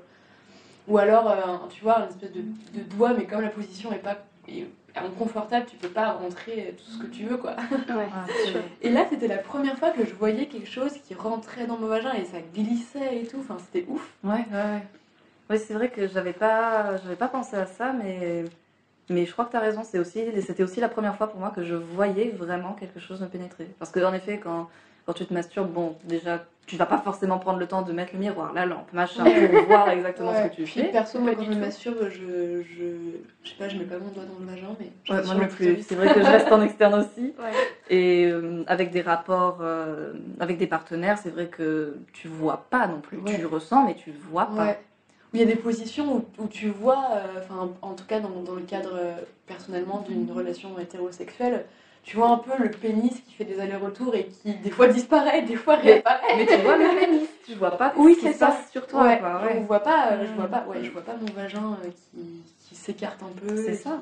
ou 0.88 0.98
alors, 0.98 1.30
euh, 1.30 1.68
tu 1.70 1.84
vois, 1.84 2.00
une 2.00 2.08
espèce 2.10 2.32
de, 2.32 2.42
de 2.42 2.84
doigt, 2.96 3.14
mais 3.14 3.26
comme 3.26 3.42
la 3.42 3.50
position 3.50 3.92
est 3.94 4.00
pas 4.00 4.18
est 4.48 4.66
inconfortable, 4.96 5.68
tu 5.70 5.76
peux 5.78 5.90
pas 5.90 6.14
rentrer 6.14 6.74
tout 6.76 6.92
ce 6.92 6.98
que 6.98 7.06
tu 7.06 7.26
veux, 7.26 7.38
quoi. 7.38 7.56
Ouais. 7.88 8.08
Et 8.82 8.90
là, 8.90 9.06
c'était 9.12 9.28
la 9.28 9.38
première 9.38 9.78
fois 9.78 9.92
que 9.92 10.04
je 10.08 10.14
voyais 10.16 10.48
quelque 10.48 10.68
chose 10.68 10.94
qui 11.08 11.14
rentrait 11.14 11.68
dans 11.68 11.78
mon 11.78 11.86
vagin 11.86 12.14
et 12.14 12.26
ça 12.26 12.40
glissait 12.56 13.20
et 13.22 13.28
tout. 13.28 13.38
Enfin, 13.42 13.58
c'était 13.64 13.86
ouf. 13.88 14.10
Ouais, 14.24 14.32
ouais, 14.32 14.44
ouais. 14.52 14.84
Ouais, 15.52 15.58
c'est 15.60 15.76
vrai 15.76 15.90
que 15.90 16.08
j'avais 16.08 16.34
pas, 16.34 16.98
j'avais 17.04 17.16
pas 17.16 17.28
pensé 17.28 17.56
à 17.58 17.68
ça, 17.68 17.94
mais, 17.94 18.46
mais 19.10 19.26
je 19.26 19.32
crois 19.32 19.46
que 19.46 19.52
tu 19.52 19.58
as 19.58 19.62
raison. 19.62 19.82
C'est 19.84 20.00
aussi, 20.00 20.24
c'était 20.42 20.64
aussi 20.64 20.80
la 20.80 20.90
première 20.90 21.16
fois 21.16 21.28
pour 21.28 21.40
moi 21.40 21.52
que 21.56 21.64
je 21.64 21.76
voyais 21.76 22.30
vraiment 22.30 22.74
quelque 22.74 23.00
chose 23.00 23.22
me 23.22 23.28
pénétrer. 23.28 23.68
Parce 23.80 23.92
que 23.92 24.00
en 24.00 24.14
effet, 24.14 24.40
quand, 24.44 24.70
quand 25.06 25.14
tu 25.14 25.26
te 25.26 25.34
masturbes, 25.34 25.72
bon, 25.72 25.96
déjà, 26.06 26.46
tu 26.68 26.76
vas 26.78 26.86
pas 26.86 27.00
forcément 27.00 27.40
prendre 27.40 27.58
le 27.58 27.66
temps 27.66 27.82
de 27.82 27.92
mettre 27.92 28.14
le 28.14 28.20
miroir, 28.20 28.54
la 28.54 28.68
lampe, 28.68 28.94
machin, 28.94 29.24
pour 29.24 29.62
voir 29.68 29.90
exactement 29.90 30.30
Ouais. 30.32 30.44
ce 30.44 30.50
que 30.50 30.56
tu 30.56 30.64
Puis 30.66 30.82
fais. 30.82 30.88
perso, 30.92 31.20
moi, 31.20 31.34
quand 31.36 31.44
je 31.46 31.50
me 31.50 31.56
masturbe, 31.56 31.98
je, 32.12 32.62
je, 32.62 32.84
je 33.44 33.50
sais 33.50 33.56
pas, 33.58 33.68
je 33.70 33.78
mets 33.78 33.86
pas 33.86 33.98
mon 33.98 34.12
doigt 34.12 34.26
dans 34.26 34.40
le 34.40 34.46
vagin, 34.46 34.76
mais. 34.80 34.92
je 35.04 35.14
Ouais, 35.14 35.24
moi 35.26 35.34
non 35.36 35.48
plus. 35.48 35.82
C'est 35.82 35.96
vrai 35.96 36.14
que 36.14 36.20
je 36.22 36.26
reste 36.28 36.52
en 36.52 36.62
externe 36.62 36.94
aussi. 36.94 37.34
Ouais. 37.40 37.52
Et 37.90 38.28
euh, 38.28 38.64
avec 38.68 38.92
des 38.92 39.02
rapports 39.02 39.58
euh, 39.62 40.14
avec 40.40 40.58
des 40.58 40.68
partenaires, 40.68 41.18
c'est 41.18 41.32
vrai 41.32 41.48
que 41.48 41.96
tu 42.14 42.28
vois 42.28 42.66
pas 42.70 42.86
non 42.86 43.00
plus. 43.02 43.18
Ouais. 43.18 43.36
Tu 43.40 43.46
ressens, 43.48 43.86
mais 43.86 43.96
tu 43.96 44.12
vois 44.12 44.46
pas. 44.56 44.76
Il 45.34 45.40
y 45.40 45.44
a 45.44 45.46
des 45.46 45.56
positions 45.56 46.16
où, 46.40 46.44
où 46.44 46.48
tu 46.48 46.70
vois, 46.70 47.06
euh, 47.14 47.40
enfin, 47.44 47.70
en 47.84 47.94
tout 47.94 48.06
cas 48.06 48.20
dans, 48.20 48.30
dans 48.44 48.56
le 48.56 48.62
cadre 48.64 48.92
euh, 48.96 49.16
personnellement 49.46 50.04
d'une 50.08 50.32
relation 50.32 50.78
hétérosexuelle, 50.80 51.66
tu 52.04 52.18
vois 52.18 52.30
un 52.30 52.38
peu 52.38 52.52
le 52.58 52.72
pénis 52.72 53.12
qui 53.22 53.34
fait 53.34 53.44
des 53.46 53.60
allers-retours 53.60 54.16
et 54.16 54.26
qui 54.26 54.54
des 54.56 54.72
fois 54.72 54.88
disparaît, 54.88 55.44
des 55.44 55.56
fois 55.56 55.76
réapparaît. 55.76 56.36
Mais 56.38 56.46
tu 56.48 56.56
vois 56.64 56.78
le 56.78 57.00
pénis, 57.00 57.30
tu 57.46 57.54
vois 57.56 57.78
pas 57.78 57.94
Oui, 57.98 58.16
ce 58.16 58.20
qui 58.22 58.34
se 58.34 58.40
ça. 58.40 58.48
passe 58.48 58.72
sur 58.72 58.88
toi. 58.88 59.04
Ouais, 59.04 59.20
quoi, 59.20 59.42
on 59.44 59.46
ouais. 59.46 59.60
voit 59.68 59.82
pas, 59.82 60.14
euh, 60.14 60.26
je 60.28 60.34
vois 60.34 60.48
pas, 60.48 60.66
ouais, 60.68 60.84
je 60.84 60.90
vois 60.92 61.04
pas 61.04 61.16
mon 61.16 61.32
vagin 61.34 61.78
euh, 61.84 61.90
qui, 61.90 62.44
qui 62.68 62.76
s'écarte 62.76 63.22
un 63.22 63.30
peu. 63.48 63.56
C'est 63.56 63.76
ça. 63.76 64.00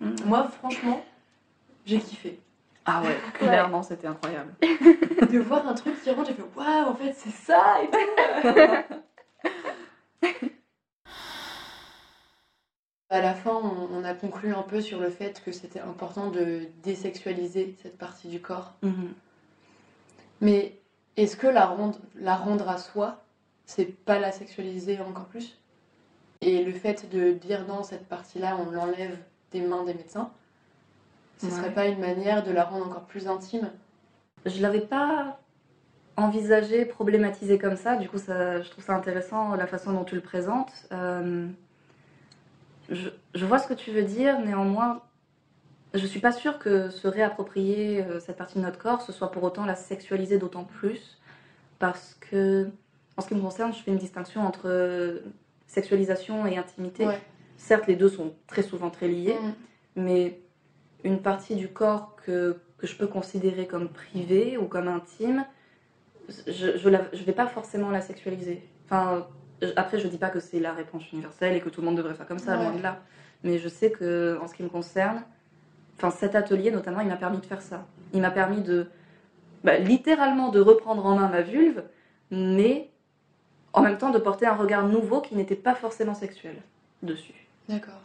qui- 0.00 0.04
ouais. 0.04 0.10
Mm. 0.10 0.16
Moi, 0.28 0.48
franchement, 0.58 1.04
j'ai 1.86 1.98
kiffé. 2.00 2.40
Ah 2.84 3.02
ouais, 3.04 3.16
clairement, 3.34 3.82
c'était 3.84 4.06
incroyable. 4.08 4.54
De 5.30 5.38
voir 5.38 5.68
un 5.68 5.74
truc 5.74 6.02
qui 6.02 6.10
rentre, 6.10 6.28
j'ai 6.30 6.34
fait 6.34 6.42
waouh, 6.56 6.88
en 6.88 6.94
fait, 6.96 7.14
c'est 7.16 7.30
ça 7.30 7.76
et 7.82 7.90
tout. 7.90 8.94
À 13.10 13.20
la 13.22 13.34
fin, 13.34 13.54
on, 13.54 13.88
on 13.94 14.04
a 14.04 14.12
conclu 14.14 14.52
un 14.54 14.62
peu 14.62 14.80
sur 14.80 15.00
le 15.00 15.08
fait 15.08 15.42
que 15.42 15.50
c'était 15.52 15.80
important 15.80 16.30
de 16.30 16.62
désexualiser 16.82 17.74
cette 17.82 17.96
partie 17.96 18.28
du 18.28 18.40
corps. 18.40 18.74
Mhm. 18.82 19.12
Mais 20.40 20.74
est-ce 21.16 21.36
que 21.36 21.46
la 21.46 21.66
rendre, 21.66 21.98
la 22.14 22.36
rendre 22.36 22.68
à 22.68 22.76
soi, 22.76 23.24
c'est 23.64 23.86
pas 24.04 24.18
la 24.18 24.30
sexualiser 24.30 25.00
encore 25.00 25.24
plus? 25.24 25.58
Et 26.42 26.62
le 26.62 26.72
fait 26.72 27.08
de 27.10 27.32
dire 27.32 27.66
non, 27.66 27.82
cette 27.82 28.06
partie-là, 28.06 28.56
on 28.58 28.70
l'enlève 28.70 29.16
des 29.52 29.62
mains 29.62 29.84
des 29.84 29.94
médecins, 29.94 30.30
ce 31.38 31.46
Ouais. 31.46 31.52
serait 31.52 31.74
pas 31.74 31.86
une 31.86 31.98
manière 31.98 32.44
de 32.44 32.52
la 32.52 32.64
rendre 32.64 32.86
encore 32.86 33.06
plus 33.06 33.26
intime? 33.26 33.70
Je 34.46 34.60
l'avais 34.62 34.82
pas 34.82 35.40
envisagé, 36.16 36.84
problématisé 36.84 37.58
comme 37.58 37.76
ça. 37.76 37.96
Du 37.96 38.08
coup, 38.08 38.18
ça, 38.18 38.60
je 38.60 38.70
trouve 38.70 38.84
ça 38.84 38.94
intéressant 38.94 39.54
la 39.56 39.66
façon 39.66 39.92
dont 39.92 40.04
tu 40.04 40.14
le 40.14 40.20
présentes. 40.20 40.72
Euh, 40.92 41.48
je, 42.88 43.08
je 43.34 43.44
vois 43.46 43.58
ce 43.58 43.68
que 43.68 43.74
tu 43.74 43.90
veux 43.90 44.02
dire, 44.04 44.40
néanmoins, 44.40 45.02
je 45.94 46.06
suis 46.06 46.20
pas 46.20 46.32
sûre 46.32 46.58
que 46.58 46.90
se 46.90 47.08
réapproprier 47.08 48.02
euh, 48.02 48.20
cette 48.20 48.36
partie 48.36 48.56
de 48.58 48.62
notre 48.62 48.78
corps, 48.78 49.02
ce 49.02 49.12
soit 49.12 49.30
pour 49.30 49.42
autant 49.42 49.64
la 49.64 49.74
sexualiser 49.74 50.38
d'autant 50.38 50.64
plus, 50.64 51.18
parce 51.78 52.16
que, 52.20 52.68
en 53.16 53.22
ce 53.22 53.28
qui 53.28 53.34
me 53.34 53.40
concerne, 53.40 53.72
je 53.72 53.78
fais 53.82 53.90
une 53.90 53.98
distinction 53.98 54.42
entre 54.46 54.68
euh, 54.68 55.20
sexualisation 55.66 56.46
et 56.46 56.56
intimité. 56.58 57.06
Ouais. 57.06 57.20
Certes, 57.56 57.86
les 57.86 57.96
deux 57.96 58.08
sont 58.08 58.34
très 58.46 58.62
souvent 58.62 58.90
très 58.90 59.08
liés, 59.08 59.36
Mm. 59.42 59.52
mais 59.96 60.40
une 61.04 61.20
partie 61.22 61.56
du 61.56 61.68
corps 61.68 62.16
que, 62.24 62.56
que 62.78 62.86
je 62.86 62.96
peux 62.96 63.06
considérer 63.06 63.66
comme 63.66 63.88
privée 63.88 64.56
ou 64.58 64.66
comme 64.66 64.88
intime, 64.88 65.44
je 66.46 66.76
je, 66.76 66.88
la- 66.88 67.08
je 67.12 67.22
vais 67.24 67.32
pas 67.32 67.46
forcément 67.46 67.90
la 67.90 68.00
sexualiser. 68.00 68.62
Enfin, 68.84 69.26
je- 69.28 69.37
après, 69.76 69.98
je 69.98 70.08
dis 70.08 70.18
pas 70.18 70.30
que 70.30 70.40
c'est 70.40 70.60
la 70.60 70.72
réponse 70.72 71.10
universelle 71.12 71.56
et 71.56 71.60
que 71.60 71.68
tout 71.68 71.80
le 71.80 71.86
monde 71.86 71.96
devrait 71.96 72.14
faire 72.14 72.26
comme 72.26 72.38
ça, 72.38 72.56
Ouais. 72.56 72.64
loin 72.64 72.72
de 72.74 72.82
là. 72.82 73.00
Mais 73.44 73.58
je 73.58 73.68
sais 73.68 73.90
que, 73.90 74.38
en 74.42 74.48
ce 74.48 74.54
qui 74.54 74.62
me 74.62 74.68
concerne, 74.68 75.22
enfin, 75.96 76.10
cet 76.10 76.34
atelier 76.34 76.70
notamment, 76.70 77.00
il 77.00 77.08
m'a 77.08 77.16
permis 77.16 77.38
de 77.38 77.46
faire 77.46 77.62
ça. 77.62 77.86
Il 78.12 78.20
m'a 78.20 78.30
permis 78.30 78.62
de, 78.62 78.86
bah, 79.64 79.78
littéralement, 79.78 80.50
de 80.50 80.60
reprendre 80.60 81.04
en 81.06 81.16
main 81.16 81.28
ma 81.28 81.42
vulve, 81.42 81.82
mais 82.30 82.90
en 83.72 83.82
même 83.82 83.98
temps 83.98 84.10
de 84.10 84.18
porter 84.18 84.46
un 84.46 84.54
regard 84.54 84.86
nouveau 84.86 85.20
qui 85.20 85.34
n'était 85.36 85.56
pas 85.56 85.74
forcément 85.74 86.14
sexuel 86.14 86.56
dessus. 87.02 87.34
D'accord. 87.68 88.00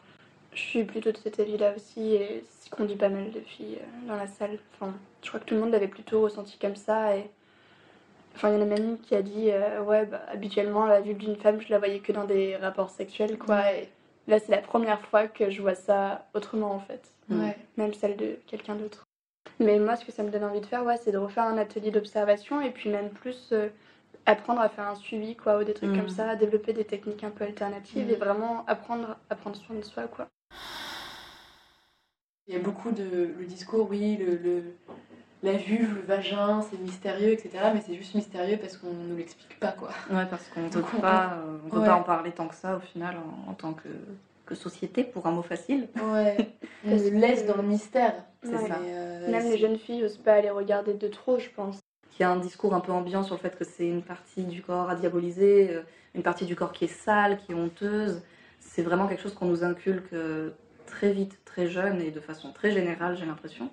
Je 0.54 0.60
suis 0.62 0.84
plutôt 0.84 1.12
de 1.12 1.18
cet 1.18 1.40
avis-là 1.40 1.74
aussi, 1.76 2.14
et 2.14 2.44
c'est 2.48 2.70
ce 2.70 2.76
qu'on 2.76 2.86
dit 2.86 2.96
pas 2.96 3.10
mal 3.10 3.32
de 3.32 3.40
filles 3.40 3.80
euh, 3.82 4.08
dans 4.08 4.16
la 4.16 4.28
salle. 4.28 4.60
Enfin, 4.76 4.94
je 5.24 5.30
crois 5.30 5.40
que 5.40 5.46
tout 5.46 5.56
le 5.56 5.62
monde 5.62 5.72
l'avait 5.72 5.88
plutôt 5.88 6.22
ressenti 6.22 6.58
comme 6.60 6.76
ça. 6.76 7.16
Et... 7.18 7.30
Enfin, 8.36 8.50
il 8.50 8.56
y 8.56 8.58
en 8.58 8.62
a 8.62 8.66
même 8.66 8.84
une 8.84 9.00
qui 9.00 9.16
a 9.16 9.22
dit 9.22 9.52
euh, 9.52 9.82
Ouais, 9.84 10.06
bah, 10.06 10.22
habituellement, 10.32 10.86
la 10.86 11.02
vulve 11.02 11.18
d'une 11.20 11.36
femme, 11.36 11.62
je 11.62 11.70
la 11.70 11.78
voyais 11.80 12.00
que 12.00 12.12
dans 12.12 12.26
des 12.26 12.56
rapports 12.58 12.90
sexuels, 12.90 13.38
quoi. 13.38 13.72
Et 13.74 13.90
là, 14.28 14.40
c'est 14.40 14.52
la 14.52 14.58
première 14.62 15.00
fois 15.02 15.28
que 15.28 15.50
je 15.50 15.62
vois 15.62 15.76
ça 15.76 16.26
autrement, 16.34 16.72
en 16.72 16.80
fait. 16.80 17.12
Mm. 17.30 17.42
Ouais. 17.44 17.58
Même 17.78 17.94
celle 17.94 18.18
de 18.18 18.38
quelqu'un 18.48 18.76
d'autre. 18.76 19.04
Mais 19.60 19.78
moi, 19.80 19.96
ce 19.96 20.04
que 20.06 20.12
ça 20.12 20.24
me 20.24 20.30
donne 20.32 20.44
envie 20.44 20.62
de 20.62 20.66
faire, 20.66 20.84
ouais, 20.84 20.98
c'est 20.98 21.12
de 21.12 21.18
refaire 21.18 21.44
un 21.44 21.58
atelier 21.58 21.92
d'observation 21.92 22.60
et 22.60 22.72
puis 22.72 22.90
même 22.90 23.12
plus 23.12 23.50
euh, 23.52 23.70
apprendre 24.26 24.62
à 24.62 24.70
faire 24.70 24.88
un 24.88 24.96
suivi, 24.96 25.36
quoi, 25.36 25.60
ou 25.60 25.64
des 25.64 25.74
trucs 25.76 25.92
Mm. 25.92 25.98
comme 26.00 26.10
ça, 26.10 26.36
développer 26.36 26.74
des 26.74 26.86
techniques 26.86 27.24
un 27.24 27.30
peu 27.30 27.44
alternatives 27.44 28.08
Mm. 28.08 28.12
et 28.12 28.16
vraiment 28.16 28.66
apprendre 28.68 29.18
à 29.30 29.36
prendre 29.36 29.56
soin 29.58 29.76
de 29.76 29.84
soi, 29.84 30.04
quoi. 30.08 30.28
Il 32.48 32.54
y 32.54 32.58
a 32.58 32.60
beaucoup 32.60 32.92
de 32.92 33.30
le 33.40 33.46
discours, 33.46 33.88
oui, 33.90 34.18
le, 34.18 34.36
le- 34.36 34.64
la 35.44 35.54
vulve, 35.54 35.96
le 35.96 36.02
vagin, 36.02 36.62
c'est 36.62 36.80
mystérieux, 36.80 37.30
etc. 37.32 37.52
Mais 37.74 37.82
c'est 37.86 37.96
juste 37.96 38.16
mystérieux 38.16 38.58
parce 38.60 38.78
qu'on 38.78 38.92
ne 38.94 39.08
nous 39.10 39.18
l'explique 39.18 39.60
pas, 39.60 39.72
quoi. 39.74 39.90
Ouais, 40.10 40.26
parce 40.30 40.48
qu'on 40.50 40.62
ne 40.62 40.68
on- 40.68 41.02
pas, 41.02 41.34
euh, 41.46 41.58
on 41.66 41.70
veut 41.76 41.82
ouais. 41.82 41.86
pas 41.88 41.96
en 41.96 42.04
parler 42.04 42.32
tant 42.32 42.48
que 42.48 42.56
ça 42.56 42.78
au 42.78 42.80
final 42.80 43.18
en, 43.18 43.52
en 43.52 43.54
tant 43.54 43.74
que, 43.74 43.90
que 44.46 44.56
société, 44.56 45.04
pour 45.04 45.28
un 45.28 45.32
mot 45.32 45.42
facile. 45.44 45.88
Ouais. 46.12 46.38
On 46.86 46.96
nous 46.96 47.12
laisse 47.12 47.46
dans 47.46 47.56
le 47.58 47.64
mystère. 47.64 48.14
C'est 48.44 48.56
Ouais. 48.56 48.68
ça. 48.68 48.78
Euh, 48.82 49.32
Même 49.32 49.50
les 49.50 49.58
jeunes 49.58 49.78
filles 49.78 50.04
osent 50.04 50.18
pas 50.18 50.34
aller 50.34 50.50
regarder 50.50 50.94
de 50.94 51.08
trop, 51.08 51.40
je 51.40 51.50
pense. 51.50 51.80
Il 52.20 52.22
y 52.22 52.26
a 52.26 52.30
un 52.30 52.36
discours 52.38 52.74
un 52.74 52.80
peu 52.82 52.92
ambiant 52.92 53.24
sur 53.24 53.36
le 53.36 53.40
fait 53.40 53.58
que 53.58 53.64
c'est 53.64 53.88
une 53.88 54.04
partie 54.04 54.44
du 54.44 54.62
corps 54.62 54.90
à 54.90 54.96
diaboliser, 54.96 55.70
euh, 55.72 55.82
une 56.14 56.24
partie 56.24 56.46
du 56.46 56.56
corps 56.56 56.72
qui 56.74 56.86
est 56.86 56.88
sale, 57.06 57.38
qui 57.38 57.54
est 57.54 57.56
honteuse. 57.56 58.22
C'est 58.60 58.82
vraiment 58.82 59.08
quelque 59.08 59.22
chose 59.24 59.34
qu'on 59.34 59.46
nous 59.48 59.64
inculque 59.64 60.12
euh, 60.14 60.52
très 60.86 61.12
vite, 61.12 61.40
très 61.46 61.68
jeune 61.68 62.02
et 62.02 62.12
de 62.12 62.20
façon 62.20 62.52
très 62.52 62.72
générale, 62.72 63.18
j'ai 63.18 63.26
l'impression. 63.26 63.70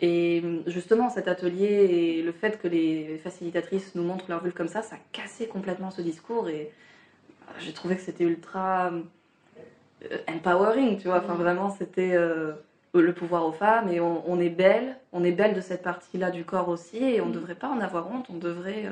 Et 0.00 0.40
euh, 0.44 0.62
justement, 0.66 1.10
cet 1.10 1.26
atelier 1.28 1.66
et 1.66 2.22
le 2.22 2.32
fait 2.32 2.60
que 2.60 2.68
les 2.68 3.18
facilitatrices 3.22 3.94
nous 3.94 4.04
montrent 4.04 4.26
leur 4.28 4.40
vulve 4.42 4.54
comme 4.54 4.68
ça, 4.68 4.82
ça 4.82 4.96
a 4.96 4.98
cassé 5.12 5.46
complètement 5.48 5.90
ce 5.90 6.00
discours 6.02 6.48
et 6.48 6.70
euh, 6.70 7.52
j'ai 7.58 7.72
trouvé 7.72 7.96
que 7.96 8.02
c'était 8.02 8.24
ultra, 8.24 8.92
empowering, 10.28 10.98
tu 10.98 11.08
vois. 11.08 11.18
Enfin, 11.18 11.34
Mm. 11.34 11.38
vraiment, 11.38 11.70
c'était 11.70 12.12
euh, 12.14 12.52
le 12.94 13.12
pouvoir 13.12 13.46
aux 13.46 13.52
femmes 13.52 13.88
et 13.88 14.00
on, 14.00 14.22
on 14.30 14.38
est 14.40 14.48
belle, 14.50 14.96
on 15.12 15.24
est 15.24 15.32
belle 15.32 15.54
de 15.54 15.60
cette 15.60 15.82
partie-là 15.82 16.30
du 16.30 16.44
corps 16.44 16.68
aussi 16.68 16.98
et 17.02 17.20
on 17.20 17.26
ne 17.26 17.30
Mm. 17.30 17.34
devrait 17.34 17.54
pas 17.56 17.68
en 17.68 17.80
avoir 17.80 18.10
honte, 18.10 18.26
on 18.30 18.36
devrait, 18.38 18.86
euh, 18.86 18.90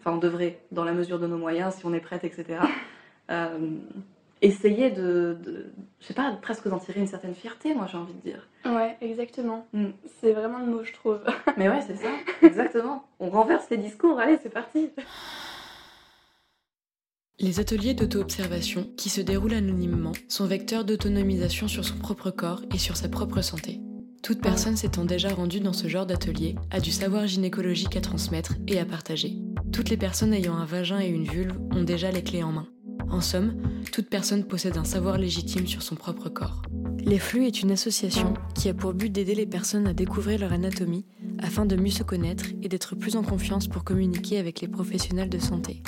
enfin, 0.00 0.12
on 0.12 0.18
devrait, 0.18 0.58
dans 0.72 0.84
la 0.84 0.92
mesure 0.92 1.18
de 1.18 1.26
nos 1.26 1.38
moyens, 1.38 1.74
si 1.74 1.86
on 1.86 1.92
est 1.92 2.00
prête, 2.00 2.24
etc., 2.24 2.44
euh, 3.30 3.58
essayer 4.42 4.90
de, 4.90 5.38
de, 5.42 5.66
je 6.00 6.06
sais 6.06 6.14
pas, 6.14 6.30
presque 6.42 6.68
d'en 6.68 6.78
tirer 6.78 7.00
une 7.00 7.06
certaine 7.06 7.34
fierté, 7.34 7.74
moi, 7.74 7.86
j'ai 7.90 7.98
envie 7.98 8.14
de 8.14 8.20
dire. 8.20 8.48
Ouais, 8.64 8.96
exactement. 9.00 9.66
Mm. 9.72 9.86
C'est 10.20 10.32
vraiment 10.32 10.58
le 10.58 10.66
mot, 10.66 10.84
je 10.84 10.92
trouve. 10.92 11.20
Mais 11.56 11.68
ouais, 11.68 11.80
c'est 11.86 11.96
ça, 11.96 12.10
exactement. 12.42 13.04
On 13.18 13.30
renverse 13.30 13.68
les 13.70 13.78
discours, 13.78 14.18
allez, 14.18 14.38
c'est 14.42 14.52
parti. 14.52 14.90
Les 17.38 17.60
ateliers 17.60 17.94
d'auto-observation, 17.94 18.88
qui 18.96 19.10
se 19.10 19.20
déroulent 19.20 19.54
anonymement, 19.54 20.12
sont 20.28 20.46
vecteurs 20.46 20.84
d'autonomisation 20.84 21.68
sur 21.68 21.84
son 21.84 21.98
propre 21.98 22.30
corps 22.30 22.62
et 22.74 22.78
sur 22.78 22.96
sa 22.96 23.10
propre 23.10 23.42
santé. 23.42 23.80
Toute 24.22 24.40
personne 24.40 24.76
s'étant 24.76 25.04
déjà 25.04 25.28
rendue 25.28 25.60
dans 25.60 25.74
ce 25.74 25.86
genre 25.86 26.06
d'atelier 26.06 26.56
a 26.70 26.80
du 26.80 26.90
savoir 26.90 27.26
gynécologique 27.26 27.96
à 27.96 28.00
transmettre 28.00 28.54
et 28.66 28.80
à 28.80 28.86
partager. 28.86 29.34
Toutes 29.72 29.90
les 29.90 29.96
personnes 29.96 30.32
ayant 30.32 30.56
un 30.56 30.64
vagin 30.64 30.98
et 30.98 31.08
une 31.08 31.28
vulve 31.28 31.56
ont 31.72 31.84
déjà 31.84 32.10
les 32.10 32.22
clés 32.22 32.42
en 32.42 32.52
main. 32.52 32.66
En 33.10 33.20
somme, 33.20 33.54
toute 33.92 34.08
personne 34.08 34.44
possède 34.44 34.76
un 34.76 34.84
savoir 34.84 35.18
légitime 35.18 35.66
sur 35.66 35.82
son 35.82 35.94
propre 35.94 36.28
corps. 36.28 36.62
Les 36.98 37.18
Flux 37.18 37.46
est 37.46 37.62
une 37.62 37.70
association 37.70 38.34
qui 38.54 38.68
a 38.68 38.74
pour 38.74 38.92
but 38.92 39.10
d'aider 39.10 39.34
les 39.34 39.46
personnes 39.46 39.86
à 39.86 39.94
découvrir 39.94 40.40
leur 40.40 40.52
anatomie 40.52 41.04
afin 41.38 41.66
de 41.66 41.76
mieux 41.76 41.90
se 41.90 42.02
connaître 42.02 42.46
et 42.62 42.68
d'être 42.68 42.96
plus 42.96 43.16
en 43.16 43.22
confiance 43.22 43.68
pour 43.68 43.84
communiquer 43.84 44.38
avec 44.38 44.60
les 44.60 44.68
professionnels 44.68 45.28
de 45.28 45.38
santé. 45.38 45.82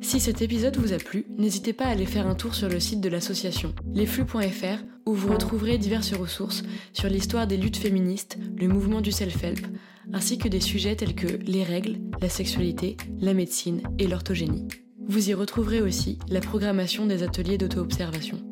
Si 0.00 0.20
cet 0.20 0.42
épisode 0.42 0.76
vous 0.76 0.92
a 0.92 0.98
plu, 0.98 1.26
n'hésitez 1.36 1.72
pas 1.72 1.86
à 1.86 1.90
aller 1.90 2.06
faire 2.06 2.28
un 2.28 2.36
tour 2.36 2.54
sur 2.54 2.68
le 2.68 2.78
site 2.78 3.00
de 3.00 3.08
l'association, 3.08 3.74
lesflux.fr, 3.92 4.84
où 5.06 5.12
vous 5.12 5.32
retrouverez 5.32 5.76
diverses 5.76 6.14
ressources 6.14 6.62
sur 6.92 7.08
l'histoire 7.08 7.46
des 7.46 7.56
luttes 7.56 7.76
féministes, 7.76 8.38
le 8.56 8.68
mouvement 8.68 9.00
du 9.00 9.10
self-help, 9.10 9.66
ainsi 10.12 10.38
que 10.38 10.48
des 10.48 10.60
sujets 10.60 10.96
tels 10.96 11.14
que 11.14 11.26
les 11.26 11.64
règles, 11.64 11.98
la 12.22 12.28
sexualité, 12.28 12.96
la 13.20 13.34
médecine 13.34 13.82
et 13.98 14.06
l'orthogénie. 14.06 14.68
Vous 15.08 15.30
y 15.30 15.32
retrouverez 15.32 15.80
aussi 15.80 16.18
la 16.28 16.40
programmation 16.40 17.06
des 17.06 17.22
ateliers 17.22 17.56
d'auto-observation. 17.56 18.42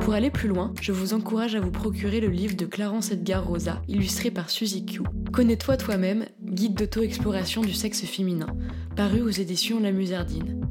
Pour 0.00 0.14
aller 0.14 0.30
plus 0.30 0.48
loin, 0.48 0.72
je 0.80 0.92
vous 0.92 1.12
encourage 1.12 1.54
à 1.54 1.60
vous 1.60 1.70
procurer 1.70 2.20
le 2.20 2.28
livre 2.28 2.56
de 2.56 2.64
Clarence 2.64 3.10
Edgar 3.10 3.46
Rosa, 3.46 3.82
illustré 3.86 4.30
par 4.30 4.48
Suzy 4.48 4.86
Q. 4.86 5.02
Connais-toi 5.30 5.76
toi-même, 5.76 6.24
guide 6.42 6.72
d'auto-exploration 6.72 7.60
du 7.60 7.74
sexe 7.74 8.06
féminin, 8.06 8.46
paru 8.96 9.20
aux 9.20 9.28
éditions 9.28 9.78
La 9.78 9.92
Musardine. 9.92 10.66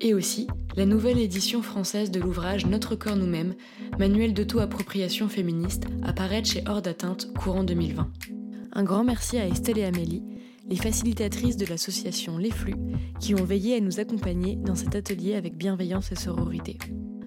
Et 0.00 0.12
aussi 0.12 0.48
la 0.76 0.86
nouvelle 0.86 1.18
édition 1.18 1.62
française 1.62 2.10
de 2.10 2.18
l'ouvrage 2.18 2.66
Notre 2.66 2.96
corps 2.96 3.16
nous-mêmes, 3.16 3.54
manuel 3.96 4.34
d'auto-appropriation 4.34 5.28
féministe, 5.28 5.84
apparaît 6.02 6.42
chez 6.42 6.64
Hors 6.66 6.82
d'atteinte 6.82 7.32
courant 7.32 7.62
2020. 7.62 8.10
Un 8.72 8.82
grand 8.82 9.04
merci 9.04 9.38
à 9.38 9.46
Estelle 9.46 9.78
et 9.78 9.84
Amélie, 9.84 10.24
les 10.68 10.76
facilitatrices 10.76 11.56
de 11.56 11.66
l'association 11.66 12.38
Les 12.38 12.50
Flux, 12.50 12.76
qui 13.20 13.34
ont 13.34 13.44
veillé 13.44 13.76
à 13.76 13.80
nous 13.80 14.00
accompagner 14.00 14.56
dans 14.56 14.74
cet 14.74 14.94
atelier 14.94 15.34
avec 15.34 15.56
bienveillance 15.56 16.12
et 16.12 16.16
sororité 16.16 16.78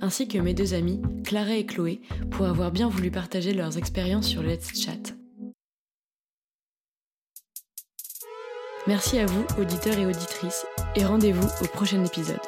ainsi 0.01 0.27
que 0.27 0.39
mes 0.39 0.53
deux 0.53 0.73
amies, 0.73 0.99
Clara 1.23 1.53
et 1.53 1.65
Chloé, 1.65 2.01
pour 2.31 2.47
avoir 2.47 2.71
bien 2.71 2.89
voulu 2.89 3.11
partager 3.11 3.53
leurs 3.53 3.77
expériences 3.77 4.27
sur 4.27 4.41
Let's 4.41 4.77
Chat. 4.79 5.15
Merci 8.87 9.19
à 9.19 9.27
vous, 9.27 9.45
auditeurs 9.59 9.97
et 9.99 10.07
auditrices, 10.07 10.65
et 10.95 11.05
rendez-vous 11.05 11.47
au 11.63 11.67
prochain 11.67 12.03
épisode. 12.03 12.39